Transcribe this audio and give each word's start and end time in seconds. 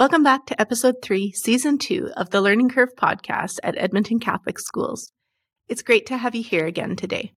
Welcome 0.00 0.22
back 0.22 0.46
to 0.46 0.58
episode 0.58 1.02
three, 1.02 1.30
season 1.32 1.76
two 1.76 2.08
of 2.16 2.30
the 2.30 2.40
Learning 2.40 2.70
Curve 2.70 2.96
podcast 2.96 3.58
at 3.62 3.76
Edmonton 3.76 4.18
Catholic 4.18 4.58
Schools. 4.58 5.12
It's 5.68 5.82
great 5.82 6.06
to 6.06 6.16
have 6.16 6.34
you 6.34 6.42
here 6.42 6.64
again 6.64 6.96
today. 6.96 7.34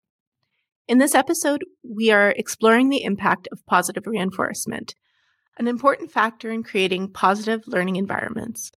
In 0.88 0.97
this 0.97 1.13
episode, 1.13 1.65
we 1.84 2.09
are 2.09 2.29
exploring 2.29 2.88
the 2.88 3.04
impact 3.04 3.49
of 3.52 3.65
positive 3.65 4.07
reinforcement, 4.07 4.95
an 5.57 5.68
important 5.68 6.09
factor 6.09 6.52
in 6.52 6.63
creating 6.63 7.11
positive 7.11 7.68
learning 7.68 7.97
environments. 7.97 8.71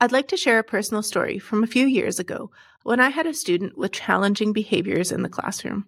I'd 0.00 0.10
like 0.10 0.28
to 0.28 0.38
share 0.38 0.58
a 0.58 0.64
personal 0.64 1.02
story 1.02 1.38
from 1.38 1.62
a 1.62 1.66
few 1.66 1.84
years 1.86 2.18
ago 2.18 2.50
when 2.82 2.98
I 2.98 3.10
had 3.10 3.26
a 3.26 3.34
student 3.34 3.76
with 3.76 3.92
challenging 3.92 4.54
behaviors 4.54 5.12
in 5.12 5.20
the 5.20 5.28
classroom. 5.28 5.84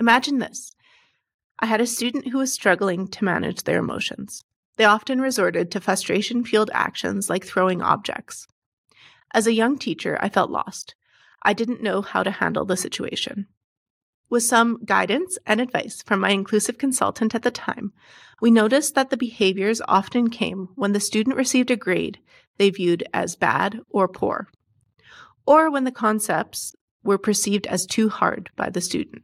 Imagine 0.00 0.38
this 0.38 0.74
I 1.58 1.66
had 1.66 1.82
a 1.82 1.86
student 1.86 2.28
who 2.28 2.38
was 2.38 2.54
struggling 2.54 3.06
to 3.08 3.24
manage 3.24 3.64
their 3.64 3.80
emotions. 3.80 4.44
They 4.76 4.84
often 4.84 5.20
resorted 5.20 5.70
to 5.70 5.80
frustration 5.80 6.44
fueled 6.44 6.70
actions 6.72 7.30
like 7.30 7.44
throwing 7.44 7.80
objects. 7.80 8.46
As 9.32 9.46
a 9.46 9.52
young 9.52 9.78
teacher, 9.78 10.18
I 10.20 10.28
felt 10.28 10.50
lost. 10.50 10.94
I 11.42 11.52
didn't 11.52 11.82
know 11.82 12.02
how 12.02 12.22
to 12.22 12.30
handle 12.30 12.64
the 12.64 12.76
situation. 12.76 13.46
With 14.30 14.42
some 14.42 14.84
guidance 14.84 15.38
and 15.46 15.60
advice 15.60 16.02
from 16.02 16.20
my 16.20 16.30
inclusive 16.30 16.78
consultant 16.78 17.34
at 17.34 17.42
the 17.42 17.50
time, 17.50 17.92
we 18.40 18.50
noticed 18.50 18.94
that 18.94 19.10
the 19.10 19.16
behaviors 19.16 19.80
often 19.86 20.30
came 20.30 20.68
when 20.74 20.92
the 20.92 21.00
student 21.00 21.36
received 21.36 21.70
a 21.70 21.76
grade 21.76 22.18
they 22.56 22.70
viewed 22.70 23.04
as 23.12 23.36
bad 23.36 23.80
or 23.90 24.08
poor, 24.08 24.48
or 25.46 25.70
when 25.70 25.84
the 25.84 25.92
concepts 25.92 26.74
were 27.02 27.18
perceived 27.18 27.66
as 27.66 27.86
too 27.86 28.08
hard 28.08 28.50
by 28.56 28.70
the 28.70 28.80
student. 28.80 29.22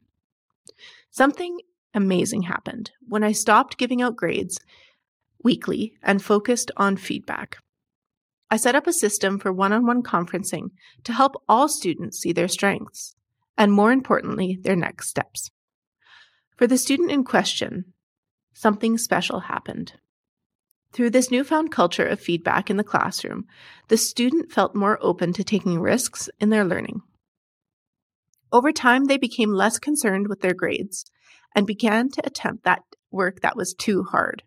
Something 1.10 1.58
amazing 1.94 2.42
happened 2.42 2.90
when 3.08 3.24
I 3.24 3.32
stopped 3.32 3.78
giving 3.78 4.02
out 4.02 4.16
grades 4.16 4.60
weekly 5.42 5.94
and 6.02 6.22
focused 6.22 6.70
on 6.76 6.96
feedback. 6.96 7.58
I 8.50 8.56
set 8.56 8.74
up 8.74 8.86
a 8.86 8.92
system 8.92 9.38
for 9.38 9.52
one 9.52 9.72
on 9.72 9.86
one 9.86 10.02
conferencing 10.02 10.70
to 11.04 11.12
help 11.12 11.36
all 11.48 11.68
students 11.68 12.18
see 12.18 12.32
their 12.32 12.48
strengths 12.48 13.14
and, 13.56 13.72
more 13.72 13.92
importantly, 13.92 14.58
their 14.60 14.76
next 14.76 15.08
steps. 15.08 15.50
For 16.56 16.66
the 16.66 16.78
student 16.78 17.10
in 17.10 17.24
question, 17.24 17.92
something 18.52 18.98
special 18.98 19.40
happened. 19.40 19.94
Through 20.92 21.10
this 21.10 21.30
newfound 21.30 21.70
culture 21.70 22.04
of 22.04 22.20
feedback 22.20 22.68
in 22.68 22.76
the 22.76 22.84
classroom, 22.84 23.44
the 23.88 23.96
student 23.96 24.50
felt 24.50 24.74
more 24.74 24.98
open 25.00 25.32
to 25.34 25.44
taking 25.44 25.78
risks 25.78 26.28
in 26.40 26.50
their 26.50 26.64
learning. 26.64 27.02
Over 28.52 28.72
time, 28.72 29.04
they 29.04 29.16
became 29.16 29.52
less 29.52 29.78
concerned 29.78 30.26
with 30.28 30.40
their 30.40 30.54
grades 30.54 31.04
and 31.54 31.66
began 31.66 32.10
to 32.10 32.26
attempt 32.26 32.64
that 32.64 32.82
work 33.12 33.40
that 33.42 33.56
was 33.56 33.74
too 33.74 34.02
hard. 34.02 34.42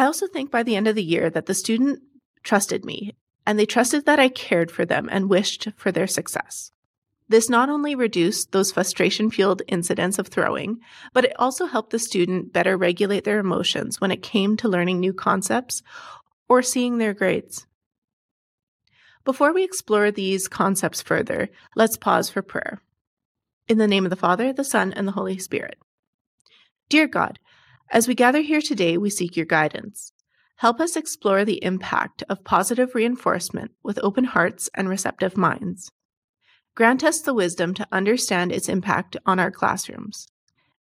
I 0.00 0.06
also 0.06 0.26
think 0.26 0.50
by 0.50 0.62
the 0.62 0.76
end 0.76 0.88
of 0.88 0.94
the 0.94 1.04
year 1.04 1.28
that 1.28 1.44
the 1.44 1.52
student 1.52 2.00
trusted 2.42 2.86
me 2.86 3.14
and 3.44 3.58
they 3.58 3.66
trusted 3.66 4.06
that 4.06 4.18
I 4.18 4.30
cared 4.30 4.70
for 4.70 4.86
them 4.86 5.10
and 5.12 5.28
wished 5.28 5.68
for 5.76 5.92
their 5.92 6.06
success. 6.06 6.72
This 7.28 7.50
not 7.50 7.68
only 7.68 7.94
reduced 7.94 8.52
those 8.52 8.72
frustration 8.72 9.30
fueled 9.30 9.60
incidents 9.68 10.18
of 10.18 10.28
throwing, 10.28 10.78
but 11.12 11.26
it 11.26 11.34
also 11.38 11.66
helped 11.66 11.90
the 11.90 11.98
student 11.98 12.50
better 12.50 12.78
regulate 12.78 13.24
their 13.24 13.40
emotions 13.40 14.00
when 14.00 14.10
it 14.10 14.22
came 14.22 14.56
to 14.56 14.70
learning 14.70 15.00
new 15.00 15.12
concepts 15.12 15.82
or 16.48 16.62
seeing 16.62 16.96
their 16.96 17.12
grades. 17.12 17.66
Before 19.26 19.52
we 19.52 19.64
explore 19.64 20.10
these 20.10 20.48
concepts 20.48 21.02
further, 21.02 21.50
let's 21.76 21.98
pause 21.98 22.30
for 22.30 22.40
prayer. 22.40 22.80
In 23.68 23.76
the 23.76 23.86
name 23.86 24.06
of 24.06 24.10
the 24.10 24.16
Father, 24.16 24.50
the 24.50 24.64
Son, 24.64 24.94
and 24.94 25.06
the 25.06 25.12
Holy 25.12 25.36
Spirit. 25.36 25.76
Dear 26.88 27.06
God, 27.06 27.38
as 27.90 28.06
we 28.06 28.14
gather 28.14 28.40
here 28.40 28.60
today, 28.60 28.96
we 28.96 29.10
seek 29.10 29.36
your 29.36 29.46
guidance. 29.46 30.12
Help 30.56 30.80
us 30.80 30.94
explore 30.94 31.44
the 31.44 31.62
impact 31.64 32.22
of 32.28 32.44
positive 32.44 32.94
reinforcement 32.94 33.72
with 33.82 33.98
open 34.02 34.24
hearts 34.24 34.68
and 34.74 34.88
receptive 34.88 35.36
minds. 35.36 35.90
Grant 36.74 37.02
us 37.02 37.20
the 37.20 37.34
wisdom 37.34 37.74
to 37.74 37.88
understand 37.90 38.52
its 38.52 38.68
impact 38.68 39.16
on 39.26 39.40
our 39.40 39.50
classrooms 39.50 40.26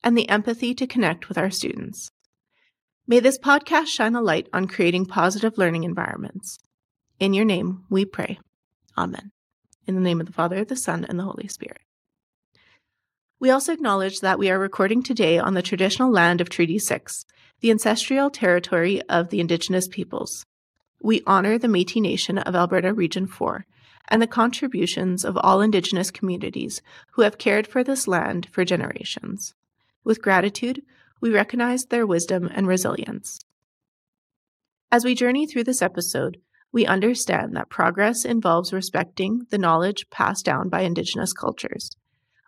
and 0.03 0.17
the 0.17 0.29
empathy 0.29 0.73
to 0.75 0.85
connect 0.85 1.29
with 1.29 1.37
our 1.37 1.49
students. 1.49 2.11
May 3.07 3.19
this 3.19 3.39
podcast 3.39 3.87
shine 3.87 4.15
a 4.15 4.21
light 4.21 4.47
on 4.53 4.67
creating 4.67 5.07
positive 5.07 5.57
learning 5.57 5.83
environments. 5.83 6.59
In 7.19 7.33
your 7.33 7.45
name, 7.45 7.85
we 7.89 8.05
pray. 8.05 8.39
Amen. 8.97 9.31
In 9.87 9.95
the 9.95 10.01
name 10.01 10.19
of 10.19 10.27
the 10.27 10.33
Father, 10.33 10.63
the 10.63 10.75
Son, 10.75 11.05
and 11.09 11.17
the 11.17 11.23
Holy 11.23 11.47
Spirit. 11.47 11.81
We 13.41 13.51
also 13.51 13.71
acknowledge 13.71 14.19
that 14.19 14.37
we 14.37 14.49
are 14.49 14.59
recording 14.59 15.01
today 15.01 15.39
on 15.39 15.53
the 15.53 15.61
traditional 15.61 16.11
land 16.11 16.41
of 16.41 16.49
Treaty 16.49 16.77
6, 16.77 17.25
the 17.61 17.71
ancestral 17.71 18.29
territory 18.29 19.01
of 19.03 19.29
the 19.29 19.39
Indigenous 19.39 19.87
peoples. 19.87 20.45
We 21.01 21.21
honor 21.25 21.57
the 21.57 21.69
Metis 21.69 22.01
Nation 22.01 22.37
of 22.37 22.53
Alberta 22.53 22.93
Region 22.93 23.27
4 23.27 23.65
and 24.09 24.21
the 24.21 24.27
contributions 24.27 25.23
of 25.23 25.37
all 25.37 25.61
Indigenous 25.61 26.11
communities 26.11 26.81
who 27.13 27.21
have 27.21 27.37
cared 27.37 27.65
for 27.65 27.81
this 27.81 28.09
land 28.09 28.49
for 28.51 28.65
generations. 28.65 29.53
With 30.03 30.21
gratitude, 30.21 30.81
we 31.21 31.29
recognize 31.29 31.85
their 31.85 32.05
wisdom 32.05 32.49
and 32.53 32.67
resilience. 32.67 33.39
As 34.91 35.05
we 35.05 35.15
journey 35.15 35.47
through 35.47 35.63
this 35.63 35.81
episode, 35.81 36.41
we 36.73 36.85
understand 36.85 37.55
that 37.55 37.69
progress 37.69 38.25
involves 38.25 38.73
respecting 38.73 39.45
the 39.49 39.57
knowledge 39.57 40.09
passed 40.09 40.43
down 40.43 40.67
by 40.67 40.81
Indigenous 40.81 41.31
cultures 41.31 41.95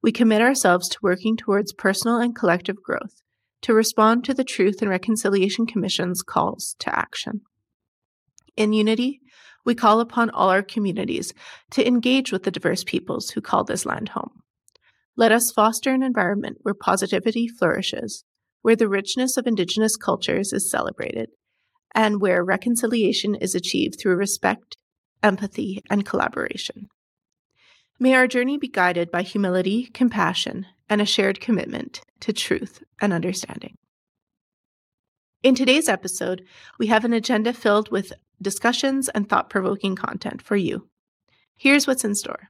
we 0.02 0.12
commit 0.12 0.42
ourselves 0.42 0.90
to 0.90 1.00
working 1.02 1.38
towards 1.38 1.74
personal 1.74 2.18
and 2.18 2.36
collective 2.36 2.82
growth 2.82 3.22
to 3.62 3.74
respond 3.74 4.24
to 4.24 4.34
the 4.34 4.44
Truth 4.44 4.82
and 4.82 4.90
Reconciliation 4.90 5.66
Commission's 5.66 6.24
calls 6.24 6.76
to 6.80 6.98
action. 6.98 7.42
In 8.58 8.74
unity, 8.74 9.22
we 9.64 9.76
call 9.76 10.00
upon 10.00 10.32
all 10.32 10.50
our 10.50 10.64
communities 10.64 11.34
to 11.72 11.88
engage 11.88 12.32
with 12.32 12.44
the 12.44 12.52
diverse 12.52 12.84
peoples 12.84 13.30
who 13.30 13.42
call 13.42 13.64
this 13.64 13.86
land 13.86 14.10
home. 14.10 14.42
Let 15.16 15.32
us 15.32 15.52
foster 15.56 15.94
an 15.94 16.02
environment 16.02 16.58
where 16.62 16.74
positivity 16.74 17.48
flourishes, 17.48 18.24
where 18.64 18.76
the 18.76 18.90
richness 18.90 19.38
of 19.38 19.46
Indigenous 19.46 19.96
cultures 19.96 20.52
is 20.52 20.72
celebrated, 20.72 21.30
and 21.94 22.20
where 22.20 22.44
reconciliation 22.44 23.36
is 23.36 23.54
achieved 23.54 24.00
through 24.00 24.16
respect, 24.16 24.78
empathy, 25.22 25.84
and 25.90 26.06
collaboration. 26.06 26.88
May 28.02 28.16
our 28.16 28.26
journey 28.26 28.58
be 28.58 28.68
guided 28.68 29.12
by 29.12 29.22
humility, 29.22 29.86
compassion, 29.94 30.66
and 30.90 31.00
a 31.00 31.06
shared 31.06 31.40
commitment 31.40 32.02
to 32.22 32.34
truth 32.34 32.82
and 33.00 33.14
understanding. 33.14 33.78
In 35.44 35.54
today's 35.54 35.88
episode, 35.88 36.44
we 36.80 36.88
have 36.88 37.06
an 37.06 37.14
agenda 37.14 37.54
filled 37.54 37.92
with 37.92 38.12
discussions 38.42 39.08
and 39.08 39.30
thought 39.30 39.52
provoking 39.52 39.96
content 39.96 40.42
for 40.42 40.56
you. 40.56 40.88
Here's 41.56 41.86
what's 41.86 42.04
in 42.04 42.16
store. 42.16 42.50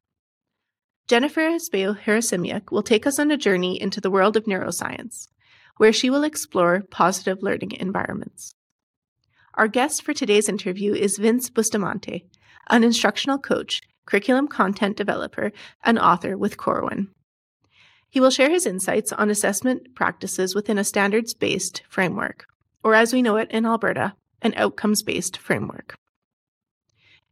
Jennifer 1.10 1.42
Espejo 1.42 2.00
Harasimiuk 2.00 2.72
will 2.72 2.82
take 2.82 3.06
us 3.06 3.20
on 3.20 3.30
a 3.30 3.36
journey 3.36 3.80
into 3.82 4.00
the 4.00 4.10
world 4.10 4.38
of 4.38 4.46
neuroscience, 4.46 5.28
where 5.76 5.92
she 5.92 6.10
will 6.10 6.24
explore 6.24 6.86
positive 6.92 7.44
learning 7.44 7.74
environments. 7.74 8.56
Our 9.56 9.68
guest 9.68 10.02
for 10.02 10.14
today's 10.14 10.48
interview 10.48 10.94
is 10.94 11.18
Vince 11.18 11.50
Bustamante, 11.50 12.26
an 12.70 12.86
instructional 12.86 13.38
coach 13.38 13.82
curriculum 14.12 14.46
content 14.46 14.98
developer, 14.98 15.54
and 15.86 15.98
author 15.98 16.38
with 16.38 16.58
Corwin. 16.58 17.08
He 18.10 18.20
will 18.20 18.30
share 18.30 18.50
his 18.50 18.66
insights 18.66 19.14
on 19.14 19.30
assessment 19.30 19.96
practices 19.96 20.54
within 20.54 20.78
a 20.78 20.84
standards 20.84 21.34
based 21.34 21.82
framework, 21.88 22.46
or 22.84 22.94
as 22.94 23.14
we 23.14 23.22
know 23.22 23.38
it 23.38 23.50
in 23.52 23.66
Alberta, 23.66 24.16
an 24.42 24.54
outcomes 24.58 25.02
based 25.02 25.38
framework. 25.38 25.96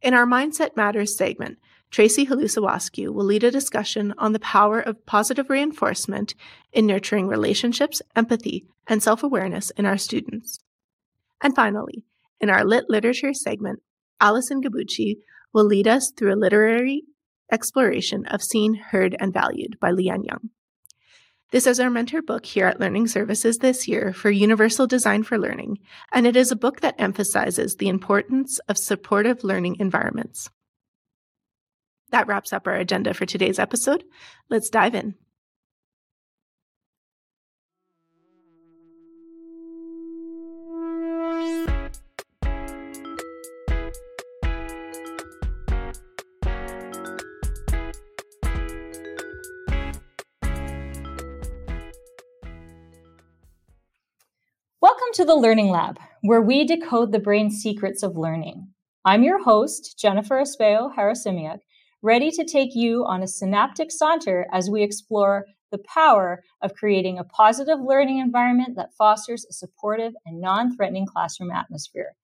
In 0.00 0.14
our 0.14 0.24
Mindset 0.24 0.74
Matters 0.74 1.14
segment, 1.14 1.58
Tracy 1.90 2.24
Hlus-Ewaskiw 2.24 3.12
will 3.12 3.26
lead 3.26 3.44
a 3.44 3.50
discussion 3.50 4.14
on 4.16 4.32
the 4.32 4.38
power 4.38 4.80
of 4.80 5.04
positive 5.04 5.50
reinforcement 5.50 6.34
in 6.72 6.86
nurturing 6.86 7.26
relationships, 7.26 8.00
empathy, 8.16 8.64
and 8.86 9.02
self 9.02 9.22
awareness 9.22 9.68
in 9.72 9.84
our 9.84 9.98
students. 9.98 10.60
And 11.42 11.54
finally, 11.54 12.04
in 12.40 12.48
our 12.48 12.64
Lit 12.64 12.84
Literature 12.88 13.34
segment, 13.34 13.82
Allison 14.18 14.62
Gabucci 14.62 15.16
will 15.52 15.64
lead 15.64 15.88
us 15.88 16.10
through 16.10 16.34
a 16.34 16.36
literary 16.36 17.04
exploration 17.50 18.26
of 18.26 18.42
Seen, 18.42 18.74
Heard, 18.74 19.16
and 19.18 19.32
Valued 19.32 19.78
by 19.80 19.90
Lee 19.90 20.10
Ann 20.10 20.22
Jung. 20.24 20.50
This 21.52 21.66
is 21.66 21.80
our 21.80 21.90
mentor 21.90 22.22
book 22.22 22.46
here 22.46 22.66
at 22.66 22.78
Learning 22.78 23.08
Services 23.08 23.58
this 23.58 23.88
year 23.88 24.12
for 24.12 24.30
Universal 24.30 24.86
Design 24.86 25.24
for 25.24 25.36
Learning, 25.36 25.78
and 26.12 26.24
it 26.24 26.36
is 26.36 26.52
a 26.52 26.56
book 26.56 26.80
that 26.80 26.94
emphasizes 26.96 27.74
the 27.74 27.88
importance 27.88 28.60
of 28.68 28.78
supportive 28.78 29.42
learning 29.42 29.76
environments. 29.80 30.48
That 32.10 32.28
wraps 32.28 32.52
up 32.52 32.68
our 32.68 32.76
agenda 32.76 33.14
for 33.14 33.26
today's 33.26 33.58
episode. 33.58 34.04
Let's 34.48 34.70
dive 34.70 34.94
in. 34.94 35.14
Welcome 55.10 55.26
to 55.26 55.32
the 55.32 55.40
Learning 55.40 55.70
Lab, 55.70 55.98
where 56.20 56.40
we 56.40 56.64
decode 56.64 57.10
the 57.10 57.18
brain's 57.18 57.56
secrets 57.60 58.04
of 58.04 58.16
learning. 58.16 58.68
I'm 59.04 59.24
your 59.24 59.42
host, 59.42 59.98
Jennifer 59.98 60.40
Espejo 60.40 60.94
Harasimiuk, 60.94 61.58
ready 62.00 62.30
to 62.30 62.44
take 62.44 62.76
you 62.76 63.04
on 63.04 63.20
a 63.20 63.26
synaptic 63.26 63.90
saunter 63.90 64.46
as 64.52 64.70
we 64.70 64.84
explore 64.84 65.46
the 65.72 65.78
power 65.78 66.44
of 66.62 66.74
creating 66.74 67.18
a 67.18 67.24
positive 67.24 67.80
learning 67.80 68.18
environment 68.18 68.76
that 68.76 68.94
fosters 68.96 69.44
a 69.46 69.52
supportive 69.52 70.12
and 70.24 70.40
non 70.40 70.76
threatening 70.76 71.06
classroom 71.06 71.50
atmosphere. 71.50 72.14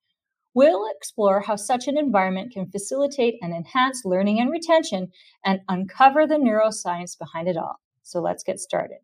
We'll 0.53 0.89
explore 0.95 1.41
how 1.41 1.57
such 1.57 1.89
an 1.89 1.97
environment 1.97 2.53
can 2.53 2.71
facilitate 2.71 3.35
and 3.41 3.53
enhance 3.53 4.05
learning 4.05 4.39
and 4.39 4.49
retention 4.49 5.11
and 5.43 5.59
uncover 5.67 6.25
the 6.25 6.35
neuroscience 6.35 7.19
behind 7.19 7.49
it 7.49 7.57
all. 7.57 7.81
So 8.03 8.21
let's 8.21 8.43
get 8.43 8.61
started. 8.61 8.99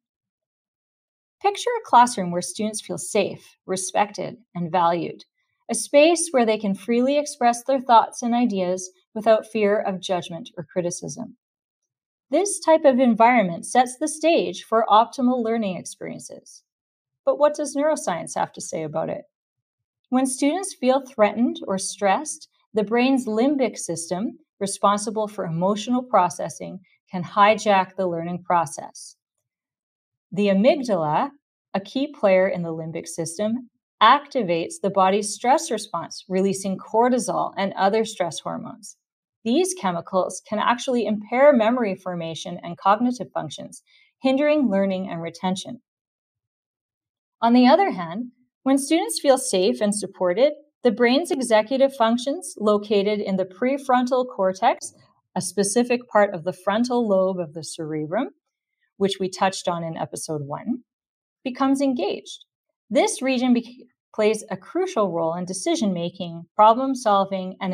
Picture 1.44 1.72
a 1.78 1.86
classroom 1.86 2.32
where 2.32 2.42
students 2.42 2.80
feel 2.80 2.98
safe, 2.98 3.58
respected, 3.66 4.38
and 4.56 4.72
valued, 4.72 5.26
a 5.70 5.76
space 5.76 6.30
where 6.32 6.46
they 6.46 6.58
can 6.58 6.74
freely 6.74 7.18
express 7.18 7.66
their 7.66 7.82
thoughts 7.82 8.22
and 8.22 8.34
ideas 8.34 8.90
without 9.14 9.46
fear 9.52 9.78
of 9.78 10.00
judgment 10.00 10.52
or 10.58 10.64
criticism. 10.64 11.36
This 12.30 12.62
type 12.62 12.86
of 12.86 12.98
environment 12.98 13.66
sets 13.66 13.98
the 13.98 14.08
stage 14.08 14.64
for 14.64 14.86
optimal 14.88 15.44
learning 15.44 15.76
experiences. 15.76 16.64
But 17.26 17.38
what 17.38 17.56
does 17.56 17.76
neuroscience 17.76 18.36
have 18.36 18.54
to 18.54 18.62
say 18.62 18.84
about 18.84 19.10
it? 19.10 19.26
When 20.08 20.26
students 20.26 20.74
feel 20.74 21.02
threatened 21.02 21.60
or 21.68 21.78
stressed, 21.78 22.48
the 22.74 22.86
brain's 22.86 23.28
limbic 23.28 23.78
system, 23.78 24.40
responsible 24.62 25.28
for 25.28 25.44
emotional 25.44 26.04
processing, 26.04 26.80
can 27.12 27.22
hijack 27.22 27.98
the 27.98 28.08
learning 28.08 28.44
process. 28.44 29.18
The 30.36 30.48
amygdala, 30.48 31.30
a 31.76 31.80
key 31.80 32.08
player 32.08 32.48
in 32.48 32.64
the 32.64 32.74
limbic 32.74 33.08
system, 33.08 33.70
activates 34.02 34.74
the 34.82 34.90
body's 34.90 35.32
stress 35.32 35.70
response, 35.70 36.26
releasing 36.28 36.76
cortisol 36.76 37.54
and 37.56 37.72
other 37.74 38.04
stress 38.04 38.40
hormones. 38.40 38.98
These 39.46 39.76
chemicals 39.80 40.42
can 40.50 40.58
actually 40.58 41.06
impair 41.06 41.54
memory 41.54 41.94
formation 41.94 42.60
and 42.64 42.78
cognitive 42.78 43.28
functions, 43.32 43.84
hindering 44.24 44.72
learning 44.72 45.08
and 45.08 45.22
retention. 45.22 45.82
On 47.40 47.54
the 47.54 47.68
other 47.68 47.92
hand, 47.92 48.32
when 48.64 48.80
students 48.80 49.20
feel 49.22 49.38
safe 49.38 49.82
and 49.82 49.94
supported, 49.94 50.54
the 50.84 50.92
brain's 50.92 51.30
executive 51.30 51.96
functions, 51.96 52.56
located 52.58 53.20
in 53.20 53.36
the 53.36 53.46
prefrontal 53.46 54.26
cortex, 54.28 54.94
a 55.36 55.42
specific 55.42 56.08
part 56.08 56.34
of 56.34 56.44
the 56.44 56.54
frontal 56.54 57.08
lobe 57.08 57.40
of 57.40 57.54
the 57.54 57.64
cerebrum, 57.64 58.30
which 58.98 59.18
we 59.20 59.30
touched 59.30 59.68
on 59.68 59.84
in 59.84 59.98
episode 59.98 60.42
one, 60.46 60.84
becomes 61.44 61.82
engaged. 61.82 62.46
This 62.90 63.22
region 63.22 63.54
be- 63.54 63.88
plays 64.14 64.44
a 64.50 64.58
crucial 64.58 65.12
role 65.12 65.34
in 65.34 65.46
decision 65.46 65.94
making, 65.94 66.46
problem 66.56 66.96
solving, 66.96 67.56
and, 67.60 67.74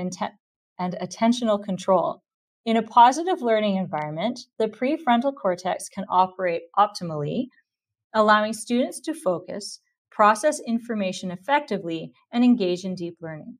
and 0.80 0.96
attentional 1.02 1.64
control. 1.64 2.24
In 2.66 2.78
a 2.78 2.84
positive 2.84 3.42
learning 3.42 3.76
environment, 3.78 4.40
the 4.58 4.68
prefrontal 4.68 5.34
cortex 5.36 5.90
can 5.90 6.06
operate 6.10 6.64
optimally, 6.78 7.48
allowing 8.14 8.54
students 8.54 9.00
to 9.02 9.14
focus, 9.14 9.82
process 10.12 10.60
information 10.66 11.32
effectively, 11.32 12.12
and 12.32 12.44
engage 12.44 12.84
in 12.84 12.96
deep 12.96 13.18
learning. 13.22 13.58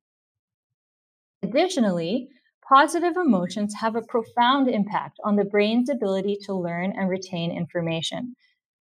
Additionally, 1.42 2.28
Positive 2.72 3.16
emotions 3.16 3.74
have 3.80 3.96
a 3.96 4.02
profound 4.02 4.68
impact 4.68 5.18
on 5.24 5.34
the 5.34 5.44
brain's 5.44 5.90
ability 5.90 6.38
to 6.44 6.54
learn 6.54 6.92
and 6.96 7.08
retain 7.08 7.50
information. 7.50 8.36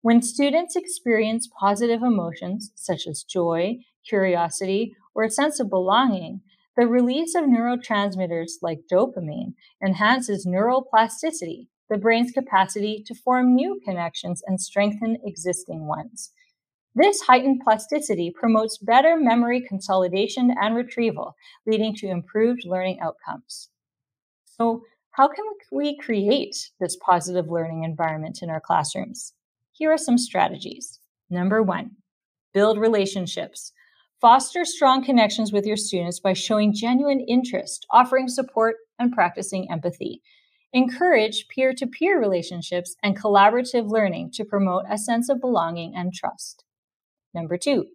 When 0.01 0.23
students 0.23 0.75
experience 0.75 1.47
positive 1.59 2.01
emotions 2.01 2.71
such 2.73 3.05
as 3.05 3.21
joy, 3.21 3.77
curiosity, 4.09 4.95
or 5.13 5.25
a 5.25 5.29
sense 5.29 5.59
of 5.59 5.69
belonging, 5.69 6.41
the 6.75 6.87
release 6.87 7.35
of 7.35 7.43
neurotransmitters 7.43 8.53
like 8.63 8.79
dopamine 8.91 9.53
enhances 9.85 10.43
neural 10.43 10.81
plasticity, 10.81 11.69
the 11.87 11.99
brain's 11.99 12.31
capacity 12.31 13.03
to 13.05 13.13
form 13.13 13.53
new 13.53 13.79
connections 13.85 14.41
and 14.47 14.59
strengthen 14.59 15.17
existing 15.23 15.85
ones. 15.85 16.31
This 16.97 17.21
heightened 17.21 17.61
plasticity 17.63 18.31
promotes 18.31 18.79
better 18.79 19.17
memory 19.17 19.61
consolidation 19.61 20.51
and 20.59 20.75
retrieval, 20.75 21.35
leading 21.67 21.93
to 21.97 22.07
improved 22.07 22.63
learning 22.65 22.99
outcomes. 23.01 23.69
So, 24.45 24.81
how 25.11 25.27
can 25.27 25.45
we 25.71 25.95
create 25.95 26.71
this 26.79 26.95
positive 26.95 27.51
learning 27.51 27.83
environment 27.83 28.39
in 28.41 28.49
our 28.49 28.59
classrooms? 28.59 29.33
Here 29.73 29.91
are 29.91 29.97
some 29.99 30.17
strategies. 30.17 30.99
Number 31.29 31.61
one, 31.61 31.97
build 32.51 32.79
relationships. 32.79 33.73
Foster 34.19 34.65
strong 34.65 35.05
connections 35.05 35.53
with 35.53 35.67
your 35.67 35.77
students 35.77 36.19
by 36.19 36.33
showing 36.33 36.73
genuine 36.73 37.19
interest, 37.19 37.85
offering 37.91 38.27
support, 38.27 38.75
and 38.97 39.13
practicing 39.13 39.69
empathy. 39.69 40.23
Encourage 40.73 41.47
peer 41.47 41.73
to 41.73 41.85
peer 41.85 42.19
relationships 42.19 42.95
and 43.03 43.15
collaborative 43.15 43.87
learning 43.87 44.31
to 44.33 44.43
promote 44.43 44.85
a 44.89 44.97
sense 44.97 45.29
of 45.29 45.39
belonging 45.39 45.93
and 45.95 46.11
trust. 46.11 46.63
Number 47.37 47.55
two, 47.55 47.85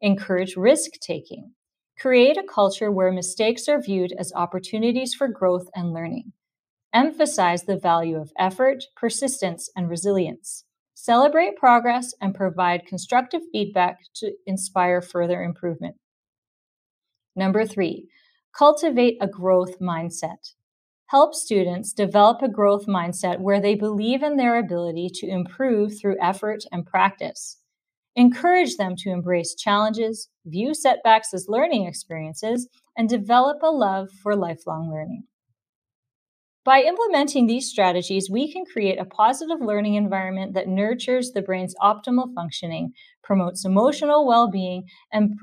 encourage 0.00 0.56
risk 0.56 0.92
taking. 1.02 1.52
Create 2.00 2.38
a 2.38 2.42
culture 2.42 2.90
where 2.90 3.12
mistakes 3.12 3.68
are 3.68 3.82
viewed 3.82 4.14
as 4.18 4.32
opportunities 4.34 5.12
for 5.12 5.28
growth 5.28 5.68
and 5.74 5.92
learning. 5.92 6.32
Emphasize 6.94 7.64
the 7.64 7.76
value 7.76 8.16
of 8.16 8.32
effort, 8.38 8.84
persistence, 8.96 9.68
and 9.76 9.90
resilience. 9.90 10.64
Celebrate 10.94 11.56
progress 11.56 12.14
and 12.18 12.34
provide 12.34 12.86
constructive 12.86 13.42
feedback 13.52 13.98
to 14.14 14.32
inspire 14.46 15.02
further 15.02 15.42
improvement. 15.42 15.96
Number 17.36 17.66
three, 17.66 18.08
cultivate 18.56 19.18
a 19.20 19.28
growth 19.28 19.80
mindset. 19.80 20.54
Help 21.08 21.34
students 21.34 21.92
develop 21.92 22.40
a 22.40 22.48
growth 22.48 22.86
mindset 22.86 23.38
where 23.40 23.60
they 23.60 23.74
believe 23.74 24.22
in 24.22 24.38
their 24.38 24.58
ability 24.58 25.10
to 25.16 25.28
improve 25.28 25.92
through 26.00 26.16
effort 26.22 26.64
and 26.72 26.86
practice. 26.86 27.57
Encourage 28.18 28.76
them 28.78 28.96
to 28.96 29.10
embrace 29.10 29.54
challenges, 29.54 30.28
view 30.44 30.74
setbacks 30.74 31.32
as 31.32 31.46
learning 31.48 31.86
experiences, 31.86 32.68
and 32.96 33.08
develop 33.08 33.58
a 33.62 33.70
love 33.70 34.08
for 34.24 34.34
lifelong 34.34 34.90
learning. 34.90 35.22
By 36.64 36.82
implementing 36.82 37.46
these 37.46 37.70
strategies, 37.70 38.28
we 38.28 38.52
can 38.52 38.64
create 38.64 38.98
a 38.98 39.04
positive 39.04 39.60
learning 39.60 39.94
environment 39.94 40.52
that 40.54 40.66
nurtures 40.66 41.30
the 41.30 41.42
brain's 41.42 41.76
optimal 41.80 42.34
functioning, 42.34 42.90
promotes 43.22 43.64
emotional 43.64 44.26
well 44.26 44.50
being, 44.50 44.88
and, 45.12 45.38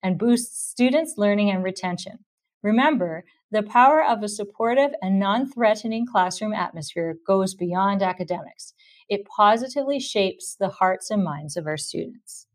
and 0.00 0.16
boosts 0.16 0.70
students' 0.70 1.14
learning 1.16 1.50
and 1.50 1.64
retention. 1.64 2.20
Remember, 2.62 3.24
the 3.50 3.64
power 3.64 4.04
of 4.04 4.22
a 4.22 4.28
supportive 4.28 4.92
and 5.02 5.18
non 5.18 5.50
threatening 5.50 6.06
classroom 6.06 6.52
atmosphere 6.52 7.16
goes 7.26 7.56
beyond 7.56 8.00
academics 8.00 8.74
it 9.08 9.26
positively 9.36 10.00
shapes 10.00 10.56
the 10.58 10.68
hearts 10.68 11.10
and 11.10 11.22
minds 11.22 11.56
of 11.56 11.66
our 11.66 11.76
students. 11.76 12.46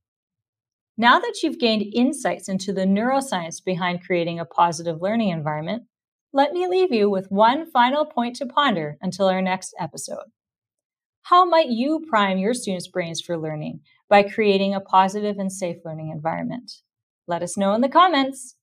Now 0.97 1.19
that 1.19 1.39
you've 1.41 1.59
gained 1.59 1.93
insights 1.93 2.49
into 2.49 2.73
the 2.73 2.85
neuroscience 2.85 3.63
behind 3.63 4.05
creating 4.05 4.39
a 4.39 4.45
positive 4.45 5.01
learning 5.01 5.29
environment, 5.29 5.83
let 6.33 6.53
me 6.53 6.67
leave 6.67 6.91
you 6.91 7.09
with 7.09 7.31
one 7.31 7.69
final 7.69 8.05
point 8.05 8.35
to 8.37 8.45
ponder 8.45 8.97
until 9.01 9.27
our 9.27 9.41
next 9.41 9.73
episode. 9.79 10.31
How 11.23 11.45
might 11.45 11.69
you 11.69 12.05
prime 12.09 12.37
your 12.37 12.53
students' 12.53 12.87
brains 12.87 13.21
for 13.21 13.37
learning 13.37 13.81
by 14.09 14.23
creating 14.23 14.73
a 14.73 14.81
positive 14.81 15.37
and 15.37 15.51
safe 15.51 15.77
learning 15.85 16.09
environment? 16.09 16.71
Let 17.27 17.43
us 17.43 17.57
know 17.57 17.73
in 17.73 17.81
the 17.81 17.89
comments. 17.89 18.55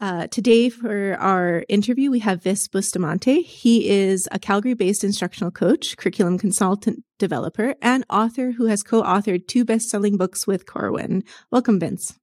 Uh, 0.00 0.26
today, 0.28 0.70
for 0.70 1.14
our 1.20 1.62
interview, 1.68 2.10
we 2.10 2.20
have 2.20 2.42
Vince 2.42 2.66
Bustamante. 2.68 3.42
He 3.42 3.90
is 3.90 4.26
a 4.32 4.38
Calgary 4.38 4.72
based 4.72 5.04
instructional 5.04 5.50
coach, 5.50 5.94
curriculum 5.98 6.38
consultant 6.38 7.04
developer, 7.18 7.74
and 7.82 8.06
author 8.08 8.52
who 8.52 8.64
has 8.66 8.82
co 8.82 9.02
authored 9.02 9.46
two 9.46 9.62
best 9.62 9.90
selling 9.90 10.16
books 10.16 10.46
with 10.46 10.64
Corwin. 10.64 11.22
Welcome, 11.50 11.78
Vince. 11.78 12.18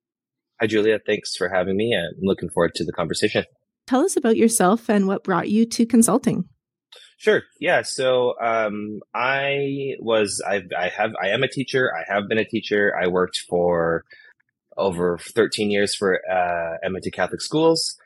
Hi, 0.59 0.65
Julia. 0.65 0.97
Thanks 1.05 1.35
for 1.35 1.49
having 1.49 1.77
me. 1.77 1.95
I'm 1.95 2.19
looking 2.23 2.49
forward 2.49 2.73
to 2.75 2.83
the 2.83 2.91
conversation. 2.91 3.45
Tell 3.85 4.01
us 4.01 4.17
about 4.17 4.37
yourself 4.37 4.89
and 4.89 5.05
what 5.05 5.23
brought 5.23 5.49
you 5.49 5.63
to 5.67 5.85
consulting. 5.85 6.45
Sure. 7.19 7.43
Yeah. 7.59 7.83
So, 7.83 8.33
um, 8.41 9.01
I 9.13 9.93
was, 9.99 10.41
I, 10.47 10.63
I 10.75 10.89
have, 10.89 11.11
I 11.21 11.29
am 11.29 11.43
a 11.43 11.47
teacher. 11.47 11.91
I 11.95 12.11
have 12.11 12.27
been 12.27 12.39
a 12.39 12.45
teacher. 12.45 12.91
I 12.99 13.07
worked 13.07 13.37
for 13.47 14.03
over 14.77 15.17
13 15.17 15.71
years 15.71 15.95
for 15.95 16.19
uh, 16.29 16.77
Catholic 17.13 17.41
Schools 17.41 17.97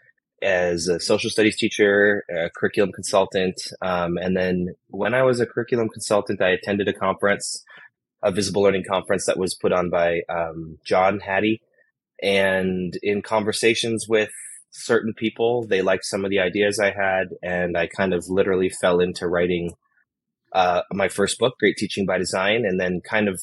as 0.42 0.88
a 0.88 1.00
social 1.00 1.30
studies 1.30 1.58
teacher, 1.58 2.24
a 2.30 2.50
curriculum 2.50 2.92
consultant. 2.92 3.62
Um, 3.82 4.18
and 4.18 4.36
then 4.36 4.74
when 4.88 5.14
I 5.14 5.24
was 5.24 5.40
a 5.40 5.46
curriculum 5.46 5.90
consultant, 5.90 6.42
I 6.42 6.50
attended 6.50 6.88
a 6.88 6.94
conference, 6.94 7.64
a 8.24 8.32
visible 8.32 8.64
learning 8.64 8.86
conference 8.90 9.26
that 9.26 9.38
was 9.38 9.54
put 9.54 9.72
on 9.72 9.90
by 9.90 10.22
um, 10.30 10.80
John 10.84 11.20
Hattie. 11.20 11.62
And 12.24 12.94
in 13.02 13.22
conversations 13.22 14.08
with 14.08 14.32
certain 14.72 15.14
people. 15.14 15.66
They 15.68 15.82
liked 15.82 16.06
some 16.06 16.26
of 16.26 16.32
the 16.32 16.40
ideas 16.40 16.80
I 16.80 16.92
had, 16.92 17.30
and 17.44 17.78
I 17.78 17.88
kind 17.88 18.14
of 18.14 18.26
literally 18.28 18.70
fell 18.70 19.00
into 19.00 19.28
writing 19.28 19.74
uh, 20.54 20.82
my 20.92 21.08
first 21.10 21.38
book, 21.38 21.56
Great 21.60 21.78
Teaching 21.78 22.06
by 22.06 22.18
Design. 22.18 22.66
And 22.66 22.80
then, 22.80 23.02
kind 23.02 23.28
of, 23.28 23.42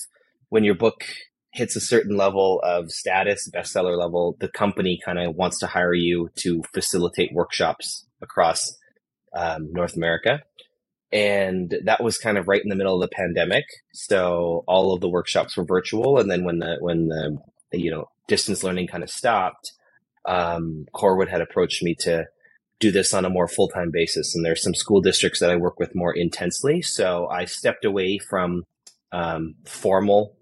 when 0.49 0.65
your 0.65 0.75
book 0.75 1.05
hits 1.52 1.76
a 1.76 1.81
certain 1.81 2.17
level 2.17 2.61
of 2.62 2.90
status, 2.90 3.49
bestseller 3.52 3.99
level, 3.99 4.37
the 4.40 4.49
company 4.49 5.00
kind 5.05 5.19
of 5.19 5.35
wants 5.35 5.59
to 5.61 5.67
hire 5.67 5.95
you 5.95 6.31
to 6.37 6.62
facilitate 6.75 7.33
workshops 7.33 8.07
across 8.21 8.76
um, 9.35 9.73
North 9.73 9.97
America. 9.97 10.43
And 11.11 11.75
that 11.85 12.02
was 12.02 12.19
kind 12.19 12.37
of 12.37 12.49
right 12.49 12.62
in 12.62 12.69
the 12.69 12.76
middle 12.76 12.95
of 12.95 13.00
the 13.00 13.14
pandemic. 13.14 13.64
So 13.95 14.62
all 14.69 14.93
of 14.93 15.00
the 15.00 15.09
workshops 15.09 15.57
were 15.57 15.64
virtual. 15.64 16.19
And 16.19 16.31
then 16.31 16.45
when 16.45 16.59
the, 16.59 16.76
when 16.81 17.09
the, 17.09 17.38
you 17.73 17.90
know, 17.90 18.11
distance 18.26 18.62
learning 18.62 18.88
kind 18.88 19.02
of 19.02 19.11
stopped, 19.11 19.73
um, 20.26 20.87
Corwin 20.93 21.28
had 21.28 21.40
approached 21.40 21.83
me 21.83 21.95
to 22.00 22.26
do 22.78 22.93
this 22.93 23.14
on 23.14 23.25
a 23.25 23.31
more 23.31 23.49
full 23.49 23.69
time 23.69 23.90
basis. 23.90 24.35
And 24.35 24.45
there's 24.45 24.62
some 24.62 24.75
school 24.75 25.00
districts 25.00 25.40
that 25.40 25.50
I 25.50 25.57
work 25.57 25.78
with 25.78 25.95
more 25.95 26.12
intensely. 26.14 26.83
So 26.83 27.26
I 27.28 27.47
stepped 27.47 27.87
away 27.87 28.19
from 28.19 28.64
um, 29.11 29.55
formal 29.64 30.37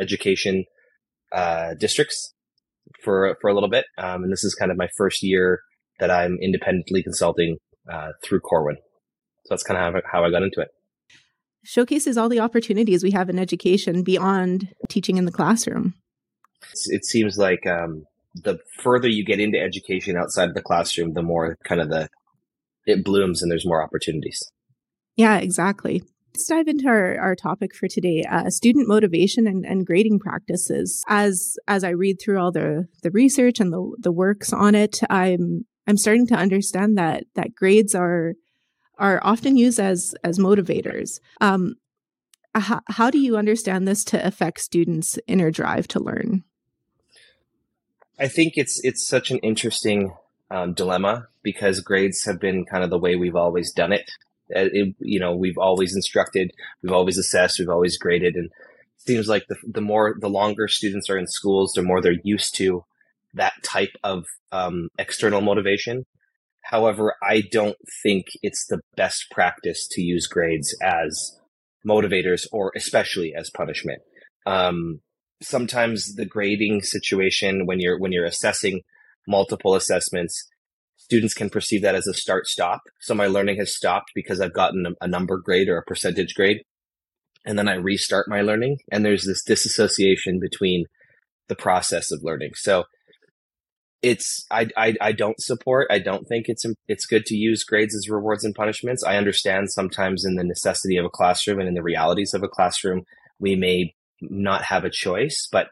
education 0.00 0.64
uh, 1.32 1.74
districts 1.78 2.34
for 3.02 3.36
for 3.40 3.48
a 3.50 3.54
little 3.54 3.70
bit, 3.70 3.84
um, 3.98 4.22
and 4.22 4.32
this 4.32 4.44
is 4.44 4.54
kind 4.54 4.70
of 4.70 4.76
my 4.76 4.88
first 4.96 5.22
year 5.22 5.60
that 5.98 6.10
I'm 6.10 6.38
independently 6.40 7.02
consulting 7.02 7.56
uh, 7.90 8.10
through 8.22 8.40
Corwin. 8.40 8.76
So 9.44 9.54
that's 9.54 9.62
kind 9.62 9.78
of 9.78 9.94
how, 9.94 10.00
how 10.12 10.24
I 10.24 10.30
got 10.30 10.42
into 10.42 10.60
it. 10.60 10.68
Showcases 11.64 12.16
all 12.16 12.28
the 12.28 12.40
opportunities 12.40 13.02
we 13.02 13.10
have 13.12 13.28
in 13.28 13.38
education 13.38 14.02
beyond 14.02 14.68
teaching 14.88 15.16
in 15.16 15.24
the 15.24 15.32
classroom. 15.32 15.94
It 16.86 17.04
seems 17.04 17.38
like 17.38 17.66
um, 17.66 18.04
the 18.34 18.58
further 18.82 19.08
you 19.08 19.24
get 19.24 19.40
into 19.40 19.58
education 19.58 20.16
outside 20.16 20.48
of 20.48 20.54
the 20.54 20.62
classroom, 20.62 21.14
the 21.14 21.22
more 21.22 21.56
kind 21.64 21.80
of 21.80 21.88
the 21.88 22.08
it 22.86 23.04
blooms 23.04 23.42
and 23.42 23.50
there's 23.50 23.66
more 23.66 23.82
opportunities. 23.82 24.42
Yeah, 25.16 25.38
exactly. 25.38 26.02
Let's 26.36 26.48
dive 26.48 26.68
into 26.68 26.86
our, 26.86 27.18
our 27.18 27.34
topic 27.34 27.74
for 27.74 27.88
today, 27.88 28.22
uh, 28.30 28.50
student 28.50 28.86
motivation 28.86 29.46
and, 29.46 29.64
and 29.64 29.86
grading 29.86 30.18
practices. 30.18 31.02
As 31.08 31.56
as 31.66 31.82
I 31.82 31.88
read 31.88 32.20
through 32.20 32.38
all 32.38 32.52
the 32.52 32.88
the 33.02 33.10
research 33.10 33.58
and 33.58 33.72
the 33.72 33.96
the 33.98 34.12
works 34.12 34.52
on 34.52 34.74
it, 34.74 35.00
I'm 35.08 35.64
I'm 35.86 35.96
starting 35.96 36.26
to 36.26 36.34
understand 36.34 36.98
that 36.98 37.24
that 37.36 37.54
grades 37.54 37.94
are 37.94 38.34
are 38.98 39.18
often 39.22 39.56
used 39.56 39.80
as 39.80 40.14
as 40.22 40.38
motivators. 40.38 41.20
Um, 41.40 41.76
how, 42.54 42.82
how 42.90 43.10
do 43.10 43.16
you 43.18 43.38
understand 43.38 43.88
this 43.88 44.04
to 44.04 44.22
affect 44.22 44.60
students' 44.60 45.18
inner 45.26 45.50
drive 45.50 45.88
to 45.88 46.00
learn? 46.00 46.44
I 48.18 48.28
think 48.28 48.58
it's 48.58 48.78
it's 48.84 49.08
such 49.08 49.30
an 49.30 49.38
interesting 49.38 50.12
um, 50.50 50.74
dilemma 50.74 51.28
because 51.42 51.80
grades 51.80 52.26
have 52.26 52.38
been 52.38 52.66
kind 52.66 52.84
of 52.84 52.90
the 52.90 52.98
way 52.98 53.16
we've 53.16 53.36
always 53.36 53.72
done 53.72 53.94
it. 53.94 54.10
Uh, 54.54 54.68
it. 54.72 54.94
You 55.00 55.20
know, 55.20 55.34
we've 55.34 55.58
always 55.58 55.94
instructed, 55.94 56.52
we've 56.82 56.92
always 56.92 57.18
assessed, 57.18 57.58
we've 57.58 57.68
always 57.68 57.98
graded, 57.98 58.36
and 58.36 58.50
seems 58.98 59.28
like 59.28 59.44
the 59.48 59.56
the 59.66 59.80
more 59.80 60.16
the 60.20 60.28
longer 60.28 60.68
students 60.68 61.08
are 61.10 61.18
in 61.18 61.26
schools, 61.26 61.72
the 61.72 61.82
more 61.82 62.00
they're 62.00 62.14
used 62.22 62.56
to 62.56 62.84
that 63.34 63.52
type 63.62 63.92
of 64.02 64.24
um, 64.52 64.88
external 64.98 65.40
motivation. 65.40 66.06
However, 66.62 67.14
I 67.22 67.42
don't 67.52 67.76
think 68.02 68.26
it's 68.42 68.66
the 68.66 68.80
best 68.96 69.26
practice 69.30 69.86
to 69.92 70.02
use 70.02 70.26
grades 70.26 70.76
as 70.82 71.38
motivators 71.86 72.46
or 72.50 72.72
especially 72.74 73.34
as 73.36 73.50
punishment. 73.50 74.02
Um, 74.46 75.00
sometimes 75.42 76.14
the 76.14 76.24
grading 76.24 76.82
situation 76.82 77.66
when 77.66 77.78
you're 77.78 77.98
when 77.98 78.12
you're 78.12 78.24
assessing 78.24 78.80
multiple 79.28 79.74
assessments 79.74 80.48
students 81.06 81.34
can 81.34 81.50
perceive 81.50 81.82
that 81.82 81.94
as 81.94 82.08
a 82.08 82.14
start 82.14 82.46
stop. 82.48 82.80
So 83.00 83.14
my 83.14 83.28
learning 83.28 83.58
has 83.58 83.76
stopped 83.76 84.10
because 84.12 84.40
i've 84.40 84.52
gotten 84.52 84.86
a, 84.86 85.04
a 85.04 85.08
number 85.08 85.38
grade 85.38 85.68
or 85.68 85.78
a 85.78 85.84
percentage 85.84 86.34
grade. 86.34 86.58
And 87.44 87.56
then 87.56 87.68
i 87.68 87.74
restart 87.74 88.26
my 88.28 88.40
learning 88.42 88.78
and 88.90 89.04
there's 89.04 89.24
this 89.24 89.44
disassociation 89.44 90.40
between 90.40 90.86
the 91.48 91.54
process 91.54 92.10
of 92.10 92.24
learning. 92.24 92.52
So 92.54 92.84
it's 94.02 94.44
I, 94.50 94.68
I 94.76 94.94
i 95.00 95.12
don't 95.12 95.40
support 95.40 95.86
i 95.90 95.98
don't 95.98 96.28
think 96.28 96.44
it's 96.48 96.64
it's 96.86 97.06
good 97.06 97.24
to 97.24 97.34
use 97.34 97.64
grades 97.64 97.94
as 97.94 98.10
rewards 98.10 98.44
and 98.44 98.54
punishments. 98.54 99.04
I 99.04 99.16
understand 99.16 99.70
sometimes 99.70 100.24
in 100.24 100.34
the 100.34 100.44
necessity 100.44 100.96
of 100.96 101.06
a 101.06 101.16
classroom 101.18 101.60
and 101.60 101.68
in 101.68 101.74
the 101.74 101.82
realities 101.92 102.34
of 102.34 102.42
a 102.42 102.48
classroom 102.48 103.04
we 103.38 103.54
may 103.54 103.94
not 104.20 104.64
have 104.64 104.84
a 104.84 104.90
choice. 104.90 105.48
But 105.50 105.68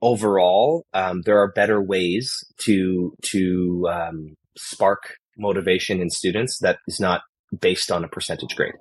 overall, 0.00 0.84
um, 0.92 1.22
there 1.22 1.38
are 1.40 1.52
better 1.52 1.80
ways 1.80 2.32
to 2.64 3.14
to 3.30 3.88
um, 3.90 4.34
spark 4.56 5.16
motivation 5.36 6.00
in 6.00 6.10
students 6.10 6.58
that 6.58 6.78
is 6.86 7.00
not 7.00 7.22
based 7.58 7.90
on 7.90 8.04
a 8.04 8.08
percentage 8.08 8.54
grade. 8.56 8.74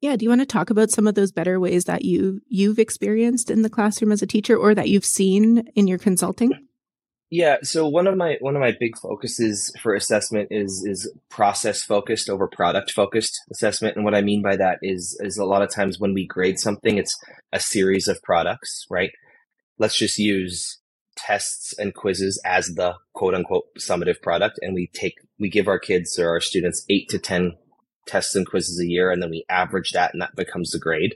Yeah, 0.00 0.14
do 0.16 0.24
you 0.24 0.28
want 0.28 0.42
to 0.42 0.46
talk 0.46 0.70
about 0.70 0.90
some 0.90 1.08
of 1.08 1.16
those 1.16 1.32
better 1.32 1.58
ways 1.58 1.84
that 1.84 2.04
you 2.04 2.40
you've 2.46 2.78
experienced 2.78 3.50
in 3.50 3.62
the 3.62 3.70
classroom 3.70 4.12
as 4.12 4.22
a 4.22 4.26
teacher 4.26 4.56
or 4.56 4.74
that 4.74 4.88
you've 4.88 5.04
seen 5.04 5.68
in 5.74 5.88
your 5.88 5.98
consulting? 5.98 6.52
Yeah, 7.30 7.56
so 7.62 7.86
one 7.86 8.06
of 8.06 8.16
my 8.16 8.36
one 8.40 8.54
of 8.54 8.60
my 8.60 8.74
big 8.78 8.96
focuses 8.96 9.74
for 9.80 9.94
assessment 9.94 10.48
is 10.50 10.84
is 10.86 11.12
process 11.28 11.82
focused 11.82 12.30
over 12.30 12.46
product 12.46 12.92
focused 12.92 13.38
assessment, 13.50 13.96
and 13.96 14.04
what 14.04 14.14
I 14.14 14.22
mean 14.22 14.40
by 14.40 14.56
that 14.56 14.78
is 14.82 15.18
is 15.20 15.36
a 15.36 15.44
lot 15.44 15.62
of 15.62 15.70
times 15.70 15.98
when 15.98 16.14
we 16.14 16.26
grade 16.26 16.60
something, 16.60 16.96
it's 16.96 17.14
a 17.52 17.60
series 17.60 18.08
of 18.08 18.22
products, 18.22 18.86
right? 18.88 19.10
Let's 19.78 19.98
just 19.98 20.18
use 20.18 20.77
tests 21.26 21.74
and 21.78 21.94
quizzes 21.94 22.40
as 22.44 22.74
the 22.76 22.94
quote 23.12 23.34
unquote 23.34 23.64
summative 23.78 24.22
product, 24.22 24.58
and 24.62 24.74
we 24.74 24.88
take 24.94 25.14
we 25.38 25.50
give 25.50 25.68
our 25.68 25.78
kids 25.78 26.18
or 26.18 26.28
our 26.28 26.40
students 26.40 26.84
eight 26.88 27.08
to 27.08 27.18
ten 27.18 27.52
tests 28.06 28.34
and 28.34 28.46
quizzes 28.46 28.80
a 28.80 28.86
year, 28.86 29.10
and 29.10 29.22
then 29.22 29.30
we 29.30 29.44
average 29.50 29.90
that, 29.92 30.12
and 30.12 30.22
that 30.22 30.36
becomes 30.36 30.70
the 30.70 30.78
grade 30.78 31.14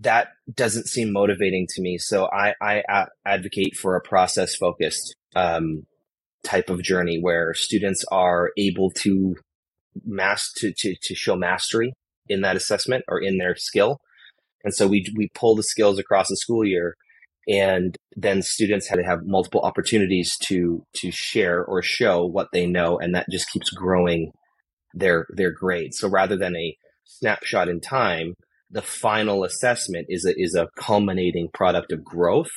that 0.00 0.28
doesn't 0.52 0.88
seem 0.88 1.12
motivating 1.12 1.66
to 1.68 1.82
me. 1.82 1.98
So 1.98 2.28
I, 2.32 2.54
advocate 3.26 3.76
for 3.76 3.96
a 3.96 4.00
process 4.00 4.56
focused 4.56 5.14
um, 5.36 5.84
type 6.42 6.70
of 6.70 6.82
journey 6.82 7.18
where 7.20 7.52
students 7.54 8.04
are 8.10 8.50
able 8.56 8.90
to 8.92 9.36
mass 10.04 10.50
to, 10.56 10.72
to, 10.74 10.94
to 11.02 11.14
show 11.14 11.36
mastery 11.36 11.92
in 12.28 12.40
that 12.40 12.56
assessment 12.56 13.04
or 13.08 13.20
in 13.20 13.36
their 13.36 13.54
skill. 13.56 13.98
And 14.64 14.74
so 14.74 14.86
we, 14.86 15.06
we 15.16 15.28
pull 15.34 15.54
the 15.54 15.62
skills 15.62 15.98
across 15.98 16.28
the 16.28 16.36
school 16.36 16.64
year 16.64 16.96
and 17.48 17.96
then 18.16 18.42
students 18.42 18.88
had 18.88 18.96
to 18.96 19.04
have 19.04 19.20
multiple 19.24 19.60
opportunities 19.62 20.36
to, 20.44 20.84
to 20.96 21.10
share 21.10 21.64
or 21.64 21.82
show 21.82 22.24
what 22.24 22.48
they 22.52 22.66
know. 22.66 22.98
And 22.98 23.14
that 23.14 23.26
just 23.30 23.50
keeps 23.50 23.70
growing 23.70 24.32
their, 24.94 25.26
their 25.34 25.50
grade. 25.50 25.94
So 25.94 26.08
rather 26.08 26.36
than 26.36 26.56
a 26.56 26.76
snapshot 27.04 27.68
in 27.68 27.80
time, 27.80 28.34
the 28.70 28.82
final 28.82 29.42
assessment 29.42 30.06
is 30.08 30.24
a, 30.24 30.34
is 30.36 30.54
a 30.54 30.68
culminating 30.76 31.48
product 31.52 31.92
of 31.92 32.04
growth, 32.04 32.52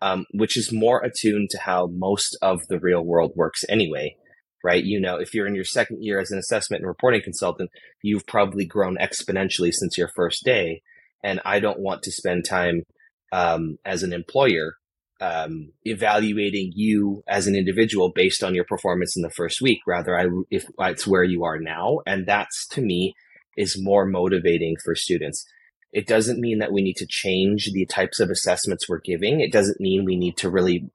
um, 0.00 0.26
which 0.32 0.56
is 0.56 0.72
more 0.72 1.02
attuned 1.02 1.50
to 1.50 1.58
how 1.58 1.88
most 1.90 2.36
of 2.40 2.60
the 2.68 2.78
real 2.78 3.02
world 3.02 3.32
works 3.34 3.64
anyway, 3.68 4.14
right? 4.62 4.84
You 4.84 5.00
know, 5.00 5.16
if 5.16 5.34
you're 5.34 5.46
in 5.46 5.56
your 5.56 5.64
second 5.64 6.04
year 6.04 6.20
as 6.20 6.30
an 6.30 6.38
assessment 6.38 6.82
and 6.82 6.88
reporting 6.88 7.22
consultant, 7.22 7.70
you've 8.02 8.26
probably 8.26 8.64
grown 8.64 8.96
exponentially 8.98 9.72
since 9.72 9.98
your 9.98 10.10
first 10.14 10.44
day. 10.44 10.82
And 11.24 11.40
I 11.44 11.58
don't 11.58 11.80
want 11.80 12.02
to 12.02 12.12
spend 12.12 12.44
time 12.44 12.82
um, 13.32 13.78
as 13.84 14.02
an 14.02 14.12
employer 14.12 14.74
um, 15.20 15.72
evaluating 15.84 16.72
you 16.74 17.22
as 17.28 17.46
an 17.46 17.54
individual 17.54 18.10
based 18.14 18.42
on 18.42 18.54
your 18.54 18.64
performance 18.64 19.16
in 19.16 19.22
the 19.22 19.30
first 19.30 19.60
week. 19.60 19.80
Rather, 19.86 20.18
I 20.18 20.26
if 20.50 20.66
it's 20.78 21.06
where 21.06 21.24
you 21.24 21.44
are 21.44 21.58
now, 21.58 22.00
and 22.06 22.26
that's 22.26 22.66
to 22.68 22.80
me 22.80 23.14
is 23.56 23.80
more 23.80 24.06
motivating 24.06 24.76
for 24.82 24.94
students. 24.94 25.44
It 25.92 26.06
doesn't 26.06 26.40
mean 26.40 26.60
that 26.60 26.72
we 26.72 26.82
need 26.82 26.96
to 26.96 27.06
change 27.06 27.70
the 27.72 27.84
types 27.84 28.20
of 28.20 28.30
assessments 28.30 28.88
we're 28.88 29.00
giving. 29.00 29.40
It 29.40 29.52
doesn't 29.52 29.80
mean 29.80 30.04
we 30.04 30.16
need 30.16 30.36
to 30.38 30.48
really, 30.48 30.88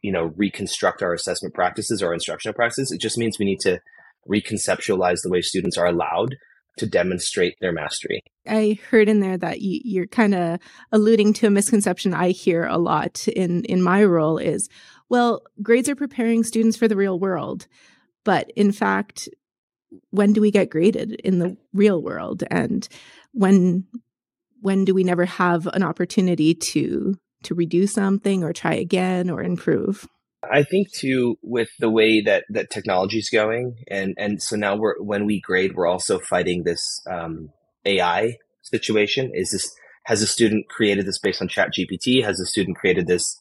you 0.00 0.12
know, 0.12 0.32
reconstruct 0.36 1.02
our 1.02 1.12
assessment 1.12 1.54
practices 1.54 2.02
or 2.02 2.14
instructional 2.14 2.54
practices. 2.54 2.92
It 2.92 3.00
just 3.00 3.18
means 3.18 3.38
we 3.38 3.44
need 3.44 3.60
to 3.60 3.80
reconceptualize 4.28 5.22
the 5.22 5.30
way 5.30 5.42
students 5.42 5.76
are 5.76 5.86
allowed 5.86 6.36
to 6.78 6.86
demonstrate 6.86 7.56
their 7.60 7.72
mastery. 7.72 8.22
I 8.46 8.78
heard 8.90 9.08
in 9.08 9.20
there 9.20 9.36
that 9.38 9.60
you, 9.60 10.02
are 10.02 10.06
kind 10.06 10.34
of 10.34 10.60
alluding 10.92 11.32
to 11.34 11.46
a 11.46 11.50
misconception 11.50 12.14
I 12.14 12.30
hear 12.30 12.64
a 12.64 12.78
lot 12.78 13.28
in 13.28 13.64
in 13.64 13.82
my 13.82 14.04
role 14.04 14.38
is, 14.38 14.68
well, 15.08 15.42
grades 15.62 15.88
are 15.88 15.96
preparing 15.96 16.44
students 16.44 16.76
for 16.76 16.88
the 16.88 16.96
real 16.96 17.18
world, 17.18 17.66
but 18.24 18.50
in 18.56 18.72
fact, 18.72 19.28
when 20.10 20.32
do 20.32 20.40
we 20.40 20.50
get 20.50 20.70
graded 20.70 21.12
in 21.12 21.38
the 21.38 21.56
real 21.72 22.02
world 22.02 22.44
and 22.50 22.88
when 23.32 23.86
when 24.60 24.84
do 24.84 24.94
we 24.94 25.04
never 25.04 25.24
have 25.24 25.66
an 25.68 25.82
opportunity 25.82 26.54
to 26.54 27.14
to 27.42 27.54
redo 27.54 27.88
something 27.88 28.42
or 28.42 28.52
try 28.52 28.74
again 28.74 29.30
or 29.30 29.42
improve 29.42 30.06
i 30.42 30.62
think 30.62 30.92
too 30.92 31.38
with 31.42 31.70
the 31.78 31.90
way 31.90 32.20
that 32.20 32.44
that 32.50 32.70
technology 32.70 33.18
is 33.18 33.30
going 33.30 33.76
and 33.88 34.14
and 34.18 34.42
so 34.42 34.56
now 34.56 34.76
we're 34.76 35.00
when 35.00 35.26
we 35.26 35.40
grade 35.40 35.74
we're 35.74 35.86
also 35.86 36.18
fighting 36.18 36.64
this 36.64 37.00
um, 37.10 37.50
ai 37.84 38.36
situation 38.62 39.30
is 39.34 39.50
this 39.50 39.70
has 40.04 40.22
a 40.22 40.26
student 40.26 40.68
created 40.68 41.06
this 41.06 41.18
based 41.18 41.42
on 41.42 41.48
ChatGPT 41.48 42.24
has 42.24 42.40
a 42.40 42.46
student 42.46 42.76
created 42.78 43.06
this 43.06 43.36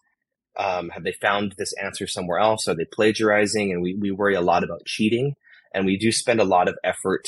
Um, 0.60 0.90
have 0.90 1.04
they 1.04 1.14
found 1.14 1.56
this 1.58 1.74
answer 1.82 2.08
somewhere 2.08 2.40
else? 2.40 2.68
Are 2.68 2.76
they 2.76 2.86
plagiarizing? 2.86 3.72
And 3.72 3.82
we, 3.82 3.96
we 3.96 4.12
worry 4.12 4.36
a 4.36 4.42
lot 4.42 4.64
about 4.64 4.86
cheating. 4.86 5.36
And 5.74 5.86
we 5.86 5.98
do 5.98 6.12
spend 6.12 6.40
a 6.42 6.46
lot 6.56 6.68
of 6.68 6.78
effort 6.84 7.26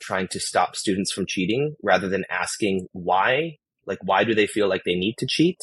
trying 0.00 0.28
to 0.28 0.40
stop 0.40 0.74
students 0.76 1.12
from 1.12 1.26
cheating 1.26 1.76
rather 1.82 2.08
than 2.08 2.24
asking 2.30 2.88
why. 2.92 3.58
Like, 3.86 3.98
why 4.02 4.24
do 4.24 4.34
they 4.34 4.46
feel 4.46 4.68
like 4.68 4.84
they 4.84 4.94
need 4.94 5.16
to 5.18 5.26
cheat? 5.26 5.58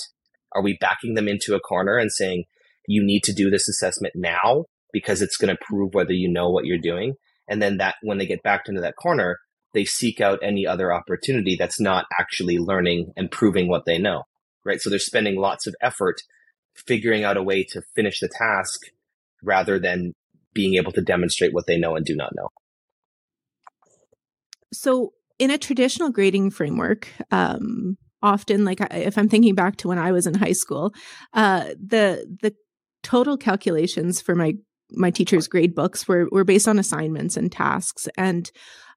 Are 0.53 0.62
we 0.63 0.77
backing 0.79 1.15
them 1.15 1.27
into 1.27 1.56
a 1.56 1.60
corner 1.60 1.98
and 1.98 2.12
saying, 2.12 2.46
you 2.89 3.05
need 3.05 3.24
to 3.24 3.34
do 3.34 3.51
this 3.51 3.69
assessment 3.69 4.13
now 4.15 4.65
because 4.91 5.22
it's 5.22 5.38
going 5.38 5.55
to 5.55 5.63
prove 5.63 5.93
whether 5.93 6.12
you 6.12 6.27
know 6.27 6.50
what 6.50 6.65
you're 6.65 6.79
doing? 6.79 7.13
And 7.48 7.62
then 7.62 7.77
that 7.77 7.96
when 8.01 8.17
they 8.17 8.25
get 8.25 8.41
backed 8.41 8.67
into 8.67 8.81
that 8.81 8.96
corner, 8.96 9.38
they 9.75 9.86
seek 9.86 10.19
out 10.19 10.39
any 10.41 10.65
other 10.65 10.91
opportunity 10.91 11.55
that's 11.58 11.79
not 11.79 12.05
actually 12.19 12.58
learning 12.58 13.13
and 13.15 13.29
proving 13.29 13.69
what 13.69 13.86
they 13.86 14.00
know. 14.00 14.24
Right. 14.65 14.81
So 14.81 14.89
they're 14.89 14.98
spending 14.98 15.36
lots 15.36 15.67
of 15.67 15.75
effort 15.81 16.22
figuring 16.88 17.24
out 17.24 17.38
a 17.38 17.43
way 17.43 17.63
to 17.63 17.84
finish 17.96 18.19
the 18.19 18.29
task 18.39 18.81
rather 19.43 19.79
than 19.79 20.13
being 20.53 20.74
able 20.74 20.91
to 20.93 21.01
demonstrate 21.01 21.53
what 21.53 21.67
they 21.67 21.77
know 21.77 21.96
and 21.96 22.05
do 22.05 22.15
not 22.15 22.31
know. 22.36 22.50
So, 24.74 25.13
in 25.38 25.51
a 25.51 25.58
traditional 25.58 26.10
grading 26.10 26.51
framework, 26.51 27.08
um, 27.31 27.98
often, 28.22 28.65
like 28.65 28.79
if 28.91 29.17
I'm 29.17 29.29
thinking 29.29 29.55
back 29.55 29.77
to 29.77 29.88
when 29.88 29.98
I 29.98 30.12
was 30.12 30.27
in 30.27 30.34
high 30.34 30.51
school, 30.51 30.93
uh, 31.34 31.69
the 31.79 32.25
the 32.41 32.53
total 33.03 33.38
calculations 33.38 34.22
for 34.22 34.36
my 34.36 34.56
my 34.91 35.12
teacher's 35.12 35.48
grade 35.48 35.75
books 35.75 36.08
were 36.08 36.27
were 36.32 36.44
based 36.44 36.68
on 36.68 36.79
assignments 36.79 37.38
and 37.38 37.51
tasks, 37.51 38.08
and 38.18 38.51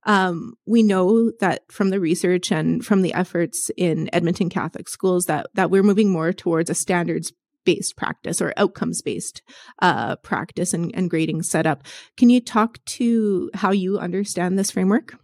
um, 0.05 0.55
we 0.67 0.83
know 0.83 1.31
that 1.41 1.63
from 1.71 1.91
the 1.91 2.01
research 2.01 2.51
and 2.51 2.85
from 2.85 3.03
the 3.03 3.15
efforts 3.15 3.71
in 3.77 4.11
Edmonton 4.13 4.49
Catholic 4.49 4.89
schools 4.89 5.27
that 5.27 5.47
that 5.55 5.71
we're 5.71 5.83
moving 5.83 6.11
more 6.11 6.33
towards 6.33 6.71
a 6.71 6.75
standards 6.75 7.33
based 7.65 7.97
practice 7.97 8.41
or 8.41 8.53
outcomes 8.57 9.03
based 9.03 9.43
uh, 9.81 10.17
practice 10.17 10.75
and, 10.75 10.91
and 10.95 11.11
grading 11.11 11.43
setup. 11.43 11.85
Can 12.17 12.31
you 12.31 12.41
talk 12.41 12.85
to 12.85 13.51
how 13.55 13.71
you 13.71 13.99
understand 13.99 14.59
this 14.59 14.73
framework? 14.73 15.17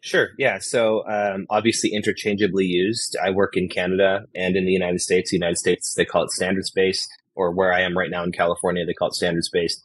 Sure. 0.00 0.28
Yeah. 0.38 0.58
So 0.60 1.04
um, 1.08 1.46
obviously 1.50 1.90
interchangeably 1.92 2.64
used. 2.64 3.16
I 3.22 3.30
work 3.30 3.56
in 3.56 3.68
Canada 3.68 4.20
and 4.34 4.56
in 4.56 4.66
the 4.66 4.72
United 4.72 5.00
States. 5.00 5.30
The 5.30 5.36
United 5.36 5.56
States 5.56 5.94
they 5.94 6.04
call 6.04 6.24
it 6.24 6.30
standards 6.30 6.70
based, 6.70 7.08
or 7.34 7.52
where 7.52 7.72
I 7.72 7.82
am 7.82 7.96
right 7.96 8.10
now 8.10 8.24
in 8.24 8.32
California, 8.32 8.84
they 8.84 8.94
call 8.94 9.08
it 9.08 9.14
standards 9.14 9.50
based. 9.52 9.84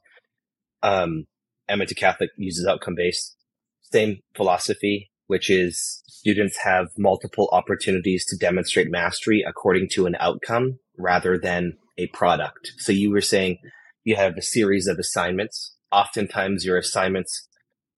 Um, 0.83 1.25
Edmonton 1.67 1.95
Catholic 1.95 2.29
uses 2.37 2.65
outcome 2.65 2.95
based. 2.95 3.35
Same 3.81 4.19
philosophy, 4.35 5.11
which 5.27 5.49
is 5.49 6.03
students 6.07 6.57
have 6.63 6.87
multiple 6.97 7.49
opportunities 7.51 8.25
to 8.25 8.37
demonstrate 8.37 8.89
mastery 8.89 9.43
according 9.47 9.89
to 9.89 10.05
an 10.05 10.15
outcome 10.19 10.79
rather 10.97 11.37
than 11.37 11.73
a 11.97 12.07
product. 12.07 12.73
So 12.77 12.91
you 12.91 13.11
were 13.11 13.21
saying 13.21 13.57
you 14.03 14.15
have 14.15 14.37
a 14.37 14.41
series 14.41 14.87
of 14.87 14.97
assignments. 14.97 15.75
Oftentimes 15.91 16.65
your 16.65 16.77
assignments 16.77 17.47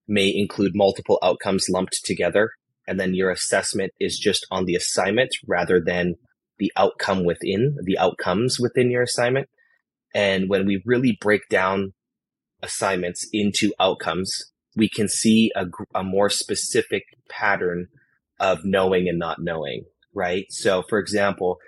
may 0.08 0.32
include 0.34 0.72
multiple 0.74 1.18
outcomes 1.22 1.68
lumped 1.68 2.00
together. 2.04 2.50
And 2.86 2.98
then 2.98 3.14
your 3.14 3.30
assessment 3.30 3.92
is 4.00 4.18
just 4.18 4.46
on 4.50 4.64
the 4.64 4.74
assignment 4.74 5.30
rather 5.46 5.80
than 5.80 6.16
the 6.58 6.72
outcome 6.76 7.24
within 7.24 7.76
the 7.82 7.98
outcomes 7.98 8.58
within 8.60 8.90
your 8.90 9.02
assignment. 9.02 9.48
And 10.14 10.48
when 10.48 10.66
we 10.66 10.82
really 10.84 11.18
break 11.20 11.48
down 11.48 11.94
assignments 12.62 13.26
into 13.32 13.72
outcomes, 13.80 14.52
we 14.76 14.88
can 14.88 15.08
see 15.08 15.50
a, 15.56 15.66
a 15.94 16.02
more 16.02 16.30
specific 16.30 17.04
pattern 17.28 17.88
of 18.38 18.64
knowing 18.64 19.08
and 19.08 19.18
not 19.18 19.40
knowing, 19.40 19.84
right? 20.14 20.46
So, 20.50 20.82
for 20.82 20.98
example, 20.98 21.58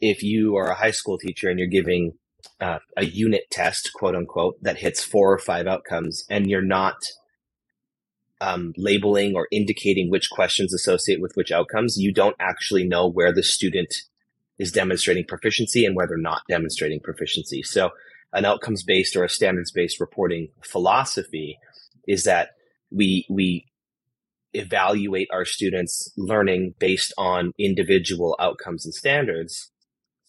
if 0.00 0.22
you 0.22 0.56
are 0.56 0.70
a 0.70 0.74
high 0.74 0.90
school 0.90 1.18
teacher 1.18 1.48
and 1.48 1.58
you're 1.58 1.68
giving 1.68 2.12
uh, 2.60 2.78
a 2.96 3.04
unit 3.04 3.44
test, 3.50 3.90
quote 3.94 4.14
unquote, 4.14 4.62
that 4.62 4.78
hits 4.78 5.02
four 5.02 5.32
or 5.32 5.38
five 5.38 5.66
outcomes, 5.66 6.24
and 6.28 6.48
you're 6.48 6.62
not 6.62 7.06
um, 8.40 8.74
labeling 8.76 9.34
or 9.34 9.48
indicating 9.50 10.10
which 10.10 10.30
questions 10.30 10.74
associate 10.74 11.20
with 11.20 11.32
which 11.34 11.50
outcomes, 11.50 11.96
you 11.96 12.12
don't 12.12 12.36
actually 12.38 12.86
know 12.86 13.08
where 13.08 13.32
the 13.32 13.42
student 13.42 13.94
is 14.58 14.72
demonstrating 14.72 15.24
proficiency 15.26 15.84
and 15.84 15.94
whether 15.96 16.10
they're 16.10 16.18
not 16.18 16.42
demonstrating 16.48 17.00
proficiency. 17.00 17.62
So, 17.62 17.90
an 18.32 18.44
outcomes 18.44 18.82
based 18.82 19.16
or 19.16 19.24
a 19.24 19.28
standards 19.28 19.70
based 19.70 20.00
reporting 20.00 20.48
philosophy 20.62 21.58
is 22.06 22.24
that 22.24 22.50
we 22.90 23.26
we 23.30 23.66
evaluate 24.52 25.28
our 25.32 25.44
students 25.44 26.10
learning 26.16 26.74
based 26.78 27.12
on 27.18 27.52
individual 27.58 28.36
outcomes 28.40 28.84
and 28.84 28.94
standards 28.94 29.70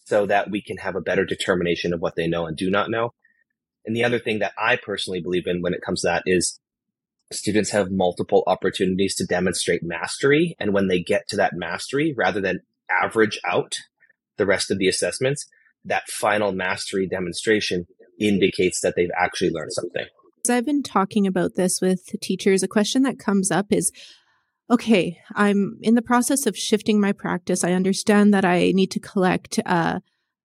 so 0.04 0.26
that 0.26 0.50
we 0.50 0.62
can 0.62 0.76
have 0.78 0.96
a 0.96 1.00
better 1.00 1.24
determination 1.24 1.92
of 1.92 2.00
what 2.00 2.14
they 2.16 2.26
know 2.26 2.46
and 2.46 2.56
do 2.56 2.70
not 2.70 2.90
know. 2.90 3.12
And 3.84 3.96
the 3.96 4.04
other 4.04 4.18
thing 4.18 4.38
that 4.40 4.52
I 4.58 4.76
personally 4.76 5.20
believe 5.20 5.46
in 5.46 5.62
when 5.62 5.74
it 5.74 5.82
comes 5.82 6.02
to 6.02 6.08
that 6.08 6.22
is 6.26 6.60
students 7.32 7.70
have 7.70 7.90
multiple 7.90 8.42
opportunities 8.46 9.14
to 9.16 9.26
demonstrate 9.26 9.82
mastery. 9.82 10.56
And 10.58 10.72
when 10.72 10.88
they 10.88 11.00
get 11.00 11.28
to 11.28 11.36
that 11.36 11.54
mastery, 11.54 12.14
rather 12.16 12.40
than 12.40 12.60
average 12.90 13.38
out 13.46 13.76
the 14.38 14.46
rest 14.46 14.70
of 14.70 14.78
the 14.78 14.88
assessments, 14.88 15.46
that 15.84 16.08
final 16.08 16.52
mastery 16.52 17.06
demonstration 17.06 17.86
indicates 18.18 18.80
that 18.80 18.94
they've 18.96 19.10
actually 19.20 19.50
learned 19.50 19.72
something. 19.72 20.06
As 20.44 20.50
I've 20.50 20.66
been 20.66 20.82
talking 20.82 21.26
about 21.26 21.56
this 21.56 21.80
with 21.80 22.06
teachers, 22.20 22.62
a 22.62 22.68
question 22.68 23.02
that 23.02 23.18
comes 23.18 23.50
up 23.50 23.66
is 23.70 23.92
okay, 24.70 25.18
I'm 25.34 25.78
in 25.80 25.94
the 25.94 26.02
process 26.02 26.46
of 26.46 26.56
shifting 26.56 27.00
my 27.00 27.12
practice. 27.12 27.64
I 27.64 27.72
understand 27.72 28.34
that 28.34 28.44
I 28.44 28.72
need 28.72 28.90
to 28.90 29.00
collect 29.00 29.58
uh, 29.64 30.00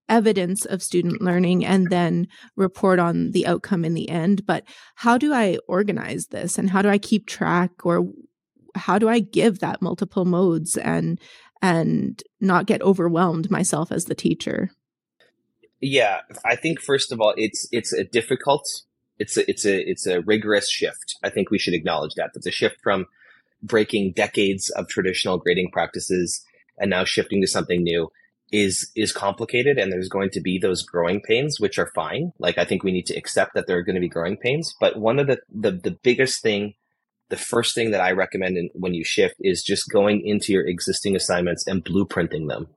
evidence 0.08 0.66
of 0.66 0.82
student 0.82 1.22
learning 1.22 1.66
and 1.66 1.90
then 1.90 2.28
report 2.56 3.00
on 3.00 3.32
the 3.32 3.46
outcome 3.46 3.84
in 3.84 3.94
the 3.94 4.10
end. 4.10 4.46
But 4.46 4.64
how 4.96 5.18
do 5.18 5.34
I 5.34 5.58
organize 5.68 6.28
this 6.28 6.58
and 6.58 6.70
how 6.70 6.82
do 6.82 6.90
I 6.90 6.98
keep 6.98 7.28
track 7.28 7.86
or 7.86 8.06
how 8.76 8.98
do 8.98 9.08
I 9.08 9.20
give 9.20 9.60
that 9.60 9.82
multiple 9.82 10.26
modes 10.26 10.78
and 10.78 11.20
and 11.64 12.22
not 12.42 12.66
get 12.66 12.82
overwhelmed 12.82 13.50
myself 13.50 13.90
as 13.90 14.06
the 14.06 14.14
teacher? 14.14 14.70
Yeah, 15.80 16.20
I 16.46 16.58
think 16.58 16.82
first 16.82 17.12
of 17.12 17.22
all, 17.22 17.34
it's 17.38 17.68
it's 17.72 17.94
a 17.94 18.04
difficult, 18.04 18.68
it's 19.18 19.38
a, 19.38 19.50
it's 19.50 19.66
a 19.66 19.90
it's 19.90 20.06
a 20.06 20.22
rigorous 20.22 20.70
shift. 20.70 21.16
I 21.24 21.30
think 21.30 21.50
we 21.50 21.58
should 21.58 21.74
acknowledge 21.74 22.16
that. 22.16 22.32
It's 22.36 22.46
a 22.46 22.52
shift 22.52 22.78
from 22.84 23.08
breaking 23.62 24.12
decades 24.12 24.70
of 24.72 24.90
traditional 24.90 25.38
grading 25.38 25.72
practices 25.72 26.46
and 26.78 26.90
now 26.90 27.06
shifting 27.06 27.42
to 27.42 27.48
something 27.48 27.82
new 27.82 28.12
is 28.52 28.92
is 28.96 29.14
complicated 29.14 29.80
and 29.80 29.92
there's 29.92 30.10
going 30.10 30.30
to 30.30 30.42
be 30.42 30.60
those 30.60 30.84
growing 30.84 31.22
pains 31.22 31.60
which 31.60 31.80
are 31.80 31.90
fine 31.96 32.34
like 32.40 32.58
i 32.58 32.66
think 32.66 32.84
we 32.84 32.92
need 32.92 33.06
to 33.06 33.16
accept 33.16 33.56
that 33.56 33.66
there 33.68 33.78
are 33.78 33.84
going 33.84 33.96
to 33.96 34.02
be 34.02 34.10
growing 34.10 34.38
pains 34.38 34.76
but 34.80 34.98
one 34.98 35.18
of 35.18 35.28
the 35.28 35.40
the, 35.50 35.72
the 35.72 35.98
biggest 36.04 36.44
thing 36.44 36.74
the 37.30 37.38
first 37.38 37.76
thing 37.76 37.92
that 37.92 38.02
i 38.02 38.12
recommend 38.12 38.58
when 38.74 38.94
you 38.94 39.04
shift 39.04 39.36
is 39.40 39.64
just 39.64 39.90
going 39.90 40.26
into 40.26 40.54
your 40.54 40.68
existing 40.68 41.16
assignments 41.16 41.66
and 41.68 41.86
blueprinting 41.86 42.48
them 42.48 42.68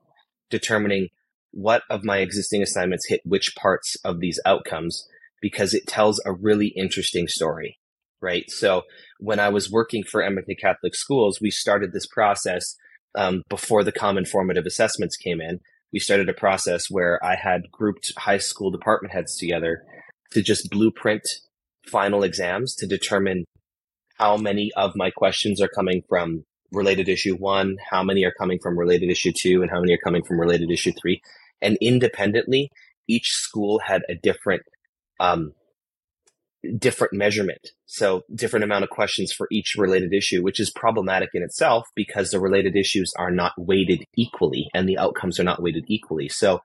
determining 0.51 1.09
what 1.53 1.83
of 1.91 2.05
my 2.05 2.19
existing 2.19 2.63
assignments 2.63 3.09
hit 3.09 3.21
which 3.25 3.55
parts 3.57 3.97
of 4.05 4.21
these 4.21 4.41
outcomes 4.45 5.09
because 5.41 5.75
it 5.75 5.87
tells 5.87 6.21
a 6.25 6.33
really 6.33 6.69
interesting 6.69 7.29
story 7.29 7.79
right? 8.23 8.51
So 8.51 8.83
when 9.21 9.39
i 9.39 9.49
was 9.49 9.71
working 9.71 10.03
for 10.03 10.23
edmonton 10.23 10.57
catholic 10.61 10.95
schools 10.95 11.41
we 11.41 11.51
started 11.51 11.93
this 11.93 12.07
process 12.07 12.77
um, 13.17 13.43
before 13.49 13.83
the 13.83 13.93
common 13.93 14.27
formative 14.27 14.67
assessments 14.67 15.17
came 15.17 15.41
in, 15.41 15.61
we 15.93 15.99
started 15.99 16.29
a 16.29 16.35
process 16.35 16.91
where 16.91 17.19
I 17.25 17.35
had 17.35 17.71
grouped 17.73 18.13
high 18.19 18.39
school 18.39 18.71
department 18.71 19.15
heads 19.15 19.37
together 19.37 19.83
to 20.33 20.43
just 20.43 20.71
blueprint 20.71 21.27
final 21.87 22.23
exams 22.23 22.75
to 22.77 22.87
determine 22.87 23.45
how 24.19 24.37
many 24.37 24.71
of 24.77 24.93
my 24.95 25.11
questions 25.11 25.61
are 25.61 25.69
coming 25.69 26.03
from 26.09 26.45
related 26.73 27.09
issue 27.09 27.37
one, 27.37 27.77
how 27.91 28.03
many 28.03 28.25
are 28.25 28.35
coming 28.39 28.59
from 28.63 28.79
related 28.79 29.11
issue 29.11 29.33
two, 29.37 29.63
and 29.63 29.71
how 29.71 29.81
many 29.81 29.93
are 29.93 30.01
coming 30.03 30.23
from 30.25 30.41
related 30.41 30.71
issue 30.71 30.93
three. 31.01 31.21
And 31.63 31.79
independently, 31.81 32.71
each 33.09 33.31
school 33.31 33.81
had 33.87 34.03
a 34.09 34.15
different 34.15 34.63
um, 35.21 35.53
different 36.79 37.13
measurement. 37.13 37.71
So 37.87 38.23
different 38.35 38.65
amount 38.65 38.85
of 38.85 38.91
questions 38.91 39.33
for 39.33 39.47
each 39.51 39.77
related 39.79 40.13
issue, 40.13 40.43
which 40.43 40.61
is 40.61 40.71
problematic 40.71 41.31
in 41.35 41.43
itself 41.43 41.87
because 41.95 42.31
the 42.31 42.41
related 42.41 42.77
issues 42.77 43.13
are 43.19 43.31
not 43.31 43.53
weighted 43.57 44.05
equally 44.17 44.69
and 44.75 44.89
the 44.89 44.99
outcomes 44.99 45.39
are 45.39 45.45
not 45.45 45.63
weighted 45.63 45.85
equally. 45.87 46.29
So 46.29 46.61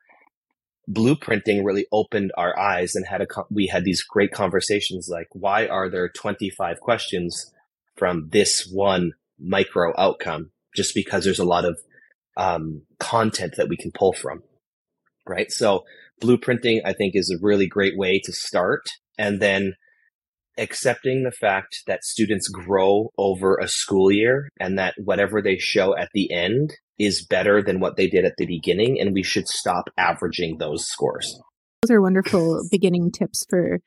blueprinting 0.89 1.63
really 1.63 1.85
opened 1.91 2.31
our 2.37 2.57
eyes 2.57 2.95
and 2.95 3.05
had 3.05 3.21
a, 3.21 3.27
we 3.49 3.67
had 3.67 3.83
these 3.83 4.03
great 4.03 4.31
conversations 4.31 5.07
like, 5.09 5.27
why 5.31 5.67
are 5.67 5.89
there 5.89 6.09
25 6.09 6.79
questions 6.79 7.51
from 7.95 8.29
this 8.31 8.67
one 8.71 9.13
micro 9.39 9.93
outcome? 9.97 10.51
Just 10.75 10.95
because 10.95 11.23
there's 11.23 11.39
a 11.39 11.45
lot 11.45 11.65
of 11.65 11.79
um, 12.37 12.83
content 12.99 13.55
that 13.57 13.69
we 13.69 13.77
can 13.77 13.91
pull 13.91 14.13
from. 14.13 14.43
Right. 15.27 15.51
So 15.51 15.83
blueprinting, 16.21 16.81
I 16.83 16.93
think 16.93 17.13
is 17.15 17.29
a 17.29 17.43
really 17.43 17.67
great 17.67 17.97
way 17.97 18.19
to 18.23 18.33
start. 18.33 18.89
And 19.17 19.39
then 19.39 19.75
accepting 20.57 21.23
the 21.23 21.31
fact 21.31 21.83
that 21.87 22.03
students 22.03 22.47
grow 22.47 23.11
over 23.17 23.57
a 23.57 23.67
school 23.67 24.11
year 24.11 24.49
and 24.59 24.77
that 24.77 24.93
whatever 24.97 25.41
they 25.41 25.57
show 25.57 25.95
at 25.95 26.09
the 26.13 26.31
end 26.31 26.73
is 26.99 27.25
better 27.25 27.63
than 27.63 27.79
what 27.79 27.95
they 27.95 28.07
did 28.07 28.25
at 28.25 28.33
the 28.37 28.45
beginning 28.45 28.99
and 28.99 29.13
we 29.13 29.23
should 29.23 29.47
stop 29.47 29.85
averaging 29.97 30.57
those 30.57 30.85
scores 30.85 31.39
Those 31.83 31.95
are 31.95 32.01
wonderful 32.01 32.61
beginning 32.71 33.11
tips 33.11 33.45
for 33.49 33.79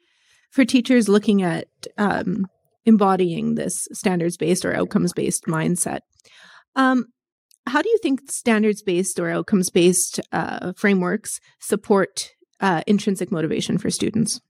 for 0.50 0.64
teachers 0.64 1.08
looking 1.08 1.42
at 1.42 1.66
um, 1.98 2.46
embodying 2.86 3.54
this 3.54 3.88
standards 3.92 4.36
based 4.36 4.64
or 4.64 4.74
outcomes 4.74 5.12
based 5.12 5.44
mindset. 5.46 6.00
Um, 6.76 7.06
how 7.66 7.82
do 7.82 7.88
you 7.88 7.98
think 8.02 8.30
standards 8.30 8.82
based 8.82 9.18
or 9.18 9.30
outcomes 9.30 9.70
based 9.70 10.20
uh, 10.32 10.72
frameworks 10.76 11.40
support 11.60 12.30
uh, 12.60 12.82
intrinsic 12.86 13.32
motivation 13.32 13.78
for 13.78 13.90
students? 13.90 14.40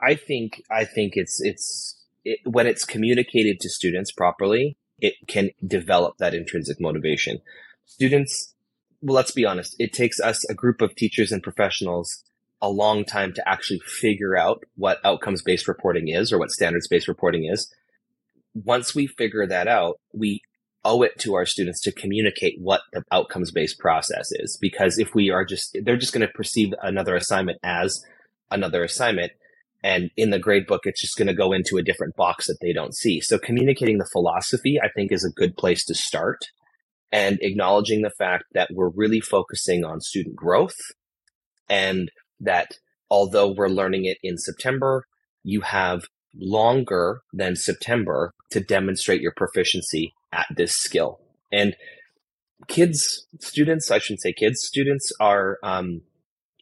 I 0.00 0.14
think 0.14 0.62
I 0.70 0.84
think 0.84 1.14
it's 1.16 1.40
it's 1.40 1.96
it, 2.24 2.40
when 2.44 2.66
it's 2.66 2.84
communicated 2.84 3.60
to 3.60 3.68
students 3.68 4.12
properly, 4.12 4.76
it 5.00 5.14
can 5.26 5.50
develop 5.66 6.18
that 6.18 6.34
intrinsic 6.34 6.80
motivation. 6.80 7.40
Students, 7.86 8.54
well, 9.00 9.16
let's 9.16 9.30
be 9.30 9.44
honest, 9.44 9.76
it 9.78 9.92
takes 9.92 10.20
us 10.20 10.44
a 10.48 10.54
group 10.54 10.80
of 10.80 10.94
teachers 10.94 11.32
and 11.32 11.42
professionals 11.42 12.24
a 12.60 12.68
long 12.68 13.04
time 13.04 13.32
to 13.32 13.48
actually 13.48 13.80
figure 13.80 14.36
out 14.36 14.64
what 14.76 14.98
outcomes 15.04 15.42
based 15.42 15.68
reporting 15.68 16.08
is 16.08 16.32
or 16.32 16.38
what 16.38 16.50
standards 16.50 16.88
based 16.88 17.08
reporting 17.08 17.44
is. 17.44 17.72
Once 18.54 18.94
we 18.94 19.06
figure 19.06 19.46
that 19.46 19.68
out, 19.68 20.00
we 20.12 20.42
owe 20.84 21.02
it 21.02 21.18
to 21.20 21.34
our 21.34 21.46
students 21.46 21.80
to 21.82 21.92
communicate 21.92 22.60
what 22.60 22.80
the 22.92 23.04
outcomes 23.12 23.50
based 23.52 23.78
process 23.78 24.30
is. 24.32 24.56
Because 24.60 24.98
if 24.98 25.14
we 25.14 25.30
are 25.30 25.44
just, 25.44 25.76
they're 25.82 25.96
just 25.96 26.12
going 26.12 26.26
to 26.26 26.32
perceive 26.32 26.72
another 26.82 27.14
assignment 27.14 27.58
as 27.62 28.04
another 28.50 28.82
assignment. 28.82 29.32
And 29.82 30.10
in 30.16 30.30
the 30.30 30.38
grade 30.38 30.66
book, 30.66 30.82
it's 30.84 31.00
just 31.00 31.16
going 31.16 31.28
to 31.28 31.34
go 31.34 31.52
into 31.52 31.76
a 31.76 31.82
different 31.82 32.16
box 32.16 32.46
that 32.46 32.58
they 32.60 32.72
don't 32.72 32.96
see. 32.96 33.20
So 33.20 33.38
communicating 33.38 33.98
the 33.98 34.08
philosophy, 34.10 34.78
I 34.82 34.88
think 34.88 35.12
is 35.12 35.24
a 35.24 35.30
good 35.30 35.56
place 35.56 35.84
to 35.86 35.94
start 35.94 36.38
and 37.12 37.38
acknowledging 37.40 38.02
the 38.02 38.10
fact 38.10 38.44
that 38.52 38.70
we're 38.72 38.90
really 38.90 39.20
focusing 39.20 39.84
on 39.84 40.00
student 40.00 40.36
growth 40.36 40.76
and 41.68 42.10
that 42.40 42.72
although 43.10 43.50
we're 43.50 43.68
learning 43.68 44.04
it 44.04 44.18
in 44.22 44.36
September, 44.36 45.04
you 45.42 45.60
have 45.62 46.04
longer 46.34 47.22
than 47.32 47.56
September 47.56 48.32
to 48.50 48.60
demonstrate 48.60 49.20
your 49.20 49.32
proficiency 49.36 50.12
at 50.32 50.46
this 50.56 50.74
skill. 50.74 51.20
And 51.50 51.76
kids, 52.66 53.26
students, 53.40 53.90
I 53.90 53.98
shouldn't 53.98 54.22
say 54.22 54.32
kids, 54.32 54.62
students 54.62 55.12
are 55.20 55.58
um, 55.62 56.02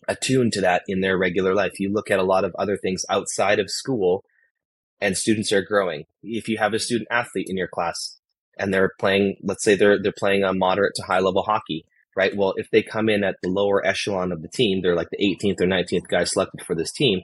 attuned 0.08 0.52
to 0.52 0.60
that 0.60 0.82
in 0.86 1.00
their 1.00 1.18
regular 1.18 1.54
life. 1.54 1.80
You 1.80 1.92
look 1.92 2.10
at 2.10 2.18
a 2.18 2.24
lot 2.24 2.44
of 2.44 2.54
other 2.58 2.76
things 2.76 3.04
outside 3.08 3.58
of 3.58 3.70
school 3.70 4.24
and 5.00 5.16
students 5.16 5.52
are 5.52 5.62
growing. 5.62 6.04
If 6.22 6.48
you 6.48 6.58
have 6.58 6.74
a 6.74 6.78
student 6.78 7.08
athlete 7.10 7.46
in 7.48 7.56
your 7.56 7.68
class 7.68 8.18
and 8.58 8.72
they're 8.72 8.92
playing, 8.98 9.36
let's 9.42 9.64
say 9.64 9.74
they're, 9.74 10.00
they're 10.00 10.12
playing 10.16 10.44
a 10.44 10.54
moderate 10.54 10.94
to 10.96 11.02
high 11.02 11.18
level 11.18 11.42
hockey, 11.42 11.84
right? 12.16 12.36
Well, 12.36 12.54
if 12.56 12.70
they 12.70 12.82
come 12.82 13.08
in 13.08 13.24
at 13.24 13.36
the 13.42 13.48
lower 13.48 13.84
echelon 13.86 14.32
of 14.32 14.42
the 14.42 14.48
team, 14.48 14.80
they're 14.82 14.96
like 14.96 15.10
the 15.10 15.36
18th 15.42 15.60
or 15.60 15.66
19th 15.66 16.08
guy 16.08 16.24
selected 16.24 16.62
for 16.64 16.74
this 16.74 16.92
team. 16.92 17.20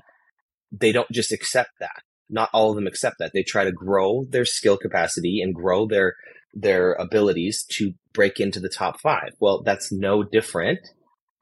They 0.70 0.92
don't 0.92 1.10
just 1.10 1.32
accept 1.32 1.70
that. 1.80 2.02
Not 2.28 2.50
all 2.52 2.70
of 2.70 2.76
them 2.76 2.86
accept 2.86 3.16
that. 3.18 3.32
They 3.34 3.42
try 3.42 3.64
to 3.64 3.72
grow 3.72 4.24
their 4.28 4.44
skill 4.44 4.76
capacity 4.76 5.40
and 5.42 5.54
grow 5.54 5.86
their 5.86 6.14
their 6.54 6.92
abilities 6.94 7.64
to 7.64 7.94
break 8.12 8.38
into 8.38 8.60
the 8.60 8.68
top 8.68 9.00
five. 9.00 9.30
Well, 9.40 9.62
that's 9.62 9.90
no 9.90 10.22
different 10.22 10.80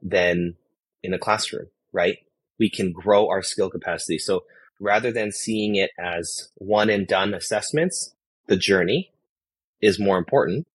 than 0.00 0.55
in 1.03 1.15
a 1.15 1.19
classroom, 1.19 1.67
right? 1.93 2.19
We 2.59 2.71
can 2.71 2.93
grow 2.93 3.29
our 3.29 3.43
skill 3.43 3.71
capacity. 3.71 4.19
So 4.19 4.45
rather 4.81 5.13
than 5.13 5.33
seeing 5.33 5.77
it 5.77 5.91
as 5.99 6.51
one 6.57 6.91
and 6.91 7.07
done 7.07 7.35
assessments, 7.35 8.15
the 8.47 8.57
journey 8.57 9.13
is 9.81 9.99
more 9.99 10.19
important. 10.19 10.67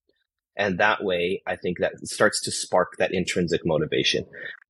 And 0.56 0.80
that 0.80 1.04
way, 1.04 1.42
I 1.46 1.56
think 1.56 1.80
that 1.80 2.08
starts 2.08 2.42
to 2.44 2.52
spark 2.52 2.98
that 2.98 3.14
intrinsic 3.14 3.66
motivation. 3.66 4.26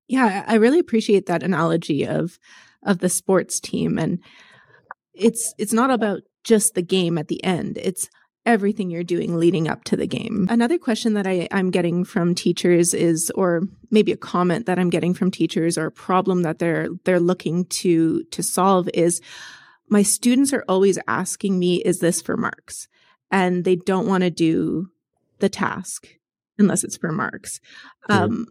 Yeah, 0.07 0.43
I 0.47 0.55
really 0.55 0.79
appreciate 0.79 1.27
that 1.27 1.43
analogy 1.43 2.05
of 2.05 2.39
of 2.83 2.99
the 2.99 3.09
sports 3.09 3.59
team 3.59 3.97
and 3.97 4.19
it's 5.15 5.55
it's 5.57 5.73
not 5.73 5.89
about 5.89 6.21
just 6.43 6.75
the 6.75 6.81
game 6.81 7.17
at 7.17 7.27
the 7.27 7.43
end. 7.43 7.77
It's 7.81 8.09
everything 8.45 8.89
you're 8.89 9.03
doing 9.03 9.37
leading 9.37 9.67
up 9.67 9.83
to 9.85 9.97
the 9.97 10.07
game. 10.07 10.47
Another 10.49 10.77
question 10.77 11.13
that 11.13 11.25
I, 11.25 11.47
I'm 11.51 11.71
getting 11.71 12.03
from 12.03 12.35
teachers 12.35 12.93
is, 12.93 13.31
or 13.35 13.63
maybe 13.89 14.11
a 14.11 14.17
comment 14.17 14.65
that 14.67 14.77
I'm 14.77 14.89
getting 14.89 15.13
from 15.13 15.31
teachers 15.31 15.77
or 15.77 15.87
a 15.87 15.91
problem 15.91 16.43
that 16.43 16.59
they're 16.59 16.89
they're 17.03 17.19
looking 17.19 17.65
to 17.65 18.23
to 18.25 18.43
solve 18.43 18.89
is 18.93 19.21
my 19.89 20.03
students 20.03 20.53
are 20.53 20.65
always 20.67 20.99
asking 21.07 21.59
me, 21.59 21.77
is 21.77 21.99
this 21.99 22.21
for 22.21 22.37
marks? 22.37 22.87
And 23.31 23.63
they 23.63 23.75
don't 23.75 24.07
want 24.07 24.23
to 24.23 24.29
do 24.29 24.89
the 25.39 25.49
task 25.49 26.07
unless 26.57 26.83
it's 26.83 26.97
for 26.97 27.11
marks. 27.11 27.59
Um, 28.09 28.47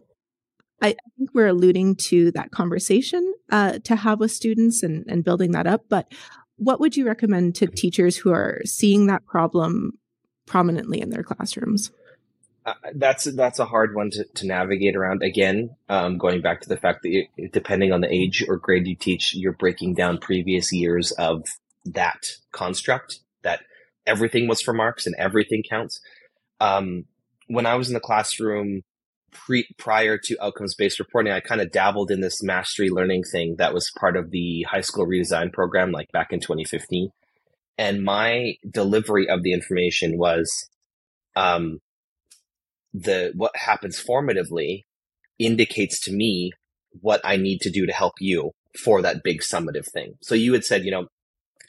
I 0.81 0.95
think 1.17 1.31
we're 1.33 1.47
alluding 1.47 1.95
to 1.95 2.31
that 2.31 2.51
conversation 2.51 3.33
uh, 3.51 3.79
to 3.85 3.95
have 3.95 4.19
with 4.19 4.31
students 4.31 4.83
and, 4.83 5.05
and 5.07 5.23
building 5.23 5.51
that 5.53 5.67
up. 5.67 5.85
But 5.89 6.11
what 6.57 6.79
would 6.79 6.95
you 6.95 7.05
recommend 7.05 7.55
to 7.55 7.67
teachers 7.67 8.17
who 8.17 8.31
are 8.31 8.61
seeing 8.65 9.07
that 9.07 9.25
problem 9.25 9.93
prominently 10.45 11.01
in 11.01 11.09
their 11.09 11.23
classrooms? 11.23 11.91
Uh, 12.65 12.73
that's 12.95 13.25
that's 13.35 13.59
a 13.59 13.65
hard 13.65 13.93
one 13.93 14.09
to, 14.09 14.25
to 14.33 14.47
navigate 14.47 14.95
around. 14.95 15.21
Again, 15.21 15.75
um, 15.87 16.17
going 16.17 16.41
back 16.41 16.61
to 16.61 16.69
the 16.69 16.77
fact 16.77 17.03
that 17.03 17.09
you, 17.09 17.49
depending 17.51 17.91
on 17.91 18.01
the 18.01 18.11
age 18.11 18.43
or 18.47 18.57
grade 18.57 18.87
you 18.87 18.95
teach, 18.95 19.35
you're 19.35 19.53
breaking 19.53 19.93
down 19.93 20.17
previous 20.17 20.73
years 20.73 21.11
of 21.11 21.45
that 21.85 22.25
construct 22.51 23.19
that 23.43 23.61
everything 24.07 24.47
was 24.47 24.61
for 24.61 24.73
marks 24.73 25.05
and 25.05 25.15
everything 25.19 25.63
counts. 25.67 26.01
Um, 26.59 27.05
when 27.47 27.67
I 27.67 27.75
was 27.75 27.89
in 27.89 27.93
the 27.93 27.99
classroom 27.99 28.81
pre, 29.35 29.67
prior 29.77 30.17
to 30.17 30.37
outcomes 30.41 30.75
based 30.75 30.99
reporting, 30.99 31.31
I 31.31 31.39
kind 31.39 31.61
of 31.61 31.71
dabbled 31.71 32.11
in 32.11 32.21
this 32.21 32.41
mastery 32.41 32.89
learning 32.89 33.23
thing 33.31 33.55
that 33.57 33.73
was 33.73 33.91
part 33.99 34.17
of 34.17 34.31
the 34.31 34.63
high 34.63 34.81
school 34.81 35.05
redesign 35.05 35.53
program, 35.53 35.91
like 35.91 36.11
back 36.11 36.31
in 36.31 36.39
2015. 36.39 37.09
And 37.77 38.03
my 38.03 38.55
delivery 38.69 39.29
of 39.29 39.43
the 39.43 39.53
information 39.53 40.17
was, 40.17 40.51
um, 41.35 41.79
the, 42.93 43.33
what 43.35 43.55
happens 43.55 44.01
formatively 44.01 44.83
indicates 45.37 45.99
to 46.05 46.13
me 46.13 46.51
what 47.01 47.19
I 47.23 47.35
need 47.35 47.59
to 47.61 47.69
do 47.69 47.85
to 47.85 47.91
help 47.91 48.13
you 48.19 48.51
for 48.81 49.01
that 49.01 49.23
big 49.23 49.41
summative 49.41 49.85
thing. 49.91 50.13
So 50.21 50.35
you 50.35 50.53
had 50.53 50.63
said, 50.63 50.85
you 50.85 50.91
know, 50.91 51.07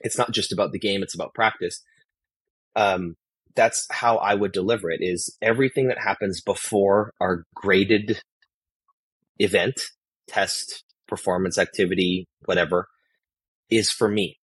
it's 0.00 0.18
not 0.18 0.30
just 0.30 0.52
about 0.52 0.72
the 0.72 0.78
game, 0.78 1.02
it's 1.02 1.14
about 1.14 1.34
practice. 1.34 1.82
Um, 2.76 3.16
that's 3.56 3.86
how 3.90 4.18
I 4.18 4.34
would 4.34 4.52
deliver 4.52 4.90
it 4.90 5.00
is 5.00 5.36
everything 5.42 5.88
that 5.88 5.98
happens 5.98 6.40
before 6.40 7.12
our 7.20 7.44
graded 7.54 8.20
event, 9.38 9.80
test, 10.28 10.84
performance 11.08 11.58
activity, 11.58 12.26
whatever, 12.44 12.88
is 13.70 13.90
for 13.90 14.08
me. 14.08 14.38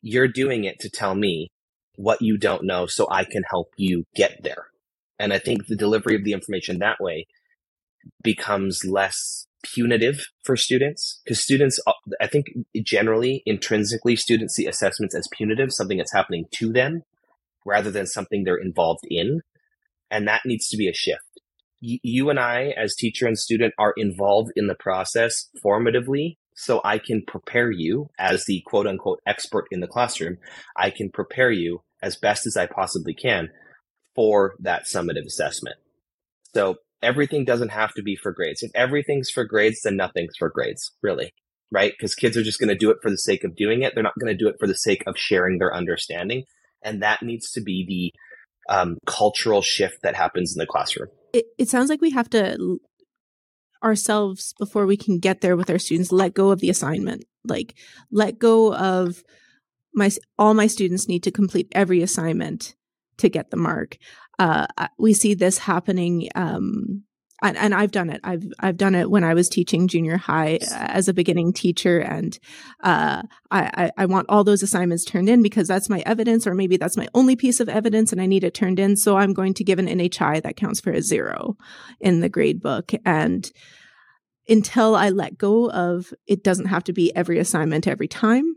You're 0.00 0.28
doing 0.28 0.64
it 0.64 0.78
to 0.80 0.88
tell 0.88 1.14
me 1.14 1.50
what 1.96 2.22
you 2.22 2.38
don't 2.38 2.64
know 2.64 2.86
so 2.86 3.06
I 3.10 3.24
can 3.24 3.42
help 3.50 3.68
you 3.76 4.04
get 4.14 4.42
there. 4.42 4.68
And 5.18 5.32
I 5.32 5.38
think 5.38 5.66
the 5.66 5.76
delivery 5.76 6.14
of 6.14 6.24
the 6.24 6.32
information 6.32 6.78
that 6.78 7.00
way 7.00 7.26
becomes 8.22 8.84
less 8.84 9.46
punitive 9.62 10.26
for 10.42 10.56
students 10.56 11.20
because 11.22 11.42
students, 11.42 11.78
uh, 11.86 11.92
I 12.20 12.26
think 12.26 12.46
generally 12.82 13.42
intrinsically 13.44 14.16
students 14.16 14.54
see 14.54 14.66
assessments 14.66 15.14
as 15.14 15.28
punitive, 15.30 15.72
something 15.72 15.98
that's 15.98 16.14
happening 16.14 16.46
to 16.52 16.72
them 16.72 17.02
rather 17.64 17.90
than 17.90 18.06
something 18.06 18.44
they're 18.44 18.56
involved 18.56 19.04
in. 19.08 19.40
And 20.10 20.26
that 20.26 20.42
needs 20.44 20.68
to 20.68 20.76
be 20.76 20.88
a 20.88 20.94
shift. 20.94 21.20
Y- 21.82 22.00
you 22.02 22.30
and 22.30 22.38
I, 22.38 22.74
as 22.76 22.94
teacher 22.94 23.26
and 23.26 23.38
student, 23.38 23.74
are 23.78 23.94
involved 23.96 24.52
in 24.56 24.66
the 24.66 24.74
process 24.74 25.48
formatively. 25.64 26.36
So 26.54 26.80
I 26.84 26.98
can 26.98 27.22
prepare 27.26 27.70
you 27.70 28.10
as 28.18 28.44
the 28.44 28.62
quote 28.66 28.86
unquote 28.86 29.20
expert 29.26 29.66
in 29.70 29.80
the 29.80 29.86
classroom. 29.86 30.38
I 30.76 30.90
can 30.90 31.10
prepare 31.10 31.50
you 31.50 31.82
as 32.02 32.16
best 32.16 32.46
as 32.46 32.56
I 32.56 32.66
possibly 32.66 33.14
can 33.14 33.50
for 34.14 34.54
that 34.60 34.84
summative 34.84 35.24
assessment. 35.26 35.76
So 36.54 36.76
everything 37.02 37.44
doesn't 37.44 37.70
have 37.70 37.94
to 37.94 38.02
be 38.02 38.16
for 38.16 38.32
grades. 38.32 38.62
If 38.62 38.72
everything's 38.74 39.30
for 39.30 39.44
grades, 39.44 39.82
then 39.82 39.96
nothing's 39.96 40.36
for 40.38 40.50
grades, 40.50 40.92
really, 41.02 41.32
right? 41.70 41.92
Because 41.96 42.14
kids 42.14 42.36
are 42.36 42.42
just 42.42 42.58
going 42.58 42.68
to 42.68 42.74
do 42.74 42.90
it 42.90 42.98
for 43.00 43.10
the 43.10 43.16
sake 43.16 43.44
of 43.44 43.56
doing 43.56 43.82
it. 43.82 43.94
They're 43.94 44.02
not 44.02 44.18
going 44.20 44.36
to 44.36 44.44
do 44.44 44.48
it 44.48 44.56
for 44.58 44.66
the 44.66 44.74
sake 44.74 45.02
of 45.06 45.16
sharing 45.16 45.58
their 45.58 45.74
understanding 45.74 46.44
and 46.82 47.02
that 47.02 47.22
needs 47.22 47.50
to 47.52 47.60
be 47.60 47.84
the 47.86 48.74
um, 48.74 48.98
cultural 49.06 49.62
shift 49.62 50.02
that 50.02 50.14
happens 50.14 50.54
in 50.54 50.58
the 50.58 50.66
classroom. 50.66 51.08
It, 51.32 51.46
it 51.58 51.68
sounds 51.68 51.90
like 51.90 52.00
we 52.00 52.10
have 52.10 52.30
to 52.30 52.80
ourselves 53.82 54.54
before 54.58 54.86
we 54.86 54.96
can 54.96 55.18
get 55.18 55.40
there 55.40 55.56
with 55.56 55.70
our 55.70 55.78
students 55.78 56.12
let 56.12 56.34
go 56.34 56.50
of 56.50 56.60
the 56.60 56.68
assignment 56.68 57.24
like 57.46 57.74
let 58.10 58.38
go 58.38 58.74
of 58.74 59.24
my 59.94 60.10
all 60.38 60.52
my 60.52 60.66
students 60.66 61.08
need 61.08 61.22
to 61.22 61.30
complete 61.30 61.66
every 61.72 62.02
assignment 62.02 62.74
to 63.16 63.30
get 63.30 63.50
the 63.50 63.56
mark 63.56 63.96
uh, 64.38 64.66
we 64.98 65.12
see 65.12 65.34
this 65.34 65.58
happening 65.58 66.28
um, 66.34 67.04
and, 67.42 67.56
and, 67.56 67.74
I've 67.74 67.90
done 67.90 68.10
it. 68.10 68.20
I've 68.24 68.44
I've 68.58 68.76
done 68.76 68.94
it 68.94 69.10
when 69.10 69.24
I 69.24 69.34
was 69.34 69.48
teaching 69.48 69.88
junior 69.88 70.16
high 70.16 70.58
as 70.72 71.08
a 71.08 71.14
beginning 71.14 71.52
teacher, 71.52 71.98
and 71.98 72.38
uh, 72.82 73.22
I, 73.50 73.90
I 73.96 74.06
want 74.06 74.26
all 74.28 74.44
those 74.44 74.62
assignments 74.62 75.04
turned 75.04 75.28
in 75.28 75.42
because 75.42 75.68
that's 75.68 75.88
my 75.88 76.02
evidence, 76.06 76.46
or 76.46 76.54
maybe 76.54 76.76
that's 76.76 76.96
my 76.96 77.08
only 77.14 77.36
piece 77.36 77.60
of 77.60 77.68
evidence, 77.68 78.12
and 78.12 78.20
I 78.20 78.26
need 78.26 78.44
it 78.44 78.54
turned 78.54 78.78
in. 78.78 78.96
So 78.96 79.16
I'm 79.16 79.32
going 79.32 79.54
to 79.54 79.64
give 79.64 79.78
an 79.78 79.86
NHI 79.86 80.42
that 80.42 80.56
counts 80.56 80.80
for 80.80 80.92
a 80.92 81.02
zero 81.02 81.56
in 82.00 82.20
the 82.20 82.28
grade 82.28 82.60
book, 82.60 82.92
and 83.04 83.50
until 84.48 84.96
I 84.96 85.10
let 85.10 85.38
go 85.38 85.70
of 85.70 86.12
it 86.26 86.42
doesn't 86.42 86.66
have 86.66 86.84
to 86.84 86.92
be 86.92 87.14
every 87.14 87.38
assignment 87.38 87.86
every 87.86 88.08
time. 88.08 88.54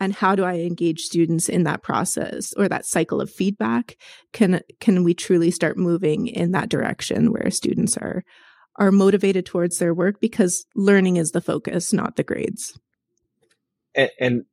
And 0.00 0.14
how 0.14 0.34
do 0.34 0.44
I 0.44 0.54
engage 0.54 1.00
students 1.00 1.48
in 1.48 1.64
that 1.64 1.82
process 1.82 2.52
or 2.56 2.68
that 2.68 2.86
cycle 2.86 3.20
of 3.20 3.30
feedback? 3.30 3.96
Can 4.32 4.62
can 4.80 5.04
we 5.04 5.14
truly 5.14 5.50
start 5.50 5.76
moving 5.76 6.26
in 6.26 6.52
that 6.52 6.70
direction 6.70 7.32
where 7.32 7.50
students 7.50 7.96
are 7.98 8.24
are 8.80 8.90
motivated 8.90 9.46
towards 9.46 9.78
their 9.78 9.94
work 9.94 10.20
because 10.20 10.64
learning 10.74 11.16
is 11.16 11.32
the 11.32 11.40
focus, 11.40 11.92
not 11.92 12.16
the 12.16 12.24
grades. 12.24 12.78
And, 13.94 14.10
and 14.18 14.44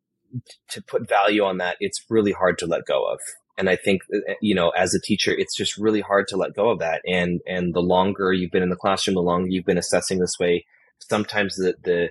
to 0.70 0.82
put 0.82 1.08
value 1.08 1.44
on 1.44 1.58
that, 1.60 1.78
it's 1.80 2.04
really 2.10 2.34
hard 2.34 2.58
to 2.60 2.66
let 2.66 2.86
go 2.86 3.06
of. 3.06 3.20
And 3.58 3.70
I 3.70 3.76
think, 3.76 4.02
uh, 4.14 4.34
you 4.42 4.54
know, 4.54 4.70
as 4.72 4.94
a 4.94 5.00
teacher, 5.00 5.32
it's 5.32 5.56
just 5.56 5.78
really 5.78 6.02
hard 6.02 6.28
to 6.28 6.38
let 6.38 6.54
go 6.54 6.70
of 6.70 6.80
that. 6.80 7.02
And, 7.08 7.40
and 7.48 7.74
the 7.74 7.82
longer 7.82 8.34
you've 8.34 8.52
been 8.52 8.64
in 8.64 8.70
the 8.70 8.76
classroom, 8.76 9.16
the 9.16 9.22
longer 9.22 9.48
you've 9.50 9.66
been 9.66 9.78
assessing 9.78 10.20
this 10.20 10.36
way, 10.40 10.66
sometimes 11.00 11.56
the, 11.56 11.76
the, 11.84 12.10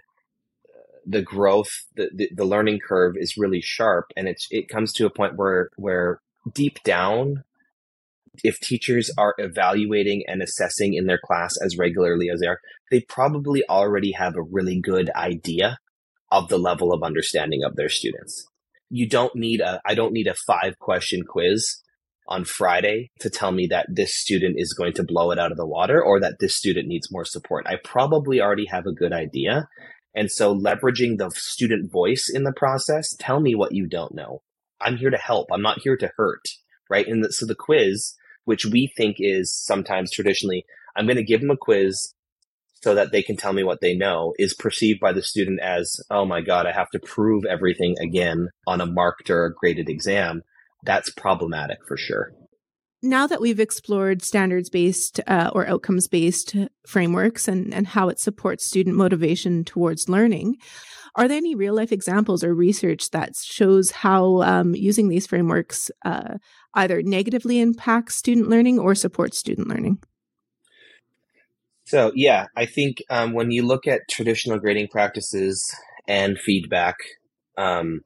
the 1.06 1.22
growth, 1.22 1.70
the, 1.94 2.10
the, 2.14 2.28
the 2.34 2.44
learning 2.44 2.80
curve 2.86 3.14
is 3.16 3.36
really 3.36 3.60
sharp. 3.60 4.06
And 4.16 4.28
it's, 4.28 4.46
it 4.50 4.68
comes 4.68 4.92
to 4.94 5.06
a 5.06 5.10
point 5.10 5.36
where, 5.36 5.70
where 5.76 6.20
deep 6.52 6.82
down, 6.82 7.44
if 8.42 8.58
teachers 8.60 9.10
are 9.16 9.34
evaluating 9.38 10.24
and 10.26 10.42
assessing 10.42 10.94
in 10.94 11.06
their 11.06 11.20
class 11.24 11.54
as 11.64 11.78
regularly 11.78 12.28
as 12.28 12.40
they 12.40 12.46
are, 12.46 12.60
they 12.90 13.00
probably 13.00 13.62
already 13.68 14.12
have 14.12 14.36
a 14.36 14.42
really 14.42 14.80
good 14.80 15.10
idea 15.10 15.78
of 16.30 16.48
the 16.48 16.58
level 16.58 16.92
of 16.92 17.02
understanding 17.02 17.62
of 17.62 17.76
their 17.76 17.88
students. 17.88 18.46
You 18.90 19.08
don't 19.08 19.34
need 19.34 19.60
a, 19.60 19.80
I 19.86 19.94
don't 19.94 20.12
need 20.12 20.26
a 20.26 20.34
five 20.34 20.78
question 20.78 21.22
quiz 21.24 21.82
on 22.28 22.44
Friday 22.44 23.10
to 23.20 23.30
tell 23.30 23.52
me 23.52 23.68
that 23.68 23.86
this 23.88 24.16
student 24.16 24.56
is 24.58 24.72
going 24.72 24.92
to 24.94 25.04
blow 25.04 25.30
it 25.30 25.38
out 25.38 25.52
of 25.52 25.56
the 25.56 25.66
water 25.66 26.02
or 26.02 26.20
that 26.20 26.38
this 26.40 26.56
student 26.56 26.88
needs 26.88 27.12
more 27.12 27.24
support. 27.24 27.66
I 27.66 27.76
probably 27.82 28.40
already 28.40 28.66
have 28.66 28.86
a 28.86 28.92
good 28.92 29.12
idea. 29.12 29.68
And 30.16 30.30
so 30.30 30.58
leveraging 30.58 31.18
the 31.18 31.30
student 31.34 31.92
voice 31.92 32.30
in 32.32 32.44
the 32.44 32.52
process, 32.52 33.14
tell 33.18 33.38
me 33.38 33.54
what 33.54 33.72
you 33.72 33.86
don't 33.86 34.14
know. 34.14 34.42
I'm 34.80 34.96
here 34.96 35.10
to 35.10 35.18
help. 35.18 35.48
I'm 35.52 35.62
not 35.62 35.80
here 35.80 35.96
to 35.98 36.10
hurt. 36.16 36.48
Right. 36.88 37.06
And 37.06 37.22
the, 37.22 37.32
so 37.32 37.44
the 37.44 37.54
quiz, 37.54 38.14
which 38.44 38.64
we 38.64 38.92
think 38.96 39.16
is 39.18 39.54
sometimes 39.54 40.10
traditionally, 40.10 40.64
I'm 40.96 41.06
going 41.06 41.16
to 41.16 41.22
give 41.22 41.42
them 41.42 41.50
a 41.50 41.56
quiz 41.56 42.14
so 42.82 42.94
that 42.94 43.12
they 43.12 43.22
can 43.22 43.36
tell 43.36 43.52
me 43.52 43.62
what 43.62 43.80
they 43.80 43.94
know 43.94 44.32
is 44.38 44.54
perceived 44.54 45.00
by 45.00 45.12
the 45.12 45.22
student 45.22 45.60
as, 45.60 46.00
oh 46.10 46.24
my 46.24 46.40
God, 46.40 46.66
I 46.66 46.72
have 46.72 46.90
to 46.90 46.98
prove 46.98 47.44
everything 47.44 47.96
again 48.00 48.48
on 48.66 48.80
a 48.80 48.86
marked 48.86 49.28
or 49.28 49.54
graded 49.58 49.88
exam. 49.88 50.42
That's 50.84 51.10
problematic 51.10 51.78
for 51.86 51.96
sure. 51.96 52.32
Now 53.06 53.28
that 53.28 53.40
we've 53.40 53.60
explored 53.60 54.22
standards 54.22 54.68
based 54.68 55.20
uh, 55.28 55.50
or 55.54 55.64
outcomes 55.68 56.08
based 56.08 56.56
frameworks 56.88 57.46
and, 57.46 57.72
and 57.72 57.86
how 57.86 58.08
it 58.08 58.18
supports 58.18 58.66
student 58.66 58.96
motivation 58.96 59.64
towards 59.64 60.08
learning, 60.08 60.56
are 61.14 61.28
there 61.28 61.36
any 61.36 61.54
real 61.54 61.74
life 61.74 61.92
examples 61.92 62.42
or 62.42 62.52
research 62.52 63.10
that 63.10 63.36
shows 63.36 63.92
how 63.92 64.42
um, 64.42 64.74
using 64.74 65.08
these 65.08 65.24
frameworks 65.24 65.88
uh, 66.04 66.34
either 66.74 67.00
negatively 67.00 67.60
impacts 67.60 68.16
student 68.16 68.48
learning 68.48 68.80
or 68.80 68.96
supports 68.96 69.38
student 69.38 69.68
learning? 69.68 69.98
So, 71.84 72.10
yeah, 72.16 72.46
I 72.56 72.66
think 72.66 73.04
um, 73.08 73.32
when 73.34 73.52
you 73.52 73.64
look 73.64 73.86
at 73.86 74.08
traditional 74.10 74.58
grading 74.58 74.88
practices 74.88 75.64
and 76.08 76.36
feedback, 76.40 76.96
um, 77.56 78.00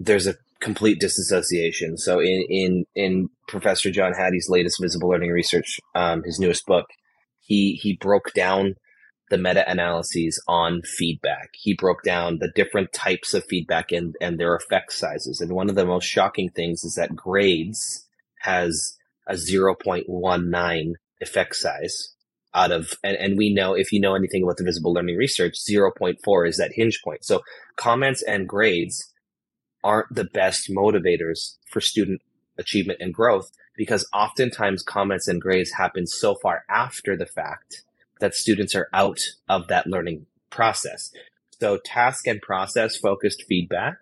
there's 0.00 0.26
a 0.26 0.34
complete 0.60 1.00
disassociation. 1.00 1.96
So, 1.96 2.20
in, 2.20 2.44
in, 2.48 2.84
in 2.94 3.28
Professor 3.48 3.90
John 3.90 4.12
Hattie's 4.12 4.48
latest 4.48 4.80
visible 4.80 5.08
learning 5.08 5.30
research, 5.30 5.78
um, 5.94 6.22
his 6.24 6.38
newest 6.38 6.66
book, 6.66 6.86
he, 7.40 7.78
he 7.82 7.96
broke 7.96 8.32
down 8.34 8.74
the 9.30 9.38
meta 9.38 9.68
analyses 9.70 10.42
on 10.46 10.82
feedback. 10.82 11.50
He 11.54 11.74
broke 11.74 12.02
down 12.02 12.38
the 12.38 12.52
different 12.54 12.92
types 12.92 13.32
of 13.32 13.44
feedback 13.44 13.92
and, 13.92 14.14
and 14.20 14.38
their 14.38 14.54
effect 14.54 14.92
sizes. 14.92 15.40
And 15.40 15.52
one 15.52 15.70
of 15.70 15.76
the 15.76 15.86
most 15.86 16.04
shocking 16.04 16.50
things 16.50 16.84
is 16.84 16.94
that 16.96 17.14
grades 17.14 18.06
has 18.40 18.96
a 19.26 19.34
0.19 19.34 20.92
effect 21.20 21.56
size 21.56 22.14
out 22.52 22.72
of, 22.72 22.94
and, 23.04 23.16
and 23.16 23.38
we 23.38 23.54
know 23.54 23.74
if 23.74 23.92
you 23.92 24.00
know 24.00 24.16
anything 24.16 24.42
about 24.42 24.56
the 24.56 24.64
visible 24.64 24.92
learning 24.92 25.16
research, 25.16 25.54
0.4 25.58 26.48
is 26.48 26.56
that 26.56 26.72
hinge 26.74 27.00
point. 27.04 27.24
So 27.24 27.42
comments 27.76 28.22
and 28.22 28.48
grades 28.48 29.12
aren't 29.82 30.14
the 30.14 30.24
best 30.24 30.70
motivators 30.70 31.56
for 31.70 31.80
student 31.80 32.20
achievement 32.58 33.00
and 33.00 33.14
growth 33.14 33.50
because 33.76 34.06
oftentimes 34.12 34.82
comments 34.82 35.26
and 35.26 35.40
grades 35.40 35.72
happen 35.72 36.06
so 36.06 36.34
far 36.34 36.64
after 36.68 37.16
the 37.16 37.26
fact 37.26 37.82
that 38.20 38.34
students 38.34 38.74
are 38.74 38.88
out 38.92 39.20
of 39.48 39.68
that 39.68 39.86
learning 39.86 40.26
process. 40.50 41.10
So 41.60 41.78
task 41.78 42.26
and 42.26 42.40
process 42.40 42.96
focused 42.96 43.44
feedback 43.48 43.96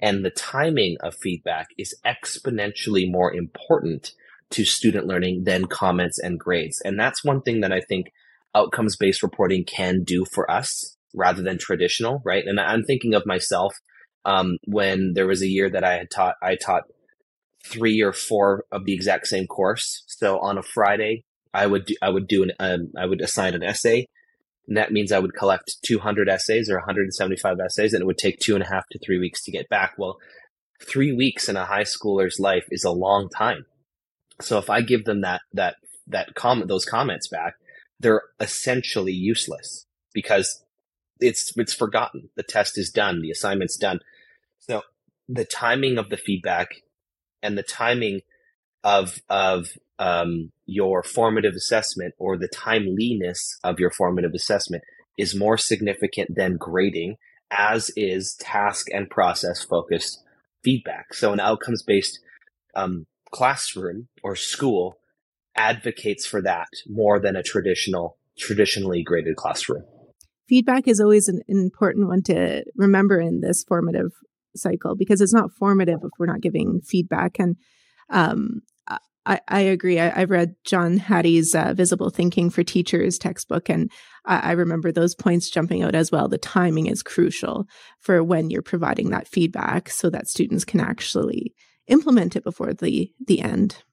and 0.00 0.24
the 0.24 0.30
timing 0.30 0.96
of 1.00 1.14
feedback 1.14 1.68
is 1.76 1.94
exponentially 2.06 3.10
more 3.10 3.34
important 3.34 4.12
to 4.50 4.64
student 4.64 5.06
learning 5.06 5.44
than 5.44 5.66
comments 5.66 6.18
and 6.18 6.38
grades. 6.38 6.80
And 6.80 6.98
that's 6.98 7.24
one 7.24 7.42
thing 7.42 7.60
that 7.60 7.72
I 7.72 7.80
think 7.80 8.12
outcomes 8.54 8.96
based 8.96 9.22
reporting 9.22 9.64
can 9.64 10.02
do 10.02 10.24
for 10.24 10.50
us 10.50 10.96
rather 11.14 11.42
than 11.42 11.58
traditional, 11.58 12.22
right? 12.24 12.44
And 12.46 12.58
I'm 12.58 12.84
thinking 12.84 13.14
of 13.14 13.26
myself 13.26 13.74
um, 14.24 14.58
when 14.64 15.12
there 15.14 15.26
was 15.26 15.42
a 15.42 15.48
year 15.48 15.70
that 15.70 15.84
I 15.84 15.94
had 15.94 16.10
taught, 16.10 16.36
I 16.42 16.56
taught 16.56 16.84
three 17.64 18.02
or 18.02 18.12
four 18.12 18.64
of 18.72 18.84
the 18.84 18.94
exact 18.94 19.26
same 19.26 19.46
course. 19.46 20.04
So 20.06 20.38
on 20.38 20.58
a 20.58 20.62
Friday, 20.62 21.24
I 21.52 21.66
would 21.66 21.86
do, 21.86 21.94
I 22.00 22.10
would 22.10 22.28
do 22.28 22.42
an 22.42 22.52
um, 22.60 22.92
I 22.96 23.06
would 23.06 23.20
assign 23.20 23.54
an 23.54 23.62
essay 23.62 24.06
and 24.70 24.76
that 24.76 24.92
means 24.92 25.10
I 25.10 25.18
would 25.18 25.34
collect 25.34 25.82
200 25.84 26.28
essays 26.28 26.70
or 26.70 26.76
175 26.76 27.58
essays, 27.58 27.92
and 27.92 28.02
it 28.02 28.06
would 28.06 28.18
take 28.18 28.38
two 28.38 28.54
and 28.54 28.62
a 28.62 28.68
half 28.68 28.84
to 28.92 29.00
three 29.00 29.18
weeks 29.18 29.42
to 29.42 29.50
get 29.50 29.68
back. 29.68 29.94
Well, 29.98 30.18
three 30.80 31.12
weeks 31.12 31.48
in 31.48 31.56
a 31.56 31.66
high 31.66 31.82
schooler's 31.82 32.38
life 32.38 32.66
is 32.70 32.84
a 32.84 32.92
long 32.92 33.28
time. 33.28 33.66
So 34.40 34.58
if 34.58 34.70
I 34.70 34.80
give 34.80 35.04
them 35.04 35.22
that 35.22 35.42
that 35.52 35.74
that 36.06 36.36
comment 36.36 36.68
those 36.68 36.84
comments 36.84 37.26
back, 37.26 37.54
they're 37.98 38.22
essentially 38.38 39.12
useless 39.12 39.86
because 40.14 40.62
it's 41.20 41.52
it's 41.56 41.74
forgotten. 41.74 42.30
The 42.36 42.42
test 42.42 42.78
is 42.78 42.90
done, 42.90 43.22
the 43.22 43.30
assignment's 43.30 43.76
done. 43.76 44.00
So 44.58 44.82
the 45.28 45.44
timing 45.44 45.98
of 45.98 46.10
the 46.10 46.16
feedback 46.16 46.82
and 47.42 47.56
the 47.56 47.62
timing 47.62 48.20
of 48.82 49.20
of 49.28 49.68
um, 49.98 50.52
your 50.66 51.02
formative 51.02 51.54
assessment 51.54 52.14
or 52.18 52.36
the 52.36 52.48
timeliness 52.48 53.58
of 53.62 53.78
your 53.78 53.90
formative 53.90 54.32
assessment 54.34 54.82
is 55.18 55.34
more 55.34 55.58
significant 55.58 56.34
than 56.34 56.56
grading, 56.56 57.16
as 57.50 57.90
is 57.96 58.34
task 58.40 58.86
and 58.92 59.10
process 59.10 59.62
focused 59.62 60.22
feedback. 60.64 61.12
So 61.12 61.32
an 61.32 61.40
outcomes 61.40 61.82
based 61.82 62.18
um, 62.74 63.06
classroom 63.30 64.08
or 64.22 64.36
school 64.36 64.98
advocates 65.54 66.24
for 66.24 66.40
that 66.42 66.68
more 66.86 67.20
than 67.20 67.36
a 67.36 67.42
traditional 67.42 68.16
traditionally 68.38 69.02
graded 69.02 69.36
classroom. 69.36 69.84
Feedback 70.50 70.86
is 70.86 71.00
always 71.00 71.28
an 71.28 71.40
important 71.48 72.08
one 72.08 72.22
to 72.24 72.64
remember 72.76 73.20
in 73.20 73.40
this 73.40 73.64
formative 73.66 74.10
cycle 74.54 74.96
because 74.96 75.20
it's 75.20 75.32
not 75.32 75.52
formative 75.52 76.00
if 76.02 76.10
we're 76.18 76.26
not 76.26 76.42
giving 76.42 76.80
feedback 76.84 77.38
and 77.38 77.56
um, 78.10 78.62
I, 79.26 79.40
I 79.46 79.60
agree. 79.60 80.00
I, 80.00 80.20
have 80.20 80.30
read 80.30 80.56
John 80.64 80.96
Hattie's 80.96 81.54
uh, 81.54 81.74
Visible 81.74 82.10
Thinking 82.10 82.50
for 82.50 82.64
Teachers 82.64 83.18
textbook, 83.18 83.68
and 83.68 83.90
I, 84.24 84.38
I, 84.38 84.52
remember 84.52 84.90
those 84.90 85.14
points 85.14 85.50
jumping 85.50 85.82
out 85.82 85.94
as 85.94 86.10
well. 86.10 86.26
The 86.26 86.38
timing 86.38 86.86
is 86.86 87.02
crucial 87.02 87.66
for 88.00 88.24
when 88.24 88.50
you're 88.50 88.62
providing 88.62 89.10
that 89.10 89.28
feedback 89.28 89.90
so 89.90 90.10
that 90.10 90.26
students 90.26 90.64
can 90.64 90.80
actually 90.80 91.54
implement 91.86 92.34
it 92.34 92.42
before 92.42 92.72
the, 92.72 93.12
the 93.24 93.40
end. 93.40 93.84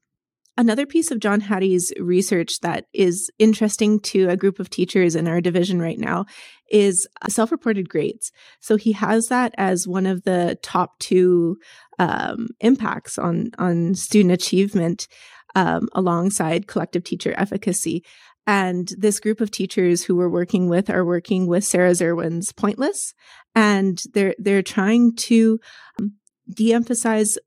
Another 0.59 0.87
piece 0.87 1.11
of 1.11 1.19
John 1.19 1.39
Hattie's 1.39 1.93
research 1.99 2.61
that 2.61 2.85
is 2.91 3.29
interesting 3.37 3.99
to 4.01 4.27
a 4.27 4.35
group 4.35 4.59
of 4.59 4.71
teachers 4.71 5.15
in 5.15 5.27
our 5.27 5.39
division 5.39 5.79
right 5.79 5.99
now 5.99 6.25
is 6.71 7.07
self 7.29 7.51
reported 7.51 7.87
grades. 7.89 8.31
So 8.59 8.75
he 8.75 8.93
has 8.93 9.27
that 9.27 9.53
as 9.57 9.87
one 9.87 10.07
of 10.07 10.23
the 10.23 10.57
top 10.63 10.97
two 10.97 11.57
um, 11.99 12.47
impacts 12.59 13.19
on, 13.19 13.51
on 13.59 13.93
student 13.93 14.33
achievement 14.33 15.07
um, 15.55 15.89
alongside 15.93 16.67
collective 16.67 17.03
teacher 17.03 17.35
efficacy. 17.37 18.03
And 18.47 18.91
this 18.97 19.19
group 19.19 19.41
of 19.41 19.51
teachers 19.51 20.03
who 20.03 20.15
we're 20.15 20.29
working 20.29 20.69
with 20.69 20.89
are 20.89 21.05
working 21.05 21.47
with 21.47 21.65
Sarah 21.65 21.91
Zerwin's 21.91 22.51
Pointless, 22.53 23.13
and 23.53 24.01
they're 24.13 24.35
they're 24.39 24.63
trying 24.63 25.15
to 25.17 25.59
um, 25.99 26.13
de-emphasize 26.49 27.37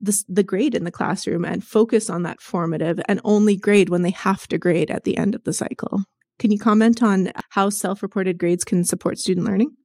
the, 0.00 0.24
the 0.28 0.42
grade 0.42 0.74
in 0.74 0.84
the 0.84 0.90
classroom 0.90 1.44
and 1.44 1.62
focus 1.62 2.08
on 2.08 2.22
that 2.22 2.40
formative 2.40 3.00
and 3.08 3.20
only 3.24 3.56
grade 3.56 3.88
when 3.88 4.02
they 4.02 4.10
have 4.10 4.46
to 4.48 4.58
grade 4.58 4.90
at 4.90 5.04
the 5.04 5.16
end 5.16 5.34
of 5.34 5.44
the 5.44 5.52
cycle. 5.52 6.04
Can 6.38 6.50
you 6.50 6.58
comment 6.58 7.02
on 7.02 7.32
how 7.50 7.68
self-reported 7.68 8.38
grades 8.38 8.64
can 8.64 8.84
support 8.84 9.18
student 9.18 9.46
learning? 9.46 9.76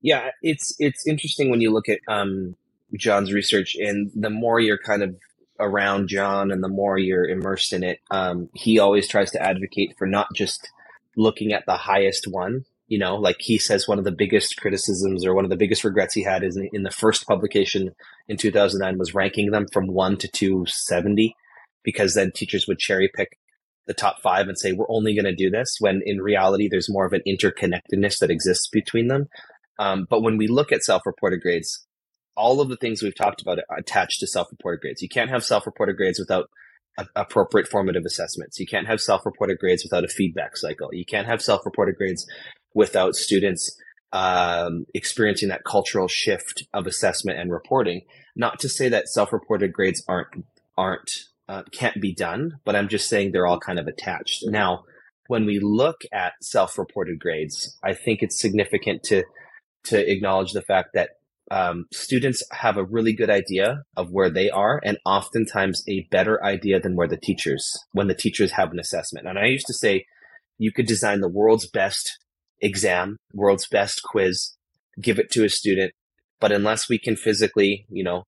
Yeah, 0.00 0.30
it's 0.40 0.74
it's 0.78 1.06
interesting 1.06 1.50
when 1.50 1.60
you 1.60 1.70
look 1.70 1.90
at 1.90 1.98
um, 2.08 2.56
John's 2.96 3.32
research, 3.34 3.76
and 3.78 4.10
the 4.14 4.30
more 4.30 4.58
you're 4.58 4.78
kind 4.78 5.02
of 5.02 5.14
around 5.58 6.08
John, 6.08 6.50
and 6.50 6.64
the 6.64 6.68
more 6.68 6.96
you're 6.96 7.28
immersed 7.28 7.74
in 7.74 7.84
it, 7.84 7.98
um, 8.10 8.48
he 8.54 8.78
always 8.78 9.06
tries 9.06 9.30
to 9.32 9.42
advocate 9.42 9.94
for 9.98 10.06
not 10.06 10.28
just 10.34 10.70
looking 11.16 11.52
at 11.52 11.66
the 11.66 11.76
highest 11.76 12.26
one 12.26 12.64
You 12.90 12.98
know, 12.98 13.14
like 13.14 13.36
he 13.38 13.56
says, 13.56 13.86
one 13.86 14.00
of 14.00 14.04
the 14.04 14.10
biggest 14.10 14.56
criticisms 14.56 15.24
or 15.24 15.32
one 15.32 15.44
of 15.44 15.50
the 15.50 15.56
biggest 15.56 15.84
regrets 15.84 16.12
he 16.12 16.24
had 16.24 16.42
is 16.42 16.56
in, 16.56 16.68
in 16.72 16.82
the 16.82 16.90
first 16.90 17.24
publication 17.24 17.94
in 18.30 18.36
2009 18.36 18.96
was 18.96 19.12
ranking 19.12 19.50
them 19.50 19.66
from 19.72 19.88
one 19.88 20.16
to 20.16 20.28
270 20.28 21.34
because 21.82 22.14
then 22.14 22.30
teachers 22.30 22.68
would 22.68 22.78
cherry 22.78 23.10
pick 23.12 23.36
the 23.88 23.92
top 23.92 24.22
five 24.22 24.46
and 24.46 24.56
say, 24.56 24.72
we're 24.72 24.86
only 24.88 25.16
going 25.16 25.24
to 25.24 25.34
do 25.34 25.50
this 25.50 25.78
when 25.80 26.00
in 26.06 26.20
reality, 26.20 26.68
there's 26.68 26.88
more 26.88 27.04
of 27.04 27.12
an 27.12 27.22
interconnectedness 27.26 28.20
that 28.20 28.30
exists 28.30 28.68
between 28.68 29.08
them. 29.08 29.26
Um, 29.80 30.06
but 30.08 30.22
when 30.22 30.36
we 30.36 30.46
look 30.46 30.70
at 30.70 30.84
self 30.84 31.02
reported 31.04 31.40
grades, 31.40 31.84
all 32.36 32.60
of 32.60 32.68
the 32.68 32.76
things 32.76 33.02
we've 33.02 33.16
talked 33.16 33.42
about 33.42 33.58
are 33.68 33.78
attached 33.78 34.20
to 34.20 34.28
self 34.28 34.46
reported 34.52 34.80
grades. 34.80 35.02
You 35.02 35.08
can't 35.08 35.30
have 35.30 35.44
self 35.44 35.66
reported 35.66 35.96
grades 35.96 36.20
without 36.20 36.50
appropriate 37.16 37.66
formative 37.66 38.04
assessments. 38.06 38.60
You 38.60 38.66
can't 38.66 38.86
have 38.86 39.00
self 39.00 39.26
reported 39.26 39.58
grades 39.58 39.82
without 39.82 40.04
a 40.04 40.08
feedback 40.08 40.56
cycle. 40.56 40.90
You 40.92 41.04
can't 41.04 41.26
have 41.26 41.42
self 41.42 41.62
reported 41.64 41.96
grades 41.96 42.26
without 42.74 43.16
students 43.16 43.76
um, 44.12 44.86
experiencing 44.94 45.48
that 45.48 45.64
cultural 45.64 46.08
shift 46.08 46.64
of 46.72 46.86
assessment 46.86 47.38
and 47.38 47.50
reporting. 47.50 48.02
Not 48.40 48.58
to 48.60 48.70
say 48.70 48.88
that 48.88 49.08
self-reported 49.08 49.70
grades 49.70 50.02
aren't 50.08 50.46
aren't 50.78 51.10
uh, 51.46 51.64
can't 51.72 52.00
be 52.00 52.14
done, 52.14 52.52
but 52.64 52.74
I'm 52.74 52.88
just 52.88 53.06
saying 53.06 53.32
they're 53.32 53.46
all 53.46 53.60
kind 53.60 53.78
of 53.78 53.86
attached. 53.86 54.44
Now, 54.46 54.84
when 55.26 55.44
we 55.44 55.58
look 55.60 55.98
at 56.10 56.32
self-reported 56.40 57.18
grades, 57.20 57.78
I 57.84 57.92
think 57.92 58.22
it's 58.22 58.40
significant 58.40 59.02
to 59.10 59.24
to 59.90 60.10
acknowledge 60.10 60.52
the 60.52 60.62
fact 60.62 60.90
that 60.94 61.10
um, 61.50 61.84
students 61.92 62.42
have 62.50 62.78
a 62.78 62.84
really 62.84 63.12
good 63.12 63.28
idea 63.28 63.82
of 63.94 64.10
where 64.10 64.30
they 64.30 64.48
are, 64.48 64.80
and 64.84 64.96
oftentimes 65.04 65.84
a 65.86 66.06
better 66.10 66.42
idea 66.42 66.80
than 66.80 66.96
where 66.96 67.08
the 67.08 67.24
teachers 67.28 67.62
when 67.92 68.08
the 68.08 68.14
teachers 68.24 68.52
have 68.52 68.72
an 68.72 68.80
assessment. 68.80 69.26
And 69.26 69.38
I 69.38 69.46
used 69.46 69.66
to 69.66 69.74
say 69.74 70.06
you 70.56 70.72
could 70.72 70.86
design 70.86 71.20
the 71.20 71.28
world's 71.40 71.68
best 71.68 72.18
exam, 72.62 73.18
world's 73.34 73.68
best 73.68 74.00
quiz, 74.02 74.56
give 74.98 75.18
it 75.18 75.30
to 75.32 75.44
a 75.44 75.50
student. 75.50 75.92
But 76.40 76.52
unless 76.52 76.88
we 76.88 76.98
can 76.98 77.16
physically, 77.16 77.84
you 77.90 78.02
know, 78.02 78.24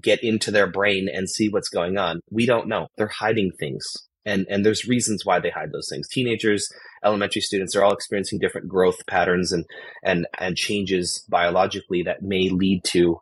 get 0.00 0.22
into 0.22 0.50
their 0.50 0.66
brain 0.66 1.08
and 1.12 1.28
see 1.28 1.48
what's 1.48 1.68
going 1.68 1.98
on, 1.98 2.20
we 2.30 2.46
don't 2.46 2.68
know. 2.68 2.88
They're 2.96 3.08
hiding 3.08 3.52
things. 3.58 3.84
And, 4.24 4.46
and 4.50 4.64
there's 4.64 4.86
reasons 4.86 5.24
why 5.24 5.40
they 5.40 5.50
hide 5.50 5.72
those 5.72 5.88
things. 5.90 6.08
Teenagers, 6.08 6.68
elementary 7.04 7.40
students 7.40 7.74
are 7.74 7.82
all 7.82 7.94
experiencing 7.94 8.38
different 8.38 8.68
growth 8.68 9.06
patterns 9.06 9.52
and, 9.52 9.64
and, 10.04 10.26
and 10.38 10.56
changes 10.56 11.24
biologically 11.30 12.02
that 12.02 12.22
may 12.22 12.50
lead 12.50 12.84
to, 12.88 13.18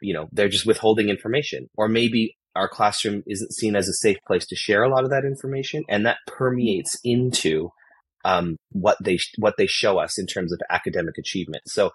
you 0.00 0.14
know, 0.14 0.28
they're 0.32 0.48
just 0.48 0.66
withholding 0.66 1.10
information. 1.10 1.68
Or 1.76 1.88
maybe 1.88 2.36
our 2.56 2.68
classroom 2.68 3.22
isn't 3.26 3.54
seen 3.54 3.76
as 3.76 3.88
a 3.88 3.92
safe 3.92 4.18
place 4.26 4.46
to 4.46 4.56
share 4.56 4.82
a 4.82 4.88
lot 4.88 5.04
of 5.04 5.10
that 5.10 5.24
information 5.24 5.84
and 5.88 6.04
that 6.06 6.18
permeates 6.26 6.98
into 7.04 7.70
um, 8.24 8.56
what 8.72 8.96
they 9.02 9.18
what 9.36 9.54
they 9.58 9.66
show 9.66 9.98
us 9.98 10.18
in 10.18 10.26
terms 10.26 10.52
of 10.52 10.60
academic 10.70 11.16
achievement. 11.18 11.62
So 11.66 11.92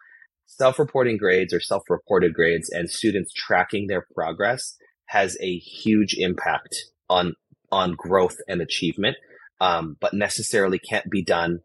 self-reporting 0.57 1.17
grades 1.17 1.53
or 1.53 1.59
self-reported 1.59 2.33
grades 2.33 2.69
and 2.69 2.89
students 2.89 3.33
tracking 3.33 3.87
their 3.87 4.05
progress 4.13 4.75
has 5.07 5.37
a 5.41 5.57
huge 5.57 6.15
impact 6.17 6.75
on 7.09 7.33
on 7.71 7.93
growth 7.93 8.35
and 8.47 8.61
achievement, 8.61 9.17
um, 9.59 9.97
but 9.99 10.13
necessarily 10.13 10.77
can't 10.77 11.09
be 11.09 11.23
done 11.23 11.59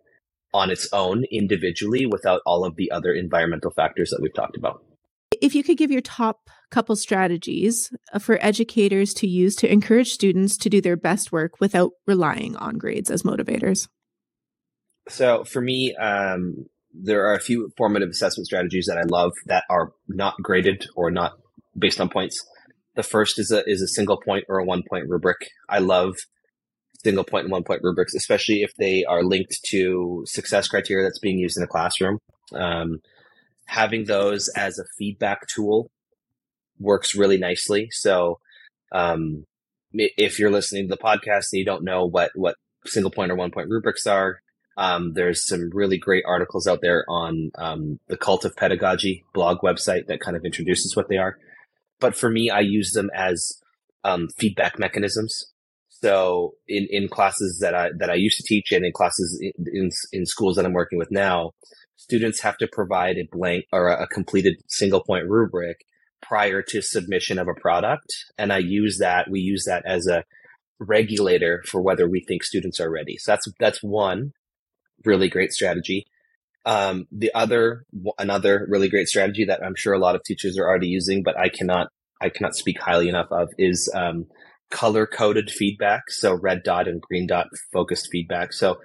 on 0.54 0.70
its 0.70 0.88
own 0.92 1.24
individually 1.30 2.06
without 2.06 2.40
all 2.46 2.64
of 2.64 2.76
the 2.76 2.90
other 2.90 3.12
environmental 3.12 3.70
factors 3.70 4.10
that 4.10 4.20
we've 4.22 4.34
talked 4.34 4.56
about. 4.56 4.82
If 5.42 5.54
you 5.54 5.62
could 5.62 5.76
give 5.76 5.90
your 5.90 6.00
top 6.00 6.48
couple 6.70 6.96
strategies 6.96 7.92
uh, 8.12 8.18
for 8.18 8.38
educators 8.40 9.14
to 9.14 9.26
use 9.26 9.54
to 9.56 9.70
encourage 9.70 10.12
students 10.12 10.56
to 10.58 10.70
do 10.70 10.80
their 10.80 10.96
best 10.96 11.32
work 11.32 11.60
without 11.60 11.92
relying 12.06 12.56
on 12.56 12.78
grades 12.78 13.10
as 13.10 13.22
motivators. 13.22 13.88
So 15.08 15.44
for 15.44 15.60
me, 15.60 15.94
um, 15.96 16.66
there 17.00 17.26
are 17.26 17.34
a 17.34 17.40
few 17.40 17.70
formative 17.76 18.10
assessment 18.10 18.46
strategies 18.46 18.86
that 18.86 18.98
I 18.98 19.02
love 19.02 19.32
that 19.46 19.64
are 19.70 19.92
not 20.08 20.36
graded 20.42 20.86
or 20.96 21.10
not 21.10 21.38
based 21.78 22.00
on 22.00 22.08
points. 22.08 22.44
The 22.96 23.02
first 23.02 23.38
is 23.38 23.52
a 23.52 23.62
is 23.68 23.80
a 23.80 23.88
single 23.88 24.20
point 24.20 24.44
or 24.48 24.58
a 24.58 24.64
one 24.64 24.82
point 24.88 25.08
rubric. 25.08 25.50
I 25.68 25.78
love 25.78 26.16
single 27.04 27.24
point 27.24 27.44
and 27.44 27.52
one 27.52 27.62
point 27.62 27.82
rubrics, 27.82 28.14
especially 28.14 28.62
if 28.62 28.74
they 28.76 29.04
are 29.04 29.22
linked 29.22 29.60
to 29.66 30.24
success 30.26 30.66
criteria 30.66 31.04
that's 31.04 31.20
being 31.20 31.38
used 31.38 31.56
in 31.56 31.60
the 31.60 31.68
classroom. 31.68 32.18
Um, 32.52 33.00
having 33.66 34.04
those 34.04 34.48
as 34.56 34.78
a 34.78 34.84
feedback 34.96 35.46
tool 35.46 35.90
works 36.80 37.14
really 37.14 37.38
nicely. 37.38 37.88
So, 37.92 38.40
um, 38.92 39.44
if 39.92 40.38
you're 40.38 40.50
listening 40.50 40.88
to 40.88 40.94
the 40.94 41.02
podcast 41.02 41.52
and 41.52 41.60
you 41.60 41.64
don't 41.64 41.84
know 41.84 42.04
what 42.04 42.32
what 42.34 42.56
single 42.86 43.10
point 43.10 43.30
or 43.30 43.36
one 43.36 43.50
point 43.50 43.68
rubrics 43.70 44.06
are, 44.06 44.40
um, 44.78 45.12
there's 45.14 45.44
some 45.44 45.70
really 45.72 45.98
great 45.98 46.24
articles 46.24 46.68
out 46.68 46.78
there 46.80 47.04
on 47.08 47.50
um, 47.58 47.98
the 48.06 48.16
Cult 48.16 48.44
of 48.44 48.54
Pedagogy 48.56 49.24
blog 49.34 49.58
website 49.58 50.06
that 50.06 50.20
kind 50.20 50.36
of 50.36 50.44
introduces 50.44 50.94
what 50.94 51.08
they 51.08 51.16
are. 51.16 51.36
But 51.98 52.16
for 52.16 52.30
me, 52.30 52.48
I 52.48 52.60
use 52.60 52.92
them 52.92 53.10
as 53.12 53.60
um, 54.04 54.28
feedback 54.38 54.78
mechanisms. 54.78 55.52
So 55.88 56.54
in, 56.68 56.86
in 56.90 57.08
classes 57.08 57.58
that 57.60 57.74
I 57.74 57.90
that 57.98 58.08
I 58.08 58.14
used 58.14 58.36
to 58.36 58.44
teach 58.44 58.70
and 58.70 58.84
in 58.84 58.92
classes 58.92 59.36
in, 59.42 59.66
in, 59.72 59.90
in 60.12 60.26
schools 60.26 60.54
that 60.54 60.64
I'm 60.64 60.72
working 60.72 60.96
with 60.96 61.10
now, 61.10 61.50
students 61.96 62.40
have 62.42 62.56
to 62.58 62.68
provide 62.68 63.16
a 63.16 63.28
blank 63.32 63.64
or 63.72 63.88
a, 63.88 64.04
a 64.04 64.06
completed 64.06 64.54
single 64.68 65.02
point 65.02 65.28
rubric 65.28 65.78
prior 66.22 66.62
to 66.62 66.82
submission 66.82 67.40
of 67.40 67.48
a 67.48 67.60
product, 67.60 68.06
and 68.38 68.52
I 68.52 68.58
use 68.58 68.98
that. 68.98 69.28
We 69.28 69.40
use 69.40 69.64
that 69.66 69.82
as 69.86 70.06
a 70.06 70.22
regulator 70.78 71.64
for 71.66 71.82
whether 71.82 72.08
we 72.08 72.24
think 72.28 72.44
students 72.44 72.78
are 72.78 72.90
ready. 72.90 73.16
So 73.18 73.32
that's 73.32 73.48
that's 73.58 73.82
one 73.82 74.34
really 75.04 75.28
great 75.28 75.52
strategy. 75.52 76.06
Um, 76.66 77.06
the 77.10 77.32
other, 77.34 77.84
another 78.18 78.66
really 78.68 78.88
great 78.88 79.08
strategy 79.08 79.44
that 79.46 79.64
I'm 79.64 79.74
sure 79.74 79.94
a 79.94 79.98
lot 79.98 80.14
of 80.14 80.22
teachers 80.22 80.58
are 80.58 80.68
already 80.68 80.88
using, 80.88 81.22
but 81.22 81.38
I 81.38 81.48
cannot, 81.48 81.88
I 82.20 82.28
cannot 82.28 82.56
speak 82.56 82.80
highly 82.80 83.08
enough 83.08 83.28
of 83.30 83.48
is, 83.58 83.90
um, 83.94 84.26
color 84.70 85.06
coded 85.06 85.50
feedback. 85.50 86.10
So 86.10 86.34
red 86.34 86.62
dot 86.62 86.86
and 86.86 87.00
green 87.00 87.26
dot 87.26 87.46
focused 87.72 88.08
feedback. 88.12 88.52
So, 88.52 88.76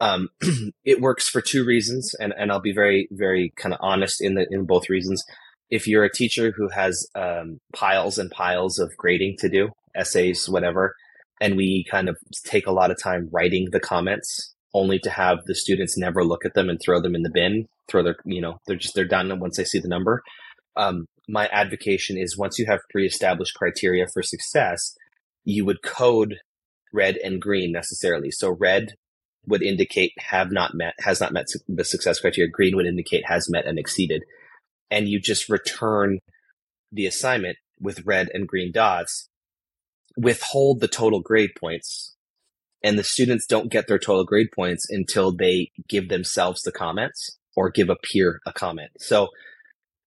um, 0.00 0.28
it 0.84 1.00
works 1.00 1.28
for 1.28 1.42
two 1.42 1.64
reasons. 1.64 2.14
And, 2.18 2.32
and 2.38 2.50
I'll 2.50 2.60
be 2.60 2.72
very, 2.72 3.08
very 3.10 3.52
kind 3.56 3.74
of 3.74 3.80
honest 3.82 4.22
in 4.22 4.34
the, 4.34 4.46
in 4.50 4.64
both 4.64 4.88
reasons. 4.88 5.22
If 5.68 5.86
you're 5.86 6.04
a 6.04 6.12
teacher 6.12 6.54
who 6.56 6.68
has, 6.70 7.06
um, 7.14 7.58
piles 7.74 8.18
and 8.18 8.30
piles 8.30 8.78
of 8.78 8.96
grading 8.96 9.36
to 9.40 9.48
do, 9.48 9.70
essays, 9.94 10.48
whatever, 10.48 10.94
and 11.40 11.56
we 11.56 11.84
kind 11.90 12.08
of 12.08 12.16
take 12.44 12.66
a 12.66 12.72
lot 12.72 12.90
of 12.90 13.02
time 13.02 13.28
writing 13.30 13.68
the 13.72 13.80
comments 13.80 14.54
only 14.76 14.98
to 14.98 15.08
have 15.08 15.38
the 15.46 15.54
students 15.54 15.96
never 15.96 16.22
look 16.22 16.44
at 16.44 16.52
them 16.52 16.68
and 16.68 16.78
throw 16.78 17.00
them 17.00 17.14
in 17.14 17.22
the 17.22 17.30
bin, 17.30 17.66
throw 17.88 18.02
their, 18.02 18.16
you 18.26 18.42
know, 18.42 18.58
they're 18.66 18.76
just, 18.76 18.94
they're 18.94 19.06
done 19.06 19.40
once 19.40 19.56
they 19.56 19.64
see 19.64 19.78
the 19.78 19.88
number. 19.88 20.22
Um, 20.76 21.06
my 21.26 21.48
advocation 21.48 22.18
is 22.18 22.36
once 22.36 22.58
you 22.58 22.66
have 22.66 22.80
pre-established 22.90 23.54
criteria 23.54 24.06
for 24.12 24.22
success, 24.22 24.94
you 25.44 25.64
would 25.64 25.82
code 25.82 26.36
red 26.92 27.16
and 27.16 27.40
green 27.40 27.72
necessarily. 27.72 28.30
So 28.30 28.50
red 28.50 28.92
would 29.46 29.62
indicate 29.62 30.12
have 30.18 30.52
not 30.52 30.74
met, 30.74 30.92
has 30.98 31.22
not 31.22 31.32
met 31.32 31.46
the 31.66 31.84
success 31.84 32.20
criteria. 32.20 32.50
Green 32.50 32.76
would 32.76 32.86
indicate 32.86 33.24
has 33.26 33.48
met 33.48 33.64
and 33.64 33.78
exceeded. 33.78 34.24
And 34.90 35.08
you 35.08 35.18
just 35.18 35.48
return 35.48 36.18
the 36.92 37.06
assignment 37.06 37.56
with 37.80 38.04
red 38.04 38.28
and 38.34 38.46
green 38.46 38.72
dots, 38.72 39.26
withhold 40.18 40.80
the 40.80 40.88
total 40.88 41.20
grade 41.20 41.52
points 41.58 42.15
and 42.86 42.96
the 42.96 43.02
students 43.02 43.46
don't 43.46 43.68
get 43.68 43.88
their 43.88 43.98
total 43.98 44.24
grade 44.24 44.52
points 44.54 44.88
until 44.88 45.32
they 45.32 45.72
give 45.88 46.08
themselves 46.08 46.62
the 46.62 46.70
comments 46.70 47.36
or 47.56 47.68
give 47.68 47.90
a 47.90 47.96
peer 47.96 48.40
a 48.46 48.52
comment. 48.52 48.92
So 48.98 49.26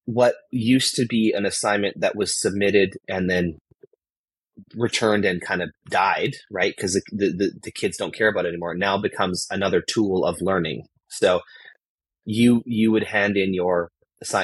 what 0.05 0.35
used 0.49 0.95
to 0.95 1.05
be 1.05 1.33
an 1.35 1.45
assignment 1.45 1.99
that 1.99 2.15
was 2.15 2.39
submitted 2.39 2.93
and 3.09 3.29
then 3.29 3.57
returned 4.75 5.25
and 5.25 5.41
kind 5.41 5.61
of 5.61 5.71
died, 5.89 6.35
right? 6.49 6.73
Because 6.73 6.93
the, 6.93 7.33
the, 7.37 7.51
the, 7.63 7.71
kids 7.71 7.97
don't 7.97 8.13
care 8.13 8.29
about 8.29 8.45
it 8.45 8.49
anymore. 8.49 8.75
Now 8.75 8.97
becomes 8.97 9.45
another 9.51 9.81
tool 9.81 10.23
of 10.23 10.37
learning. 10.39 10.83
So 11.09 11.41
you, 12.23 12.63
you 12.65 12.93
would 12.93 13.03
hand 13.03 13.35
in 13.35 13.53
your, 13.53 13.89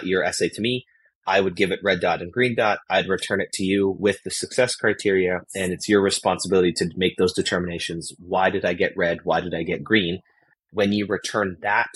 your 0.03 0.26
essay 0.26 0.49
to 0.49 0.62
me. 0.62 0.84
I 1.28 1.41
would 1.41 1.55
give 1.55 1.71
it 1.71 1.80
red 1.84 2.01
dot 2.01 2.21
and 2.21 2.32
green 2.32 2.55
dot. 2.55 2.80
I'd 2.89 3.07
return 3.07 3.41
it 3.41 3.51
to 3.53 3.63
you 3.63 3.95
with 3.99 4.21
the 4.23 4.32
success 4.32 4.76
criteria, 4.76 5.41
and 5.55 5.73
it's 5.73 5.89
your 5.89 6.01
responsibility 6.01 6.71
to 6.73 6.89
make 6.95 7.17
those 7.17 7.34
determinations. 7.34 8.11
Why 8.19 8.49
did 8.49 8.65
I 8.65 8.73
get 8.73 8.95
red? 8.95 9.19
Why 9.23 9.41
did 9.41 9.53
I 9.53 9.63
get 9.63 9.84
green? 9.84 10.21
When 10.71 10.93
you 10.93 11.07
return 11.07 11.57
that 11.61 11.89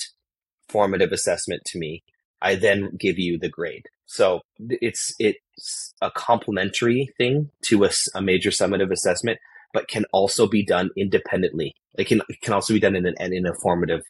formative 0.68 1.12
assessment 1.12 1.64
to 1.66 1.80
me, 1.80 2.04
I 2.42 2.56
then 2.56 2.92
give 2.98 3.20
you 3.20 3.38
the 3.38 3.50
grade. 3.50 3.86
So 4.06 4.42
it's 4.58 5.14
it's 5.20 5.94
a 6.02 6.10
complementary 6.10 7.10
thing 7.18 7.52
to 7.66 7.84
a, 7.84 7.90
a 8.16 8.22
major 8.22 8.50
summative 8.50 8.92
assessment, 8.92 9.40
but 9.74 9.88
can 9.88 10.06
also 10.12 10.48
be 10.48 10.66
done 10.66 10.90
independently. 10.98 11.76
It 11.98 12.08
can 12.08 12.22
it 12.30 12.42
can 12.42 12.54
also 12.54 12.74
be 12.74 12.80
done 12.80 12.96
in 12.96 13.06
an 13.06 13.16
in 13.20 13.46
a 13.46 13.54
formative 13.62 14.02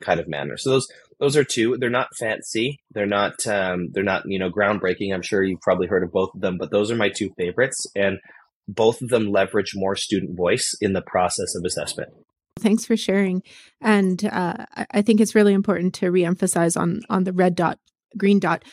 kind 0.00 0.20
of 0.20 0.28
manner. 0.28 0.56
So 0.56 0.70
those 0.70 0.88
those 1.18 1.36
are 1.36 1.44
two. 1.44 1.76
They're 1.78 1.90
not 1.90 2.14
fancy. 2.16 2.80
They're 2.92 3.06
not 3.06 3.46
um, 3.46 3.88
they're 3.92 4.04
not 4.04 4.24
you 4.26 4.38
know 4.38 4.50
groundbreaking. 4.50 5.12
I'm 5.12 5.22
sure 5.22 5.42
you've 5.42 5.60
probably 5.60 5.86
heard 5.86 6.02
of 6.02 6.12
both 6.12 6.34
of 6.34 6.40
them, 6.40 6.58
but 6.58 6.70
those 6.70 6.90
are 6.90 6.96
my 6.96 7.08
two 7.08 7.30
favorites, 7.36 7.86
and 7.94 8.18
both 8.66 9.02
of 9.02 9.08
them 9.08 9.30
leverage 9.30 9.72
more 9.74 9.96
student 9.96 10.36
voice 10.36 10.76
in 10.80 10.92
the 10.92 11.02
process 11.02 11.54
of 11.54 11.64
assessment. 11.64 12.10
Thanks 12.58 12.84
for 12.84 12.96
sharing. 12.96 13.42
And 13.80 14.24
uh, 14.24 14.66
I 14.90 15.02
think 15.02 15.20
it's 15.20 15.34
really 15.34 15.54
important 15.54 15.94
to 15.94 16.10
reemphasize 16.10 16.78
on 16.78 17.00
on 17.08 17.24
the 17.24 17.32
red 17.32 17.54
dot, 17.54 17.78
green 18.16 18.38
dot. 18.38 18.64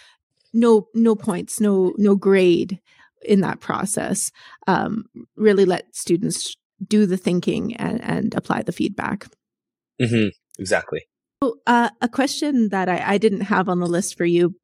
No, 0.54 0.88
no 0.94 1.16
points, 1.16 1.60
no, 1.60 1.94
no 1.98 2.16
grade 2.16 2.80
in 3.22 3.42
that 3.42 3.60
process. 3.60 4.32
Um, 4.68 5.06
really 5.36 5.66
let 5.66 5.94
students 5.96 6.56
do 6.86 7.06
the 7.06 7.18
thinking 7.18 7.76
and, 7.76 8.02
and 8.02 8.34
apply 8.36 8.62
the 8.62 8.72
feedback. 8.72 9.28
Mm-hmm. 10.02 10.30
Exactly. 10.60 11.02
So, 11.46 11.60
uh, 11.68 11.89
a 12.02 12.10
question 12.10 12.70
that 12.70 12.89
I, 12.89 13.04
I, 13.06 13.18
didn't 13.20 13.41
have 13.41 13.70
on 13.70 13.80
the 13.80 13.86
list 13.86 14.18
for 14.18 14.26
you, 14.26 14.56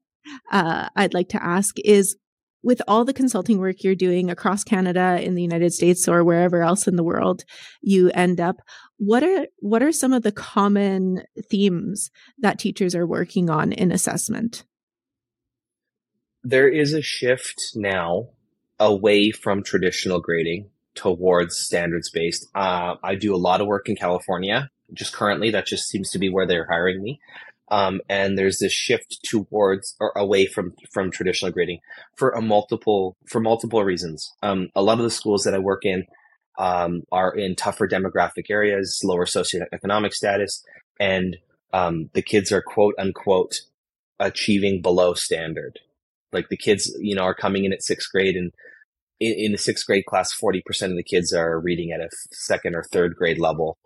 uh, 0.52 0.90
I'd 0.96 1.14
like 1.14 1.30
to 1.30 1.44
ask 1.44 1.76
is 1.86 2.16
with 2.64 2.82
all 2.88 3.06
the 3.06 3.14
consulting 3.14 3.60
work 3.60 3.84
you're 3.84 3.94
doing 3.94 4.32
across 4.32 4.64
Canada, 4.64 5.20
in 5.22 5.36
the 5.36 5.44
United 5.44 5.74
States, 5.74 6.08
or 6.08 6.24
wherever 6.24 6.64
else 6.64 6.88
in 6.88 6.96
the 6.96 7.04
world 7.04 7.44
you 7.82 8.10
end 8.16 8.42
up, 8.42 8.56
what 8.98 9.22
are 9.22 9.46
what 9.60 9.84
are 9.84 9.92
some 9.92 10.12
of 10.12 10.24
the 10.24 10.32
common 10.32 11.24
themes 11.52 12.10
that 12.40 12.58
teachers 12.58 12.96
are 12.96 13.06
working 13.06 13.52
on 13.52 13.72
in 13.74 13.92
assessment? 13.92 14.64
There 16.44 16.68
is 16.68 16.94
a 16.94 17.02
shift 17.04 17.62
now 17.76 18.30
away 18.80 19.30
from 19.30 19.62
traditional 19.62 20.20
grading 20.20 20.72
towards 20.96 21.58
standards 21.58 22.10
based. 22.10 22.48
Uh, 22.56 22.96
I 23.04 23.14
do 23.14 23.36
a 23.36 23.38
lot 23.38 23.62
of 23.62 23.68
work 23.68 23.88
in 23.88 23.96
California, 23.96 24.70
just 24.94 25.14
currently. 25.14 25.50
That 25.52 25.66
just 25.66 25.88
seems 25.88 26.12
to 26.12 26.20
be 26.20 26.30
where 26.30 26.48
they're 26.48 26.68
hiring 26.70 27.02
me. 27.02 27.20
Um, 27.70 28.02
and 28.10 28.38
there's 28.38 28.60
this 28.60 28.74
shift 28.74 29.20
towards 29.24 29.96
or 30.00 30.12
away 30.16 30.46
from 30.46 30.74
from 30.92 31.10
traditional 31.10 31.52
grading 31.52 31.80
for 32.18 32.32
a 32.32 32.42
multiple 32.42 33.16
for 33.28 33.40
multiple 33.40 33.84
reasons. 33.84 34.34
Um, 34.44 34.70
a 34.76 34.82
lot 34.82 34.98
of 34.98 35.04
the 35.04 35.10
schools 35.10 35.44
that 35.44 35.54
I 35.54 35.60
work 35.60 35.86
in 35.86 36.06
um, 36.60 37.04
are 37.12 37.34
in 37.34 37.56
tougher 37.56 37.88
demographic 37.88 38.50
areas, 38.50 39.00
lower 39.04 39.26
socioeconomic 39.26 40.14
status, 40.14 40.64
and 41.00 41.38
um, 41.72 42.10
the 42.14 42.22
kids 42.22 42.52
are 42.52 42.62
quote 42.62 42.96
unquote 43.00 43.62
achieving 44.20 44.82
below 44.82 45.14
standard. 45.14 45.80
Like 46.34 46.50
the 46.50 46.58
kids, 46.58 46.94
you 47.00 47.16
know, 47.16 47.24
are 47.24 47.36
coming 47.36 47.64
in 47.66 47.74
at 47.74 47.84
sixth 47.84 48.12
grade 48.12 48.36
and 48.36 48.52
in, 49.22 49.34
in 49.38 49.52
the 49.54 49.58
sixth 49.58 49.86
grade 49.86 50.06
class, 50.06 50.34
40% 50.38 50.62
of 50.84 50.98
the 50.98 51.04
kids 51.04 51.34
are 51.34 51.60
reading 51.60 51.92
at 51.92 52.02
a 52.02 52.10
second 52.32 52.76
or 52.76 52.84
third 52.84 53.16
grade 53.16 53.40
level. 53.40 53.78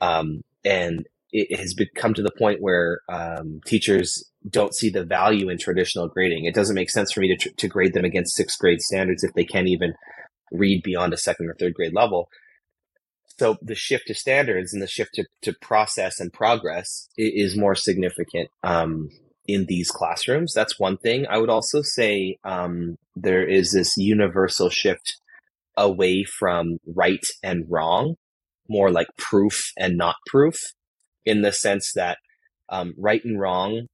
Um, 0.00 0.42
and 0.64 1.06
it 1.32 1.58
has 1.58 1.74
become 1.74 2.12
to 2.14 2.22
the 2.22 2.32
point 2.36 2.60
where 2.60 3.00
um, 3.08 3.60
teachers 3.64 4.24
don't 4.48 4.74
see 4.74 4.90
the 4.90 5.04
value 5.04 5.48
in 5.48 5.58
traditional 5.58 6.08
grading. 6.08 6.44
It 6.44 6.54
doesn't 6.54 6.74
make 6.74 6.90
sense 6.90 7.12
for 7.12 7.20
me 7.20 7.36
to, 7.36 7.50
to 7.50 7.68
grade 7.68 7.94
them 7.94 8.04
against 8.04 8.34
sixth 8.34 8.58
grade 8.58 8.80
standards 8.80 9.22
if 9.22 9.32
they 9.34 9.44
can't 9.44 9.68
even 9.68 9.94
read 10.50 10.82
beyond 10.82 11.12
a 11.12 11.18
second 11.18 11.48
or 11.48 11.54
third 11.54 11.74
grade 11.74 11.94
level. 11.94 12.28
So 13.38 13.56
the 13.62 13.76
shift 13.76 14.08
to 14.08 14.14
standards 14.14 14.72
and 14.72 14.82
the 14.82 14.88
shift 14.88 15.14
to, 15.14 15.24
to 15.42 15.54
process 15.62 16.18
and 16.18 16.32
progress 16.32 17.08
is 17.16 17.56
more 17.56 17.76
significant. 17.76 18.48
Um, 18.64 19.08
in 19.46 19.66
these 19.66 19.90
classrooms. 19.90 20.52
That's 20.54 20.78
one 20.78 20.96
thing. 20.96 21.26
I 21.28 21.38
would 21.38 21.50
also 21.50 21.82
say 21.82 22.38
um, 22.44 22.96
there 23.16 23.46
is 23.46 23.72
this 23.72 23.96
universal 23.96 24.70
shift 24.70 25.16
away 25.76 26.24
from 26.24 26.78
right 26.86 27.24
and 27.42 27.64
wrong, 27.68 28.14
more 28.70 28.90
like 28.90 29.08
proof 29.18 29.72
and 29.76 29.98
not 29.98 30.14
proof, 30.26 30.56
in 31.26 31.42
the 31.42 31.52
sense 31.52 31.92
that 31.94 32.18
um, 32.70 32.94
right 32.96 33.22
and 33.24 33.38
wrong, 33.38 33.88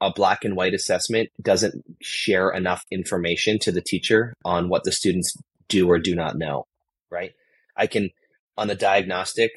a 0.00 0.12
black 0.12 0.44
and 0.44 0.54
white 0.54 0.74
assessment 0.74 1.30
doesn't 1.40 1.82
share 2.02 2.50
enough 2.50 2.84
information 2.92 3.58
to 3.58 3.72
the 3.72 3.80
teacher 3.80 4.34
on 4.44 4.68
what 4.68 4.84
the 4.84 4.92
students 4.92 5.34
do 5.68 5.88
or 5.88 5.98
do 5.98 6.14
not 6.14 6.36
know, 6.36 6.66
right? 7.10 7.32
I 7.76 7.86
can, 7.86 8.10
on 8.58 8.68
a 8.68 8.74
diagnostic 8.74 9.50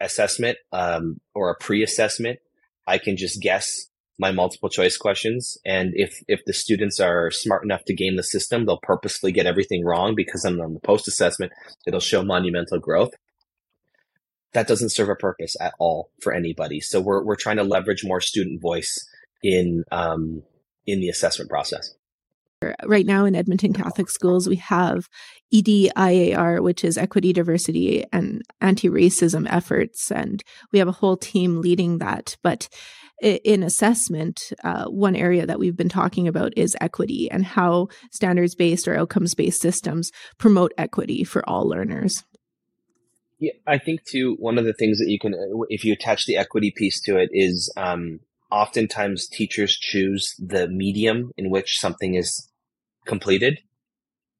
assessment 0.00 0.58
um, 0.72 1.18
or 1.34 1.50
a 1.50 1.56
pre 1.58 1.82
assessment, 1.82 2.38
I 2.86 2.98
can 2.98 3.16
just 3.16 3.40
guess 3.40 3.86
my 4.18 4.30
multiple 4.30 4.68
choice 4.68 4.96
questions. 4.96 5.56
And 5.64 5.92
if, 5.94 6.22
if 6.28 6.40
the 6.46 6.52
students 6.52 7.00
are 7.00 7.30
smart 7.30 7.64
enough 7.64 7.84
to 7.86 7.94
game 7.94 8.16
the 8.16 8.22
system, 8.22 8.66
they'll 8.66 8.80
purposely 8.82 9.32
get 9.32 9.46
everything 9.46 9.84
wrong 9.84 10.14
because 10.14 10.44
on 10.44 10.56
the 10.56 10.80
post 10.80 11.08
assessment, 11.08 11.52
it'll 11.86 12.00
show 12.00 12.22
monumental 12.22 12.78
growth. 12.78 13.12
That 14.56 14.68
doesn't 14.68 14.88
serve 14.88 15.10
a 15.10 15.14
purpose 15.14 15.54
at 15.60 15.74
all 15.78 16.10
for 16.22 16.32
anybody. 16.32 16.80
So 16.80 16.98
we're, 16.98 17.22
we're 17.22 17.36
trying 17.36 17.58
to 17.58 17.62
leverage 17.62 18.02
more 18.06 18.22
student 18.22 18.62
voice 18.62 19.06
in, 19.42 19.84
um, 19.92 20.44
in 20.86 21.00
the 21.00 21.10
assessment 21.10 21.50
process. 21.50 21.92
Right 22.82 23.04
now 23.04 23.26
in 23.26 23.36
Edmonton 23.36 23.74
Catholic 23.74 24.08
schools, 24.08 24.48
we 24.48 24.56
have 24.56 25.10
EDIAR, 25.52 26.62
which 26.62 26.84
is 26.84 26.96
equity, 26.96 27.34
diversity, 27.34 28.06
and 28.14 28.40
anti 28.62 28.88
racism 28.88 29.46
efforts. 29.50 30.10
And 30.10 30.42
we 30.72 30.78
have 30.78 30.88
a 30.88 30.92
whole 30.92 31.18
team 31.18 31.60
leading 31.60 31.98
that. 31.98 32.38
But 32.42 32.70
in 33.22 33.62
assessment, 33.62 34.54
uh, 34.64 34.86
one 34.86 35.16
area 35.16 35.44
that 35.44 35.58
we've 35.58 35.76
been 35.76 35.90
talking 35.90 36.26
about 36.28 36.54
is 36.56 36.74
equity 36.80 37.30
and 37.30 37.44
how 37.44 37.88
standards 38.10 38.54
based 38.54 38.88
or 38.88 38.96
outcomes 38.96 39.34
based 39.34 39.60
systems 39.60 40.10
promote 40.38 40.72
equity 40.78 41.24
for 41.24 41.46
all 41.46 41.68
learners. 41.68 42.24
Yeah, 43.38 43.52
I 43.66 43.78
think 43.78 44.04
too, 44.04 44.36
one 44.38 44.58
of 44.58 44.64
the 44.64 44.72
things 44.72 44.98
that 44.98 45.08
you 45.08 45.18
can, 45.18 45.34
if 45.68 45.84
you 45.84 45.92
attach 45.92 46.24
the 46.24 46.36
equity 46.36 46.72
piece 46.74 47.00
to 47.02 47.18
it, 47.18 47.28
is 47.32 47.72
um, 47.76 48.20
oftentimes 48.50 49.28
teachers 49.28 49.76
choose 49.76 50.34
the 50.38 50.68
medium 50.68 51.32
in 51.36 51.50
which 51.50 51.78
something 51.78 52.14
is 52.14 52.50
completed. 53.06 53.58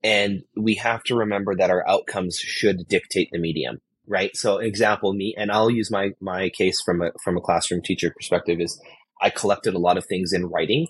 And 0.03 0.43
we 0.57 0.77
have 0.77 1.03
to 1.05 1.17
remember 1.17 1.55
that 1.57 1.71
our 1.71 1.87
outcomes 1.89 2.39
should 2.39 2.89
dictate 2.89 3.29
the 3.33 3.39
medium 3.39 3.81
right? 4.07 4.37
So 4.37 4.59
example 4.59 5.13
me, 5.13 5.35
and 5.37 5.51
I'll 5.51 5.71
use 5.71 5.91
my, 5.91 6.11
my 6.21 6.51
case 6.51 6.81
from 6.85 7.03
a, 7.03 7.11
from 7.23 7.37
a 7.37 7.41
classroom 7.41 7.83
teacher 7.83 8.13
perspective 8.15 8.61
is 8.61 8.81
I 9.21 9.31
collected 9.31 9.75
a 9.75 9.79
lot 9.79 9.99
of 9.99 10.07
things 10.07 10.33
in 10.33 10.47
writing, 10.47 10.87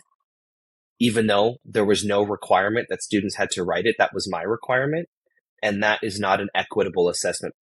even 0.98 1.26
though 1.26 1.56
there 1.64 1.84
was 1.84 2.04
no 2.04 2.22
requirement 2.22 2.88
that 2.90 3.02
students 3.02 3.36
had 3.36 3.50
to 3.52 3.64
write 3.64 3.86
it. 3.86 3.96
That 3.98 4.12
was 4.12 4.30
my 4.30 4.42
requirement. 4.42 5.08
And 5.62 5.82
that 5.82 6.00
is 6.02 6.20
not 6.20 6.40
an 6.40 6.48
equitable 6.54 7.08
assessment 7.08 7.54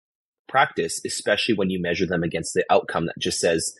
practice, 0.49 1.01
especially 1.05 1.55
when 1.55 1.71
you 1.71 1.81
measure 1.81 2.07
them 2.07 2.23
against 2.23 2.55
the 2.55 2.65
outcome 2.71 3.07
that 3.07 3.19
just 3.19 3.41
says 3.41 3.75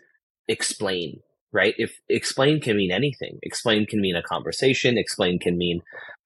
explain, 0.49 1.21
right? 1.53 1.75
If 1.79 1.99
explain 2.09 2.61
can 2.61 2.77
mean 2.77 2.91
anything, 2.91 3.39
explain 3.43 3.87
can 3.87 4.01
mean 4.01 4.17
a 4.17 4.23
conversation, 4.23 4.99
explain 4.99 5.39
can 5.39 5.57
mean, 5.57 5.81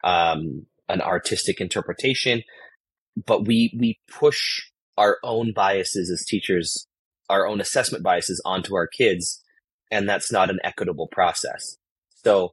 um, 0.05 0.67
an 0.89 1.01
artistic 1.01 1.61
interpretation, 1.61 2.43
but 3.27 3.47
we, 3.47 3.77
we 3.79 3.99
push 4.11 4.71
our 4.97 5.19
own 5.23 5.53
biases 5.55 6.11
as 6.11 6.25
teachers, 6.25 6.87
our 7.29 7.47
own 7.47 7.61
assessment 7.61 8.03
biases 8.03 8.43
onto 8.45 8.75
our 8.75 8.87
kids. 8.87 9.43
And 9.91 10.09
that's 10.09 10.33
not 10.33 10.51
an 10.51 10.59
equitable 10.65 11.09
process. 11.09 11.77
So 12.25 12.53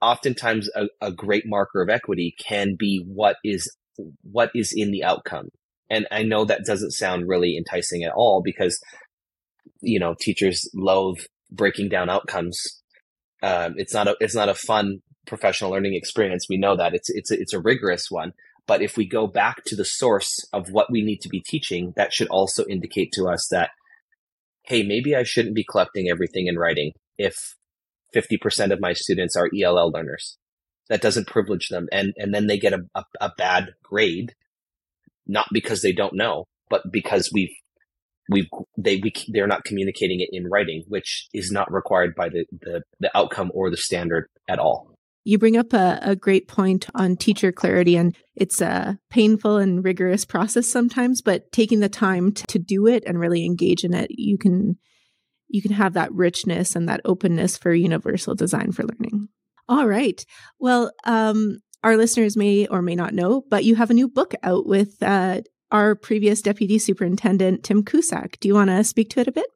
oftentimes 0.00 0.68
a, 0.74 0.86
a 1.00 1.12
great 1.12 1.44
marker 1.46 1.82
of 1.82 1.88
equity 1.88 2.34
can 2.38 2.76
be 2.78 3.04
what 3.06 3.36
is, 3.44 3.76
what 4.22 4.50
is 4.54 4.72
in 4.74 4.90
the 4.90 5.04
outcome. 5.04 5.50
And 5.88 6.06
I 6.10 6.22
know 6.22 6.44
that 6.44 6.64
doesn't 6.64 6.92
sound 6.92 7.28
really 7.28 7.56
enticing 7.56 8.02
at 8.02 8.12
all 8.12 8.42
because, 8.44 8.80
you 9.80 10.00
know, 10.00 10.14
teachers 10.20 10.68
loathe 10.74 11.18
breaking 11.50 11.88
down 11.88 12.10
outcomes. 12.10 12.60
Um, 13.42 13.74
it's 13.76 13.94
not 13.94 14.08
a, 14.08 14.16
it's 14.20 14.34
not 14.34 14.48
a 14.48 14.54
fun 14.54 15.02
professional 15.26 15.70
learning 15.70 15.94
experience. 15.94 16.46
We 16.48 16.56
know 16.56 16.76
that 16.76 16.94
it's, 16.94 17.10
it's, 17.10 17.30
it's 17.30 17.52
a 17.52 17.60
rigorous 17.60 18.10
one. 18.10 18.32
But 18.66 18.82
if 18.82 18.96
we 18.96 19.06
go 19.06 19.26
back 19.26 19.62
to 19.66 19.76
the 19.76 19.84
source 19.84 20.44
of 20.52 20.70
what 20.70 20.90
we 20.90 21.02
need 21.02 21.20
to 21.20 21.28
be 21.28 21.40
teaching, 21.40 21.92
that 21.96 22.12
should 22.12 22.28
also 22.28 22.64
indicate 22.66 23.12
to 23.12 23.28
us 23.28 23.46
that, 23.50 23.70
hey, 24.64 24.82
maybe 24.82 25.14
I 25.14 25.22
shouldn't 25.22 25.54
be 25.54 25.64
collecting 25.64 26.08
everything 26.10 26.48
in 26.48 26.58
writing 26.58 26.92
if 27.16 27.54
50% 28.14 28.72
of 28.72 28.80
my 28.80 28.92
students 28.92 29.36
are 29.36 29.50
ELL 29.56 29.92
learners. 29.92 30.36
That 30.88 31.00
doesn't 31.00 31.28
privilege 31.28 31.68
them. 31.68 31.88
And, 31.92 32.12
and 32.16 32.34
then 32.34 32.48
they 32.48 32.58
get 32.58 32.72
a, 32.72 32.80
a, 32.94 33.04
a 33.20 33.32
bad 33.36 33.74
grade, 33.82 34.34
not 35.26 35.46
because 35.52 35.82
they 35.82 35.92
don't 35.92 36.14
know, 36.14 36.44
but 36.70 36.82
because 36.90 37.30
we've 37.32 37.54
we've 38.28 38.48
they 38.76 38.96
we, 38.96 39.12
they're 39.28 39.46
not 39.46 39.64
communicating 39.64 40.20
it 40.20 40.28
in 40.32 40.48
writing, 40.48 40.84
which 40.88 41.28
is 41.32 41.50
not 41.50 41.72
required 41.72 42.14
by 42.14 42.28
the, 42.28 42.44
the 42.52 42.82
the 43.00 43.16
outcome 43.16 43.50
or 43.54 43.70
the 43.70 43.76
standard 43.76 44.26
at 44.48 44.58
all. 44.58 44.92
You 45.24 45.38
bring 45.38 45.56
up 45.56 45.72
a, 45.72 45.98
a 46.02 46.14
great 46.14 46.46
point 46.46 46.86
on 46.94 47.16
teacher 47.16 47.50
clarity, 47.50 47.96
and 47.96 48.16
it's 48.36 48.60
a 48.60 48.98
painful 49.10 49.56
and 49.56 49.84
rigorous 49.84 50.24
process 50.24 50.68
sometimes, 50.68 51.20
but 51.20 51.50
taking 51.50 51.80
the 51.80 51.88
time 51.88 52.32
to, 52.32 52.46
to 52.46 52.58
do 52.60 52.86
it 52.86 53.02
and 53.06 53.18
really 53.18 53.44
engage 53.44 53.82
in 53.82 53.92
it, 53.92 54.10
you 54.10 54.38
can 54.38 54.78
you 55.48 55.62
can 55.62 55.72
have 55.72 55.94
that 55.94 56.12
richness 56.12 56.76
and 56.76 56.88
that 56.88 57.00
openness 57.04 57.56
for 57.56 57.72
universal 57.72 58.34
design 58.34 58.72
for 58.72 58.84
learning. 58.84 59.28
All 59.68 59.86
right. 59.86 60.24
Well, 60.60 60.92
um, 61.04 61.58
our 61.84 61.96
listeners 61.96 62.36
may 62.36 62.66
or 62.66 62.82
may 62.82 62.94
not 62.94 63.14
know, 63.14 63.44
but 63.48 63.64
you 63.64 63.76
have 63.76 63.90
a 63.90 63.94
new 63.94 64.08
book 64.08 64.34
out 64.42 64.66
with 64.66 65.02
uh, 65.02 65.42
our 65.70 65.94
previous 65.94 66.42
deputy 66.42 66.78
superintendent, 66.78 67.64
Tim 67.64 67.84
Cusack. 67.84 68.38
Do 68.40 68.48
you 68.48 68.54
want 68.54 68.70
to 68.70 68.82
speak 68.84 69.10
to 69.10 69.20
it 69.20 69.28
a 69.28 69.32
bit? 69.32 69.46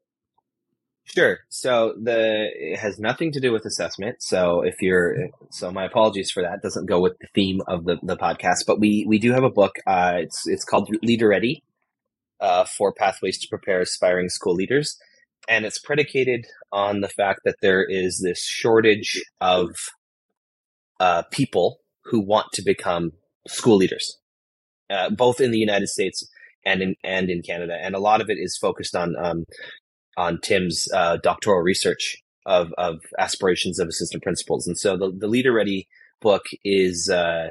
Sure. 1.04 1.38
So 1.48 1.94
the 2.00 2.48
it 2.54 2.78
has 2.78 3.00
nothing 3.00 3.32
to 3.32 3.40
do 3.40 3.52
with 3.52 3.64
assessment. 3.64 4.22
So 4.22 4.62
if 4.62 4.76
you're 4.80 5.30
so 5.50 5.72
my 5.72 5.84
apologies 5.86 6.30
for 6.30 6.42
that. 6.42 6.54
It 6.54 6.62
doesn't 6.62 6.86
go 6.86 7.00
with 7.00 7.18
the 7.20 7.26
theme 7.34 7.60
of 7.66 7.84
the, 7.84 7.96
the 8.02 8.16
podcast, 8.16 8.64
but 8.66 8.78
we 8.78 9.04
we 9.08 9.18
do 9.18 9.32
have 9.32 9.42
a 9.42 9.50
book. 9.50 9.76
Uh, 9.86 10.12
it's 10.18 10.46
it's 10.46 10.64
called 10.64 10.88
Leader 11.02 11.28
Ready. 11.28 11.64
uh, 12.40 12.64
four 12.64 12.92
pathways 12.92 13.38
to 13.38 13.48
prepare 13.48 13.80
aspiring 13.80 14.28
school 14.28 14.54
leaders. 14.54 14.98
And 15.48 15.64
it's 15.64 15.78
predicated 15.78 16.46
on 16.72 17.00
the 17.00 17.08
fact 17.08 17.40
that 17.44 17.56
there 17.60 17.84
is 17.84 18.20
this 18.24 18.42
shortage 18.44 19.22
of 19.40 19.70
uh, 20.98 21.22
people 21.30 21.79
who 22.04 22.20
want 22.20 22.46
to 22.52 22.62
become 22.62 23.12
school 23.46 23.76
leaders, 23.76 24.18
uh, 24.90 25.10
both 25.10 25.40
in 25.40 25.50
the 25.50 25.58
United 25.58 25.88
States 25.88 26.28
and 26.64 26.82
in 26.82 26.94
and 27.04 27.30
in 27.30 27.42
Canada. 27.42 27.78
And 27.80 27.94
a 27.94 28.00
lot 28.00 28.20
of 28.20 28.30
it 28.30 28.38
is 28.38 28.56
focused 28.56 28.94
on 28.94 29.14
um, 29.16 29.44
on 30.16 30.40
Tim's 30.40 30.88
uh, 30.94 31.18
doctoral 31.22 31.60
research 31.60 32.18
of 32.46 32.72
of 32.78 33.00
aspirations 33.18 33.78
of 33.78 33.88
assistant 33.88 34.22
principals. 34.22 34.66
And 34.66 34.78
so 34.78 34.96
the 34.96 35.10
the 35.16 35.28
Leader 35.28 35.52
Ready 35.52 35.88
book 36.20 36.42
is 36.64 37.08
uh, 37.08 37.48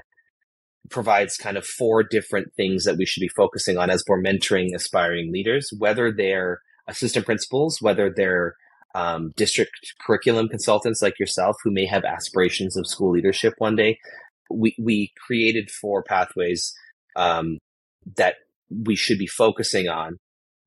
provides 0.90 1.38
kind 1.38 1.58
of 1.58 1.66
four 1.66 2.04
different 2.04 2.54
things 2.56 2.86
that 2.86 2.98
we 2.98 3.06
should 3.06 3.22
be 3.22 3.30
focusing 3.30 3.78
on 3.78 3.90
as 3.90 4.04
we're 4.08 4.22
mentoring 4.22 4.74
aspiring 4.76 5.32
leaders, 5.32 5.72
whether 5.78 6.12
they're 6.12 6.62
assistant 6.88 7.26
principals, 7.26 7.82
whether 7.82 8.12
they're 8.16 8.56
um, 8.96 9.32
district 9.38 9.94
curriculum 10.02 10.48
consultants 10.48 11.02
like 11.02 11.20
yourself 11.20 11.58
who 11.64 11.72
may 11.72 11.86
have 11.86 12.04
aspirations 12.04 12.76
of 12.76 12.88
school 12.88 13.12
leadership 13.12 13.54
one 13.60 13.76
day. 13.76 14.00
We 14.50 14.76
we 14.80 15.14
created 15.26 15.70
four 15.70 16.04
pathways 16.04 16.74
um, 17.16 17.58
that 18.18 18.36
we 18.70 18.96
should 18.96 19.18
be 19.18 19.28
focusing 19.28 19.88
on 19.88 20.18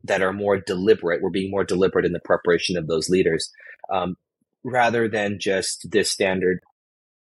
that 0.04 0.22
are 0.22 0.32
more 0.32 0.58
deliberate. 0.58 1.22
We're 1.22 1.30
being 1.30 1.50
more 1.50 1.64
deliberate 1.64 2.04
in 2.04 2.12
the 2.12 2.20
preparation 2.24 2.76
of 2.76 2.86
those 2.86 3.08
leaders, 3.08 3.50
um, 3.92 4.16
rather 4.64 5.08
than 5.08 5.38
just 5.40 5.88
this 5.90 6.10
standard. 6.10 6.60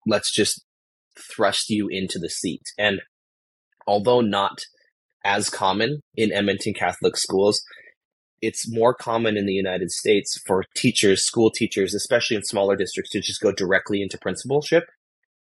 Let's 0.06 0.32
just 0.32 0.64
thrust 1.18 1.68
you 1.68 1.88
into 1.88 2.18
the 2.18 2.30
seat. 2.30 2.62
And 2.78 3.00
although 3.86 4.20
not 4.20 4.62
as 5.24 5.50
common 5.50 6.00
in 6.16 6.32
Edmonton 6.32 6.72
Catholic 6.72 7.16
schools, 7.16 7.62
it's 8.40 8.72
more 8.72 8.94
common 8.94 9.36
in 9.36 9.44
the 9.44 9.52
United 9.52 9.90
States 9.90 10.40
for 10.46 10.64
teachers, 10.74 11.24
school 11.24 11.50
teachers, 11.50 11.94
especially 11.94 12.36
in 12.36 12.42
smaller 12.42 12.76
districts, 12.76 13.10
to 13.12 13.20
just 13.20 13.42
go 13.42 13.52
directly 13.52 14.00
into 14.00 14.16
principalship, 14.16 14.84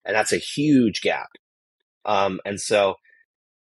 and 0.07 0.15
that's 0.15 0.33
a 0.33 0.37
huge 0.37 1.01
gap. 1.01 1.27
Um, 2.05 2.39
and 2.45 2.59
so 2.59 2.95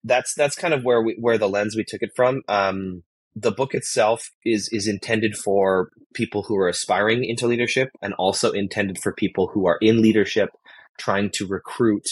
that's 0.05 0.35
that's 0.35 0.57
kind 0.57 0.75
of 0.75 0.85
where 0.85 1.01
we 1.01 1.17
where 1.19 1.39
the 1.39 1.49
lens 1.49 1.77
we 1.77 1.85
took 1.85 2.03
it 2.03 2.11
from. 2.15 2.43
Um, 2.49 3.05
the 3.35 3.53
book 3.53 3.73
itself 3.73 4.31
is 4.45 4.69
is 4.73 4.89
intended 4.89 5.37
for 5.37 5.91
people 6.13 6.43
who 6.43 6.57
are 6.59 6.69
aspiring 6.69 7.25
into 7.25 7.47
leadership, 7.47 7.91
and 8.03 8.13
also 8.15 8.51
intended 8.51 8.99
for 8.99 9.15
people 9.15 9.53
who 9.55 9.67
are 9.67 9.79
in 9.81 10.03
leadership 10.03 10.51
trying 10.99 11.31
to 11.31 11.47
recruit 11.47 12.07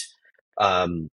um, 0.57 1.09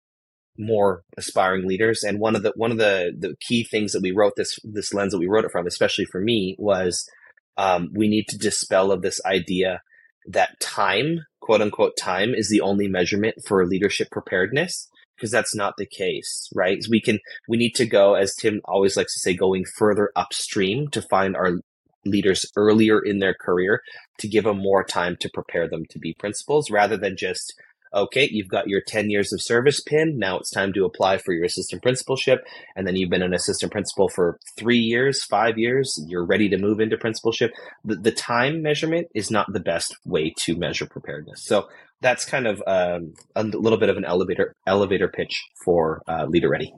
more 0.58 1.02
aspiring 1.16 1.66
leaders. 1.66 2.04
And 2.04 2.20
one 2.20 2.36
of 2.36 2.42
the 2.42 2.52
one 2.56 2.70
of 2.70 2.78
the 2.78 3.12
the 3.18 3.34
key 3.40 3.64
things 3.64 3.92
that 3.92 4.02
we 4.02 4.12
wrote 4.12 4.34
this 4.36 4.58
this 4.62 4.92
lens 4.92 5.12
that 5.12 5.18
we 5.18 5.26
wrote 5.26 5.46
it 5.46 5.50
from, 5.50 5.66
especially 5.66 6.04
for 6.04 6.20
me, 6.20 6.54
was 6.58 7.08
um, 7.56 7.88
we 7.94 8.08
need 8.08 8.26
to 8.28 8.38
dispel 8.38 8.92
of 8.92 9.00
this 9.00 9.20
idea 9.24 9.80
that 10.28 10.58
time, 10.60 11.26
quote 11.40 11.60
unquote, 11.60 11.96
time 11.96 12.34
is 12.34 12.48
the 12.48 12.60
only 12.60 12.88
measurement 12.88 13.36
for 13.46 13.66
leadership 13.66 14.10
preparedness 14.10 14.88
because 15.16 15.30
that's 15.30 15.54
not 15.54 15.74
the 15.78 15.86
case, 15.86 16.48
right? 16.54 16.84
We 16.90 17.00
can 17.00 17.20
we 17.48 17.56
need 17.56 17.74
to 17.76 17.86
go, 17.86 18.14
as 18.14 18.34
Tim 18.34 18.60
always 18.64 18.96
likes 18.96 19.14
to 19.14 19.20
say, 19.20 19.34
going 19.34 19.64
further 19.64 20.10
upstream 20.14 20.88
to 20.88 21.02
find 21.02 21.36
our 21.36 21.60
leaders 22.04 22.46
earlier 22.56 23.00
in 23.00 23.18
their 23.18 23.34
career 23.34 23.82
to 24.18 24.28
give 24.28 24.44
them 24.44 24.58
more 24.58 24.84
time 24.84 25.16
to 25.20 25.30
prepare 25.32 25.68
them 25.68 25.84
to 25.90 25.98
be 25.98 26.14
principals 26.18 26.70
rather 26.70 26.96
than 26.96 27.16
just 27.16 27.54
okay 27.94 28.28
you've 28.30 28.48
got 28.48 28.68
your 28.68 28.80
10 28.86 29.10
years 29.10 29.32
of 29.32 29.42
service 29.42 29.80
pin. 29.80 30.18
Now 30.18 30.38
it's 30.38 30.50
time 30.50 30.72
to 30.74 30.84
apply 30.84 31.18
for 31.18 31.32
your 31.32 31.44
assistant 31.44 31.82
principalship. 31.82 32.44
And 32.74 32.86
then 32.86 32.96
you've 32.96 33.10
been 33.10 33.22
an 33.22 33.34
assistant 33.34 33.72
principal 33.72 34.08
for 34.08 34.38
three 34.56 34.78
years 34.78 35.24
five 35.24 35.58
years. 35.58 35.98
You're 36.08 36.24
ready 36.24 36.48
to 36.48 36.58
move 36.58 36.80
into 36.80 36.96
principalship. 36.96 37.52
The, 37.84 37.96
the 37.96 38.12
time 38.12 38.62
measurement 38.62 39.08
is 39.14 39.30
not 39.30 39.52
the 39.52 39.60
best 39.60 39.96
way 40.04 40.34
to 40.40 40.56
measure 40.56 40.86
preparedness. 40.86 41.44
So 41.44 41.68
that's 42.00 42.24
kind 42.24 42.46
of 42.46 42.62
um, 42.66 43.14
a 43.34 43.44
little 43.44 43.78
bit 43.78 43.88
of 43.88 43.96
an 43.96 44.04
elevator 44.04 44.54
elevator 44.66 45.08
pitch 45.08 45.42
for 45.64 46.02
uh, 46.08 46.26
leader 46.26 46.48
ready. 46.48 46.72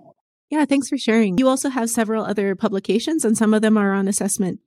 Yeah 0.51 0.65
thanks 0.65 0.89
for 0.89 0.97
sharing. 0.97 1.39
You 1.39 1.49
also 1.49 1.69
have 1.69 1.91
several 1.91 2.25
other 2.25 2.55
publications 2.55 3.25
and 3.25 3.37
some 3.37 3.53
of 3.53 3.63
them 3.63 3.77
are 3.77 3.93
on 3.93 4.09
assessment 4.09 4.61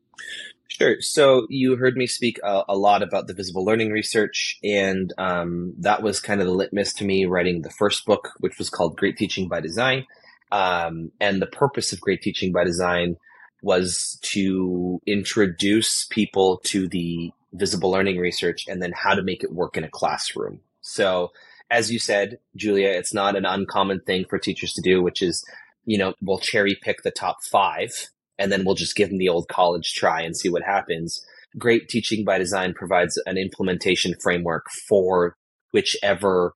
Sure. 0.68 1.02
So 1.02 1.48
you 1.50 1.76
heard 1.76 1.98
me 1.98 2.08
speak 2.08 2.40
a, 2.44 2.64
a 2.70 2.78
lot 2.78 3.04
about 3.04 3.28
the 3.28 3.34
visible 3.34 3.66
learning 3.66 3.92
research, 3.92 4.58
and 4.64 5.14
um, 5.18 5.74
that 5.80 6.02
was 6.02 6.20
kind 6.22 6.40
of 6.40 6.48
the 6.48 6.54
litmus 6.54 6.94
to 6.94 7.06
me 7.06 7.26
writing 7.26 7.62
the 7.62 7.70
first 7.70 8.06
book, 8.06 8.30
which 8.40 8.58
was 8.58 8.70
called 8.70 8.96
Great 8.98 9.18
Teaching 9.18 9.48
by 9.48 9.60
Design. 9.60 10.08
Um, 10.52 11.12
and 11.20 11.42
the 11.42 11.46
purpose 11.46 11.92
of 11.94 12.02
Great 12.02 12.22
Teaching 12.22 12.52
by 12.52 12.64
Design 12.64 13.18
was 13.62 14.18
to 14.24 15.02
introduce 15.06 16.06
people 16.06 16.62
to 16.64 16.88
the 16.88 17.32
visible 17.54 17.92
learning 17.92 18.18
research 18.18 18.66
and 18.68 18.82
then 18.82 18.94
how 18.96 19.14
to 19.14 19.22
make 19.22 19.44
it 19.44 19.54
work 19.54 19.78
in 19.78 19.84
a 19.84 19.90
classroom. 19.90 20.62
So, 20.82 21.32
as 21.70 21.92
you 21.92 22.00
said, 22.00 22.40
Julia, 22.56 22.90
it's 22.90 23.14
not 23.14 23.36
an 23.36 23.46
uncommon 23.46 24.02
thing 24.02 24.26
for 24.30 24.40
teachers 24.40 24.74
to 24.74 24.82
do, 24.82 25.04
which 25.04 25.22
is, 25.22 25.46
you 25.86 25.98
know, 25.98 26.14
we'll 26.22 26.40
cherry 26.40 26.78
pick 26.82 27.04
the 27.04 27.12
top 27.12 27.44
five 27.44 28.10
and 28.42 28.52
then 28.52 28.66
we'll 28.66 28.76
just 28.76 28.96
give 28.96 29.10
them 29.10 29.20
the 29.20 29.30
old 29.30 29.48
college 29.48 29.94
try 29.94 30.22
and 30.22 30.36
see 30.36 30.50
what 30.50 30.64
happens. 30.64 31.24
Great 31.58 31.88
Teaching 31.90 32.26
by 32.26 32.40
Design 32.40 32.74
provides 32.74 33.22
an 33.28 33.38
implementation 33.38 34.16
framework 34.22 34.66
for 34.90 35.36
whichever 35.72 36.54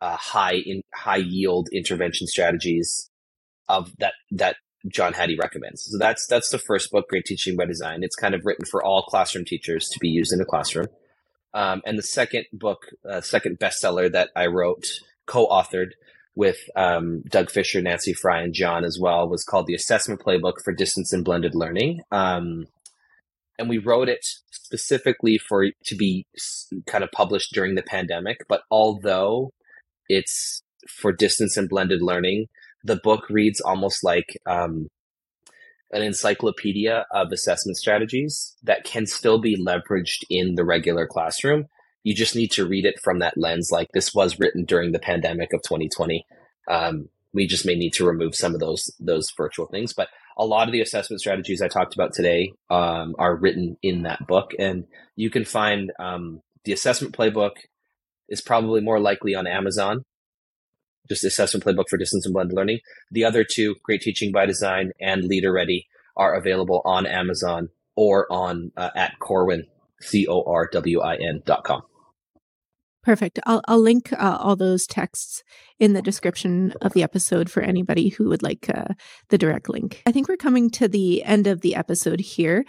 uh, 0.00 0.16
high 0.16 0.54
in 0.54 0.82
high 0.94 1.16
yield 1.16 1.68
intervention 1.72 2.26
strategies 2.26 3.10
of 3.68 3.92
that 3.98 4.14
that 4.30 4.56
John 4.88 5.12
Hattie 5.12 5.36
recommends. 5.36 5.88
So 5.90 5.98
that's 5.98 6.26
that's 6.28 6.50
the 6.50 6.58
first 6.58 6.92
book, 6.92 7.08
Great 7.08 7.24
Teaching 7.24 7.56
by 7.56 7.66
Design. 7.66 8.04
It's 8.04 8.16
kind 8.16 8.34
of 8.34 8.42
written 8.44 8.64
for 8.64 8.82
all 8.82 9.02
classroom 9.02 9.44
teachers 9.44 9.88
to 9.88 9.98
be 9.98 10.08
used 10.08 10.32
in 10.32 10.40
a 10.40 10.44
classroom. 10.44 10.86
Um, 11.52 11.82
and 11.84 11.98
the 11.98 12.02
second 12.02 12.44
book, 12.52 12.86
uh, 13.08 13.20
second 13.20 13.58
bestseller 13.58 14.10
that 14.12 14.30
I 14.36 14.46
wrote, 14.46 14.86
co-authored, 15.26 15.90
with 16.40 16.70
um, 16.74 17.22
Doug 17.28 17.50
Fisher, 17.50 17.82
Nancy 17.82 18.14
Frey, 18.14 18.42
and 18.42 18.54
John 18.54 18.82
as 18.82 18.98
well 18.98 19.28
was 19.28 19.44
called 19.44 19.66
the 19.66 19.74
Assessment 19.74 20.22
Playbook 20.22 20.62
for 20.64 20.72
Distance 20.72 21.12
and 21.12 21.22
Blended 21.22 21.54
Learning. 21.54 22.00
Um, 22.10 22.66
and 23.58 23.68
we 23.68 23.76
wrote 23.76 24.08
it 24.08 24.24
specifically 24.50 25.36
for 25.36 25.66
to 25.84 25.94
be 25.94 26.24
kind 26.86 27.04
of 27.04 27.12
published 27.12 27.52
during 27.52 27.74
the 27.74 27.82
pandemic. 27.82 28.38
But 28.48 28.62
although 28.70 29.52
it's 30.08 30.62
for 30.88 31.12
distance 31.12 31.58
and 31.58 31.68
blended 31.68 32.00
learning, 32.00 32.46
the 32.82 32.96
book 32.96 33.28
reads 33.28 33.60
almost 33.60 34.02
like 34.02 34.34
um, 34.46 34.88
an 35.92 36.00
encyclopedia 36.00 37.04
of 37.12 37.32
assessment 37.32 37.76
strategies 37.76 38.56
that 38.62 38.84
can 38.84 39.04
still 39.04 39.42
be 39.42 39.62
leveraged 39.62 40.24
in 40.30 40.54
the 40.54 40.64
regular 40.64 41.06
classroom 41.06 41.66
you 42.02 42.14
just 42.14 42.34
need 42.36 42.50
to 42.52 42.66
read 42.66 42.86
it 42.86 43.00
from 43.02 43.18
that 43.18 43.36
lens. 43.36 43.70
Like 43.70 43.88
this 43.92 44.14
was 44.14 44.38
written 44.38 44.64
during 44.64 44.92
the 44.92 44.98
pandemic 44.98 45.52
of 45.52 45.62
2020. 45.62 46.26
Um, 46.68 47.08
we 47.32 47.46
just 47.46 47.66
may 47.66 47.74
need 47.74 47.92
to 47.94 48.06
remove 48.06 48.34
some 48.34 48.54
of 48.54 48.60
those 48.60 48.90
those 48.98 49.30
virtual 49.36 49.66
things, 49.66 49.92
but 49.92 50.08
a 50.36 50.44
lot 50.44 50.68
of 50.68 50.72
the 50.72 50.80
assessment 50.80 51.20
strategies 51.20 51.62
I 51.62 51.68
talked 51.68 51.94
about 51.94 52.12
today 52.12 52.52
um, 52.70 53.14
are 53.18 53.36
written 53.36 53.76
in 53.82 54.02
that 54.02 54.26
book, 54.26 54.52
and 54.58 54.84
you 55.16 55.30
can 55.30 55.44
find 55.44 55.92
um, 55.98 56.40
the 56.64 56.72
assessment 56.72 57.16
playbook 57.16 57.52
is 58.28 58.40
probably 58.40 58.80
more 58.80 58.98
likely 58.98 59.34
on 59.34 59.46
Amazon. 59.46 60.04
Just 61.08 61.24
assessment 61.24 61.64
playbook 61.64 61.88
for 61.88 61.98
distance 61.98 62.24
and 62.24 62.32
blended 62.32 62.56
learning. 62.56 62.80
The 63.10 63.24
other 63.24 63.44
two, 63.44 63.76
Great 63.82 64.00
Teaching 64.00 64.32
by 64.32 64.46
Design 64.46 64.92
and 65.00 65.24
Leader 65.24 65.52
Ready, 65.52 65.86
are 66.16 66.34
available 66.34 66.82
on 66.84 67.06
Amazon 67.06 67.68
or 67.96 68.26
on 68.32 68.72
uh, 68.76 68.90
at 68.94 69.18
Corwin 69.18 69.66
C 70.00 70.26
O 70.26 70.42
R 70.42 70.68
W 70.72 71.00
I 71.00 71.16
N 71.16 71.42
dot 71.44 71.64
com. 71.64 71.82
Perfect. 73.02 73.38
I'll, 73.46 73.62
I'll 73.66 73.80
link 73.80 74.12
uh, 74.12 74.38
all 74.40 74.56
those 74.56 74.86
texts 74.86 75.42
in 75.78 75.94
the 75.94 76.02
description 76.02 76.74
of 76.82 76.92
the 76.92 77.02
episode 77.02 77.50
for 77.50 77.62
anybody 77.62 78.10
who 78.10 78.28
would 78.28 78.42
like 78.42 78.68
uh, 78.68 78.94
the 79.30 79.38
direct 79.38 79.68
link. 79.68 80.02
I 80.06 80.12
think 80.12 80.28
we're 80.28 80.36
coming 80.36 80.70
to 80.70 80.86
the 80.86 81.22
end 81.22 81.46
of 81.46 81.62
the 81.62 81.74
episode 81.74 82.20
here. 82.20 82.64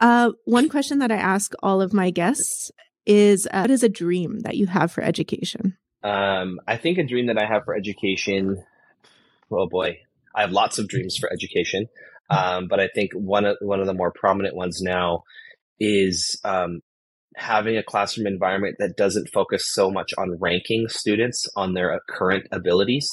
Uh, 0.00 0.32
one 0.44 0.68
question 0.68 0.98
that 1.00 1.12
I 1.12 1.16
ask 1.16 1.52
all 1.62 1.82
of 1.82 1.92
my 1.92 2.10
guests 2.10 2.70
is 3.06 3.46
uh, 3.52 3.60
What 3.60 3.70
is 3.70 3.82
a 3.82 3.88
dream 3.88 4.40
that 4.40 4.56
you 4.56 4.66
have 4.66 4.90
for 4.90 5.02
education? 5.02 5.76
Um, 6.02 6.60
I 6.66 6.76
think 6.76 6.98
a 6.98 7.04
dream 7.04 7.26
that 7.26 7.38
I 7.38 7.46
have 7.46 7.64
for 7.64 7.74
education, 7.74 8.62
oh 9.50 9.68
boy, 9.68 9.98
I 10.34 10.42
have 10.42 10.52
lots 10.52 10.78
of 10.78 10.88
dreams 10.88 11.16
for 11.16 11.32
education. 11.32 11.88
Um, 12.30 12.68
but 12.68 12.80
I 12.80 12.88
think 12.94 13.12
one 13.12 13.44
of, 13.44 13.58
one 13.60 13.80
of 13.80 13.86
the 13.86 13.94
more 13.94 14.10
prominent 14.10 14.56
ones 14.56 14.80
now 14.80 15.24
is 15.78 16.40
um, 16.44 16.80
having 17.36 17.76
a 17.76 17.82
classroom 17.82 18.26
environment 18.26 18.76
that 18.78 18.96
doesn't 18.96 19.28
focus 19.32 19.64
so 19.72 19.90
much 19.90 20.12
on 20.16 20.38
ranking 20.40 20.88
students 20.88 21.46
on 21.56 21.74
their 21.74 21.92
uh, 21.92 21.98
current 22.08 22.46
abilities, 22.52 23.08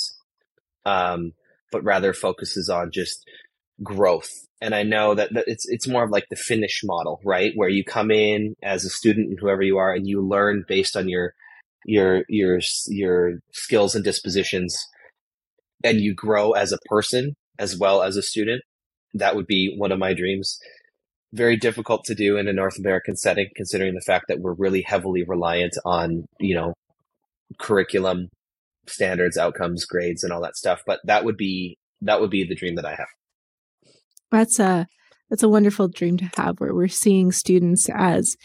um, 0.85 1.31
but 1.71 1.83
rather 1.83 2.13
focuses 2.13 2.69
on 2.69 2.91
just 2.91 3.23
growth. 3.83 4.29
And 4.61 4.75
I 4.75 4.83
know 4.83 5.15
that, 5.15 5.29
it's 5.47 5.65
it's 5.67 5.87
more 5.87 6.03
of 6.03 6.11
like 6.11 6.25
the 6.29 6.35
Finnish 6.35 6.81
model, 6.83 7.19
right? 7.25 7.51
Where 7.55 7.69
you 7.69 7.83
come 7.83 8.11
in 8.11 8.55
as 8.61 8.85
a 8.85 8.89
student 8.89 9.29
and 9.29 9.39
whoever 9.39 9.63
you 9.63 9.77
are, 9.77 9.93
and 9.93 10.07
you 10.07 10.21
learn 10.21 10.65
based 10.67 10.95
on 10.95 11.09
your 11.09 11.33
your 11.85 12.23
your 12.29 12.59
your 12.87 13.39
skills 13.53 13.95
and 13.95 14.03
dispositions, 14.03 14.77
and 15.83 15.99
you 15.99 16.13
grow 16.13 16.51
as 16.51 16.71
a 16.71 16.77
person 16.85 17.33
as 17.57 17.77
well 17.77 18.03
as 18.03 18.17
a 18.17 18.21
student. 18.21 18.61
that 19.13 19.35
would 19.35 19.47
be 19.47 19.75
one 19.77 19.91
of 19.91 19.99
my 19.99 20.13
dreams. 20.13 20.57
Very 21.33 21.55
difficult 21.55 22.03
to 22.05 22.15
do 22.15 22.37
in 22.37 22.47
a 22.47 22.53
North 22.53 22.77
American 22.77 23.15
setting, 23.15 23.47
considering 23.55 23.95
the 23.95 24.01
fact 24.01 24.25
that 24.27 24.39
we're 24.39 24.53
really 24.53 24.81
heavily 24.81 25.23
reliant 25.23 25.73
on, 25.85 26.25
you 26.39 26.55
know, 26.55 26.73
curriculum, 27.57 28.27
standards, 28.87 29.37
outcomes, 29.37 29.85
grades, 29.85 30.23
and 30.23 30.33
all 30.33 30.41
that 30.41 30.57
stuff. 30.57 30.81
But 30.85 30.99
that 31.05 31.23
would 31.23 31.37
be 31.37 31.77
that 32.01 32.19
would 32.19 32.29
be 32.31 32.43
the 32.43 32.55
dream 32.55 32.75
that 32.75 32.85
I 32.85 32.95
have. 32.95 33.07
That's 34.31 34.59
a 34.59 34.87
that's 35.29 35.43
a 35.43 35.49
wonderful 35.49 35.87
dream 35.87 36.17
to 36.17 36.29
have 36.35 36.59
where 36.59 36.73
we're 36.73 36.87
seeing 36.87 37.31
students 37.31 37.89
as 37.93 38.35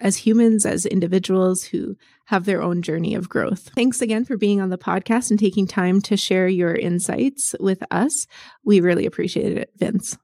as 0.00 0.16
humans, 0.18 0.66
as 0.66 0.86
individuals 0.86 1.64
who 1.64 1.96
have 2.26 2.44
their 2.44 2.62
own 2.62 2.82
journey 2.82 3.14
of 3.14 3.28
growth. 3.28 3.70
Thanks 3.74 4.02
again 4.02 4.24
for 4.24 4.36
being 4.36 4.60
on 4.60 4.70
the 4.70 4.78
podcast 4.78 5.30
and 5.30 5.38
taking 5.38 5.66
time 5.66 6.00
to 6.02 6.16
share 6.16 6.48
your 6.48 6.74
insights 6.74 7.54
with 7.60 7.82
us. 7.90 8.26
We 8.64 8.80
really 8.80 9.06
appreciate 9.06 9.56
it, 9.56 9.70
Vince. 9.76 10.18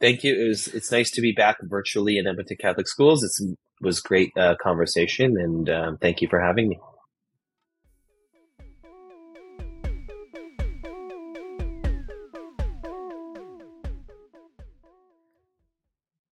Thank 0.00 0.22
you. 0.22 0.40
It 0.40 0.48
was, 0.48 0.68
it's 0.68 0.92
nice 0.92 1.10
to 1.12 1.20
be 1.20 1.32
back 1.32 1.56
virtually 1.62 2.18
in 2.18 2.26
Edmonton 2.28 2.56
Catholic 2.60 2.86
Schools. 2.86 3.24
It 3.24 3.56
was 3.80 4.00
great 4.00 4.30
uh, 4.36 4.54
conversation, 4.62 5.36
and 5.36 5.68
um, 5.68 5.98
thank 5.98 6.22
you 6.22 6.28
for 6.28 6.40
having 6.40 6.68
me. 6.68 6.78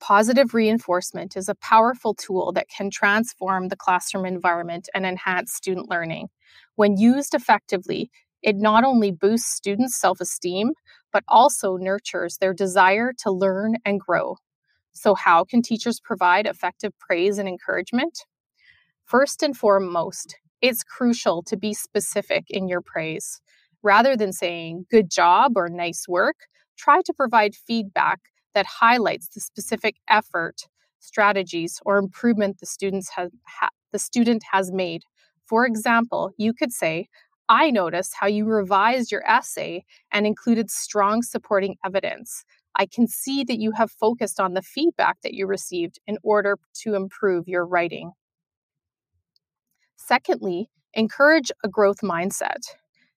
Positive 0.01 0.55
reinforcement 0.55 1.37
is 1.37 1.49
a 1.49 1.57
powerful 1.57 2.15
tool 2.15 2.53
that 2.53 2.69
can 2.69 2.91
transform 2.91 3.67
the 3.67 3.75
classroom 3.75 4.25
environment 4.25 4.89
and 4.95 5.05
enhance 5.05 5.53
student 5.53 5.91
learning. 5.91 6.29
When 6.77 6.97
used 6.97 7.35
effectively, 7.35 8.13
it 8.41 8.55
not 8.55 8.85
only 8.85 9.11
boosts 9.11 9.53
students' 9.53 9.97
self 9.97 10.21
esteem, 10.21 10.75
but 11.17 11.25
also 11.29 11.79
nurtures 11.79 12.37
their 12.43 12.53
desire 12.53 13.11
to 13.17 13.31
learn 13.31 13.77
and 13.87 13.99
grow. 13.99 14.37
So, 14.93 15.15
how 15.15 15.45
can 15.45 15.63
teachers 15.63 15.99
provide 15.99 16.45
effective 16.45 16.93
praise 16.99 17.39
and 17.39 17.49
encouragement? 17.49 18.19
First 19.07 19.43
and 19.43 19.57
foremost, 19.57 20.37
it's 20.61 20.85
crucial 20.85 21.43
to 21.45 21.57
be 21.57 21.73
specific 21.73 22.45
in 22.51 22.69
your 22.69 22.83
praise. 22.83 23.41
Rather 23.83 24.15
than 24.15 24.31
saying 24.31 24.85
good 24.91 25.11
job 25.11 25.53
or 25.57 25.71
nice 25.71 26.05
work, 26.07 26.37
try 26.77 27.01
to 27.07 27.15
provide 27.15 27.55
feedback 27.55 28.21
that 28.53 28.67
highlights 28.67 29.29
the 29.29 29.41
specific 29.41 29.97
effort, 30.11 30.65
strategies, 30.99 31.81
or 31.87 31.97
improvement 31.97 32.59
the 32.61 32.67
students 32.67 33.09
ha- 33.17 33.71
the 33.91 33.99
student 33.99 34.43
has 34.53 34.71
made. 34.71 35.01
For 35.47 35.65
example, 35.65 36.33
you 36.37 36.53
could 36.53 36.73
say, 36.73 37.09
I 37.49 37.71
noticed 37.71 38.15
how 38.19 38.27
you 38.27 38.45
revised 38.45 39.13
your 39.13 39.25
essay 39.29 39.85
and 40.13 40.27
included 40.27 40.71
strong 40.71 41.23
supporting 41.23 41.77
evidence. 41.85 42.45
I 42.77 42.87
can 42.87 43.07
see 43.07 43.45
that 43.45 43.59
you 43.59 43.73
have 43.73 43.91
focused 43.91 44.41
on 44.41 44.55
the 44.55 44.63
feedback 44.63 45.21
that 45.23 45.35
you 45.35 45.47
received 45.47 45.99
in 46.07 46.19
order 46.23 46.59
to 46.83 46.95
improve 46.95 47.49
your 47.49 47.67
writing. 47.67 48.13
Secondly, 49.97 50.71
encourage 50.95 51.51
a 51.65 51.69
growth 51.69 52.01
mindset. 52.03 52.65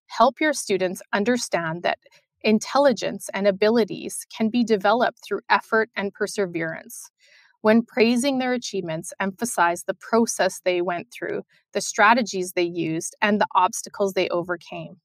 Help 0.07 0.39
your 0.39 0.53
students 0.53 1.01
understand 1.13 1.83
that 1.83 1.99
Intelligence 2.41 3.29
and 3.33 3.47
abilities 3.47 4.25
can 4.35 4.49
be 4.49 4.63
developed 4.63 5.19
through 5.25 5.41
effort 5.49 5.89
and 5.95 6.13
perseverance. 6.13 7.11
When 7.61 7.83
praising 7.83 8.37
their 8.37 8.53
achievements, 8.53 9.11
emphasize 9.19 9.83
the 9.83 9.93
process 9.93 10.61
they 10.63 10.81
went 10.81 11.07
through, 11.11 11.43
the 11.73 11.81
strategies 11.81 12.53
they 12.53 12.63
used, 12.63 13.15
and 13.21 13.39
the 13.41 13.47
obstacles 13.53 14.13
they 14.13 14.29
overcame. 14.29 14.97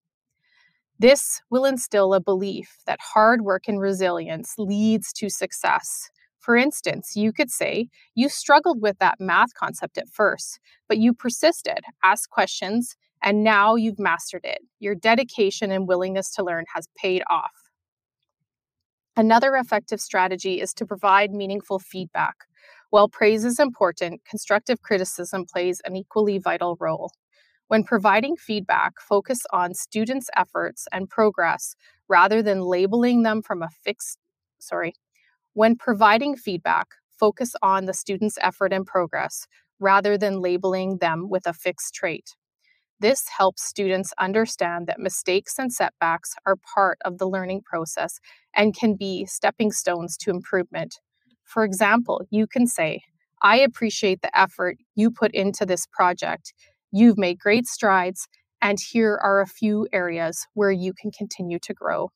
This 1.00 1.42
will 1.50 1.64
instill 1.64 2.14
a 2.14 2.20
belief 2.20 2.78
that 2.86 3.00
hard 3.00 3.42
work 3.42 3.64
and 3.66 3.80
resilience 3.80 4.54
leads 4.56 5.12
to 5.14 5.28
success. 5.28 6.08
For 6.38 6.56
instance, 6.56 7.16
you 7.16 7.32
could 7.32 7.50
say 7.50 7.88
you 8.14 8.28
struggled 8.28 8.80
with 8.80 8.98
that 8.98 9.18
math 9.18 9.54
concept 9.54 9.98
at 9.98 10.08
first, 10.08 10.60
but 10.88 10.98
you 10.98 11.12
persisted, 11.12 11.80
asked 12.04 12.30
questions, 12.30 12.96
and 13.22 13.42
now 13.42 13.74
you've 13.74 13.98
mastered 13.98 14.44
it. 14.44 14.58
Your 14.78 14.94
dedication 14.94 15.72
and 15.72 15.88
willingness 15.88 16.30
to 16.34 16.44
learn 16.44 16.64
has 16.74 16.86
paid 16.96 17.22
off. 17.28 17.63
Another 19.16 19.54
effective 19.56 20.00
strategy 20.00 20.60
is 20.60 20.72
to 20.74 20.86
provide 20.86 21.32
meaningful 21.32 21.78
feedback. 21.78 22.34
While 22.90 23.08
praise 23.08 23.44
is 23.44 23.58
important, 23.58 24.24
constructive 24.24 24.82
criticism 24.82 25.46
plays 25.46 25.80
an 25.84 25.96
equally 25.96 26.38
vital 26.38 26.76
role. 26.80 27.12
When 27.68 27.84
providing 27.84 28.36
feedback, 28.36 29.00
focus 29.00 29.40
on 29.52 29.74
students' 29.74 30.30
efforts 30.36 30.86
and 30.92 31.08
progress 31.08 31.74
rather 32.08 32.42
than 32.42 32.60
labeling 32.62 33.22
them 33.22 33.42
from 33.42 33.62
a 33.62 33.68
fixed, 33.70 34.18
sorry. 34.58 34.94
When 35.54 35.76
providing 35.76 36.36
feedback, 36.36 36.88
focus 37.18 37.54
on 37.62 37.86
the 37.86 37.94
student's 37.94 38.38
effort 38.42 38.72
and 38.72 38.86
progress 38.86 39.46
rather 39.80 40.18
than 40.18 40.40
labeling 40.40 40.98
them 40.98 41.28
with 41.30 41.46
a 41.46 41.52
fixed 41.54 41.94
trait. 41.94 42.34
This 43.04 43.28
helps 43.36 43.62
students 43.62 44.14
understand 44.18 44.86
that 44.86 44.98
mistakes 44.98 45.58
and 45.58 45.70
setbacks 45.70 46.36
are 46.46 46.56
part 46.56 46.96
of 47.04 47.18
the 47.18 47.28
learning 47.28 47.60
process 47.66 48.18
and 48.56 48.74
can 48.74 48.96
be 48.96 49.26
stepping 49.26 49.72
stones 49.72 50.16
to 50.22 50.30
improvement. 50.30 51.00
For 51.42 51.64
example, 51.64 52.22
you 52.30 52.46
can 52.46 52.66
say, 52.66 53.02
I 53.42 53.58
appreciate 53.58 54.22
the 54.22 54.34
effort 54.34 54.78
you 54.94 55.10
put 55.10 55.32
into 55.34 55.66
this 55.66 55.86
project. 55.86 56.54
You've 56.92 57.18
made 57.18 57.38
great 57.38 57.66
strides, 57.66 58.26
and 58.62 58.78
here 58.80 59.20
are 59.22 59.42
a 59.42 59.46
few 59.46 59.86
areas 59.92 60.46
where 60.54 60.72
you 60.72 60.94
can 60.98 61.10
continue 61.10 61.58
to 61.58 61.74
grow. 61.74 62.08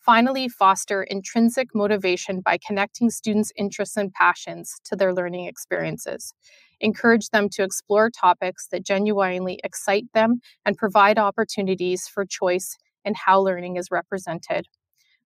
Finally, 0.00 0.50
foster 0.50 1.02
intrinsic 1.02 1.68
motivation 1.74 2.42
by 2.42 2.58
connecting 2.58 3.08
students' 3.08 3.52
interests 3.56 3.96
and 3.96 4.12
passions 4.12 4.74
to 4.84 4.96
their 4.96 5.14
learning 5.14 5.46
experiences 5.46 6.34
encourage 6.80 7.28
them 7.30 7.48
to 7.50 7.62
explore 7.62 8.10
topics 8.10 8.68
that 8.68 8.84
genuinely 8.84 9.60
excite 9.64 10.06
them, 10.14 10.40
and 10.64 10.76
provide 10.76 11.18
opportunities 11.18 12.08
for 12.08 12.24
choice 12.24 12.76
in 13.04 13.14
how 13.14 13.40
learning 13.40 13.76
is 13.76 13.90
represented. 13.90 14.66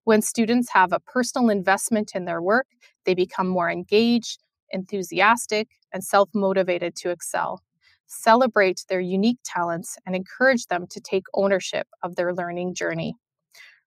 When 0.05 0.23
students 0.23 0.71
have 0.73 0.93
a 0.93 1.01
personal 1.01 1.51
investment 1.51 2.13
in 2.15 2.25
their 2.25 2.41
work, 2.41 2.67
they 3.05 3.15
become 3.15 3.47
more 3.47 3.71
engaged, 3.71 4.43
enthusiastic, 4.71 5.69
and 5.93 6.03
self 6.03 6.31
motivated 6.35 6.97
to 6.97 7.11
excel. 7.11 7.63
Celebrate 8.07 8.85
their 8.89 9.01
unique 9.01 9.39
talents 9.45 9.99
and 10.07 10.17
encourage 10.17 10.67
them 10.67 10.87
to 10.91 11.01
take 11.01 11.25
ownership 11.35 11.87
of 12.03 12.17
their 12.17 12.33
learning 12.35 12.75
journey. 12.75 13.17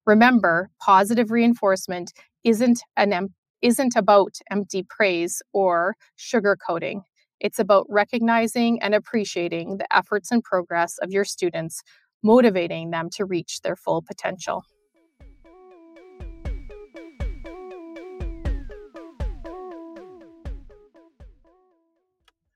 Remember, 0.05 0.69
positive 0.79 1.31
reinforcement 1.31 2.11
isn't 2.43 2.83
an 2.97 3.13
em- 3.13 3.33
isn't 3.61 3.95
about 3.95 4.35
empty 4.49 4.83
praise 4.87 5.41
or 5.53 5.95
sugarcoating. 6.17 7.01
It's 7.41 7.57
about 7.57 7.87
recognizing 7.89 8.79
and 8.83 8.93
appreciating 8.93 9.77
the 9.77 9.95
efforts 9.95 10.29
and 10.31 10.43
progress 10.43 10.99
of 10.99 11.09
your 11.09 11.25
students, 11.25 11.81
motivating 12.21 12.91
them 12.91 13.09
to 13.13 13.25
reach 13.25 13.61
their 13.61 13.75
full 13.75 14.03
potential. 14.03 14.63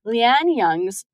Lee 0.05 0.21
Ann 0.21 0.55
Jung's 0.55 1.05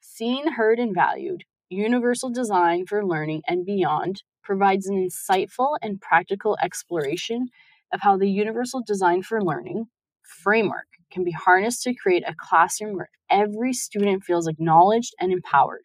Seen, 0.00 0.52
Heard, 0.52 0.78
and 0.78 0.94
Valued 0.94 1.44
Universal 1.68 2.30
Design 2.30 2.86
for 2.86 3.04
Learning 3.04 3.42
and 3.46 3.66
Beyond 3.66 4.22
provides 4.42 4.86
an 4.86 4.96
insightful 4.96 5.76
and 5.82 6.00
practical 6.00 6.56
exploration 6.62 7.48
of 7.92 8.00
how 8.00 8.16
the 8.16 8.30
Universal 8.30 8.84
Design 8.86 9.22
for 9.22 9.44
Learning 9.44 9.88
framework 10.22 10.86
can 11.12 11.24
be 11.24 11.32
harnessed 11.32 11.82
to 11.82 11.94
create 11.94 12.24
a 12.26 12.34
classroom 12.34 12.96
where 12.96 13.10
every 13.30 13.72
student 13.72 14.24
feels 14.24 14.46
acknowledged 14.46 15.14
and 15.20 15.32
empowered. 15.32 15.82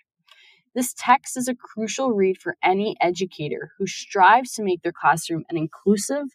This 0.75 0.93
text 0.97 1.37
is 1.37 1.47
a 1.47 1.55
crucial 1.55 2.11
read 2.11 2.37
for 2.39 2.55
any 2.63 2.95
educator 2.99 3.71
who 3.77 3.85
strives 3.85 4.53
to 4.53 4.63
make 4.63 4.81
their 4.81 4.91
classroom 4.91 5.43
an 5.49 5.57
inclusive, 5.57 6.25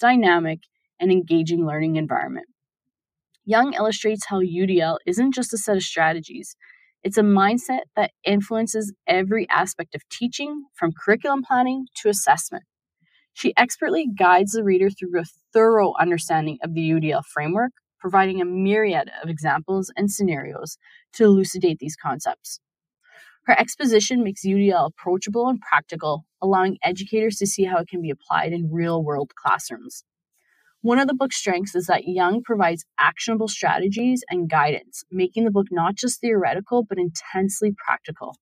dynamic, 0.00 0.60
and 0.98 1.12
engaging 1.12 1.66
learning 1.66 1.96
environment. 1.96 2.46
Jung 3.44 3.74
illustrates 3.74 4.26
how 4.26 4.40
UDL 4.40 4.98
isn't 5.06 5.34
just 5.34 5.52
a 5.52 5.58
set 5.58 5.76
of 5.76 5.82
strategies, 5.82 6.56
it's 7.02 7.18
a 7.18 7.22
mindset 7.22 7.80
that 7.96 8.12
influences 8.24 8.92
every 9.08 9.48
aspect 9.50 9.96
of 9.96 10.08
teaching, 10.08 10.66
from 10.74 10.92
curriculum 10.92 11.42
planning 11.42 11.86
to 11.96 12.08
assessment. 12.08 12.62
She 13.32 13.52
expertly 13.56 14.06
guides 14.06 14.52
the 14.52 14.62
reader 14.62 14.88
through 14.88 15.20
a 15.20 15.24
thorough 15.52 15.94
understanding 15.98 16.58
of 16.62 16.74
the 16.74 16.90
UDL 16.90 17.24
framework, 17.24 17.72
providing 18.02 18.42
a 18.42 18.44
myriad 18.44 19.08
of 19.22 19.30
examples 19.30 19.92
and 19.96 20.10
scenarios 20.10 20.76
to 21.14 21.24
elucidate 21.24 21.78
these 21.78 21.94
concepts. 21.94 22.58
Her 23.46 23.58
exposition 23.58 24.24
makes 24.24 24.44
UDL 24.44 24.88
approachable 24.88 25.48
and 25.48 25.60
practical, 25.60 26.24
allowing 26.42 26.78
educators 26.82 27.36
to 27.36 27.46
see 27.46 27.64
how 27.64 27.78
it 27.78 27.88
can 27.88 28.02
be 28.02 28.10
applied 28.10 28.52
in 28.52 28.72
real 28.72 29.02
world 29.04 29.30
classrooms. 29.36 30.02
One 30.80 30.98
of 30.98 31.06
the 31.06 31.14
book's 31.14 31.36
strengths 31.36 31.76
is 31.76 31.86
that 31.86 32.02
Jung 32.04 32.42
provides 32.42 32.84
actionable 32.98 33.46
strategies 33.46 34.24
and 34.28 34.50
guidance, 34.50 35.04
making 35.12 35.44
the 35.44 35.52
book 35.52 35.68
not 35.70 35.94
just 35.94 36.20
theoretical 36.20 36.84
but 36.84 36.98
intensely 36.98 37.72
practical. 37.86 38.34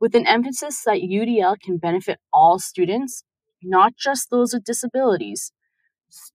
With 0.00 0.14
an 0.14 0.26
emphasis 0.26 0.82
that 0.86 1.02
UDL 1.02 1.60
can 1.60 1.76
benefit 1.76 2.18
all 2.32 2.58
students, 2.58 3.24
not 3.62 3.92
just 3.94 4.30
those 4.30 4.54
with 4.54 4.64
disabilities, 4.64 5.52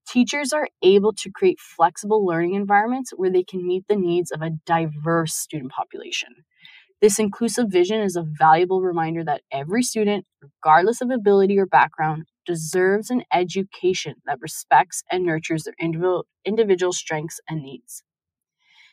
Teachers 0.07 0.53
are 0.53 0.69
able 0.81 1.13
to 1.13 1.31
create 1.31 1.59
flexible 1.59 2.25
learning 2.25 2.53
environments 2.53 3.11
where 3.11 3.31
they 3.31 3.43
can 3.43 3.65
meet 3.65 3.85
the 3.87 3.95
needs 3.95 4.31
of 4.31 4.41
a 4.41 4.51
diverse 4.65 5.35
student 5.35 5.71
population. 5.71 6.29
This 7.01 7.19
inclusive 7.19 7.67
vision 7.69 8.01
is 8.01 8.15
a 8.15 8.23
valuable 8.25 8.81
reminder 8.81 9.23
that 9.25 9.41
every 9.51 9.83
student, 9.83 10.25
regardless 10.41 11.01
of 11.01 11.11
ability 11.11 11.59
or 11.59 11.65
background, 11.65 12.25
deserves 12.45 13.09
an 13.09 13.23
education 13.33 14.15
that 14.25 14.39
respects 14.39 15.03
and 15.11 15.25
nurtures 15.25 15.63
their 15.65 15.75
individual, 16.45 16.93
strengths 16.93 17.39
and 17.49 17.61
needs. 17.61 18.03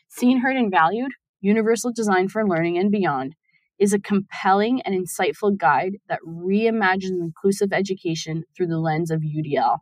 Seen, 0.09 0.41
Heard, 0.41 0.57
and 0.57 0.69
Valued 0.69 1.11
Universal 1.41 1.93
Design 1.93 2.27
for 2.27 2.47
Learning 2.47 2.77
and 2.77 2.91
Beyond 2.91 3.35
is 3.79 3.93
a 3.93 3.99
compelling 3.99 4.81
and 4.81 4.93
insightful 4.93 5.57
guide 5.57 5.97
that 6.07 6.19
reimagines 6.27 7.19
inclusive 7.19 7.73
education 7.73 8.43
through 8.55 8.67
the 8.67 8.79
lens 8.79 9.11
of 9.11 9.21
UDL. 9.21 9.79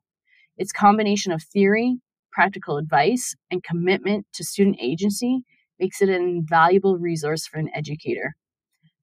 Its 0.58 0.72
combination 0.72 1.32
of 1.32 1.42
theory, 1.44 2.00
practical 2.32 2.78
advice, 2.78 3.36
and 3.50 3.64
commitment 3.64 4.26
to 4.34 4.44
student 4.44 4.78
agency 4.80 5.42
makes 5.80 6.02
it 6.02 6.10
an 6.10 6.22
invaluable 6.22 6.98
resource 6.98 7.48
for 7.48 7.58
an 7.58 7.70
educator. 7.74 8.36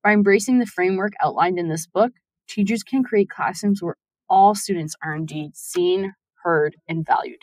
By 0.03 0.13
embracing 0.13 0.59
the 0.59 0.67
framework 0.67 1.13
outlined 1.23 1.59
in 1.59 1.69
this 1.69 1.87
book, 1.87 2.13
teachers 2.47 2.83
can 2.83 3.03
create 3.03 3.31
classrooms 3.31 3.83
where 3.83 3.97
all 4.29 4.55
students 4.55 4.95
are 5.03 5.15
indeed 5.15 5.57
seen, 5.57 6.15
heard, 6.45 6.77
and 6.89 7.05
valued. 7.05 7.43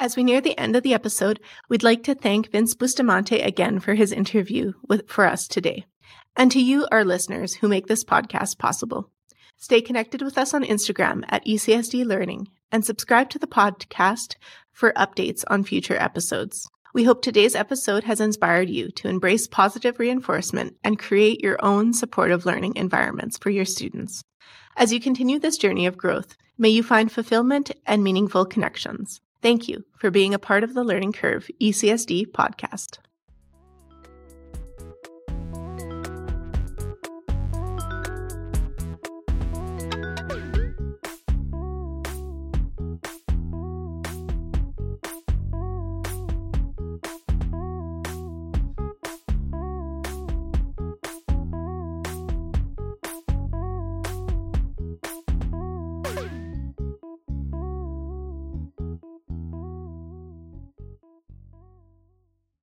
As 0.00 0.16
we 0.16 0.22
near 0.22 0.40
the 0.40 0.56
end 0.56 0.76
of 0.76 0.84
the 0.84 0.94
episode, 0.94 1.40
we'd 1.68 1.82
like 1.82 2.04
to 2.04 2.14
thank 2.14 2.52
Vince 2.52 2.74
Bustamante 2.74 3.40
again 3.40 3.80
for 3.80 3.94
his 3.94 4.12
interview 4.12 4.72
with, 4.88 5.08
for 5.08 5.26
us 5.26 5.48
today, 5.48 5.84
and 6.38 6.52
to 6.52 6.60
you, 6.60 6.86
our 6.92 7.04
listeners, 7.04 7.54
who 7.54 7.68
make 7.68 7.88
this 7.88 8.04
podcast 8.04 8.58
possible. 8.58 9.10
Stay 9.56 9.80
connected 9.80 10.22
with 10.22 10.38
us 10.38 10.54
on 10.54 10.62
Instagram 10.62 11.24
at 11.28 11.44
ECSD 11.44 12.06
Learning 12.06 12.46
and 12.70 12.84
subscribe 12.84 13.28
to 13.30 13.40
the 13.40 13.48
podcast 13.48 14.36
for 14.72 14.92
updates 14.92 15.42
on 15.48 15.64
future 15.64 15.96
episodes. 16.00 16.70
We 16.94 17.02
hope 17.04 17.22
today's 17.22 17.56
episode 17.56 18.04
has 18.04 18.20
inspired 18.20 18.70
you 18.70 18.90
to 18.92 19.08
embrace 19.08 19.48
positive 19.48 19.98
reinforcement 19.98 20.76
and 20.84 20.98
create 20.98 21.42
your 21.42 21.58
own 21.60 21.92
supportive 21.92 22.46
learning 22.46 22.76
environments 22.76 23.36
for 23.36 23.50
your 23.50 23.64
students. 23.64 24.22
As 24.76 24.92
you 24.92 25.00
continue 25.00 25.40
this 25.40 25.58
journey 25.58 25.86
of 25.86 25.98
growth, 25.98 26.36
may 26.56 26.68
you 26.68 26.84
find 26.84 27.10
fulfillment 27.10 27.72
and 27.84 28.04
meaningful 28.04 28.46
connections. 28.46 29.20
Thank 29.42 29.68
you 29.68 29.84
for 29.98 30.12
being 30.12 30.34
a 30.34 30.38
part 30.38 30.62
of 30.62 30.74
the 30.74 30.84
Learning 30.84 31.12
Curve 31.12 31.50
ECSD 31.60 32.28
podcast. 32.28 32.98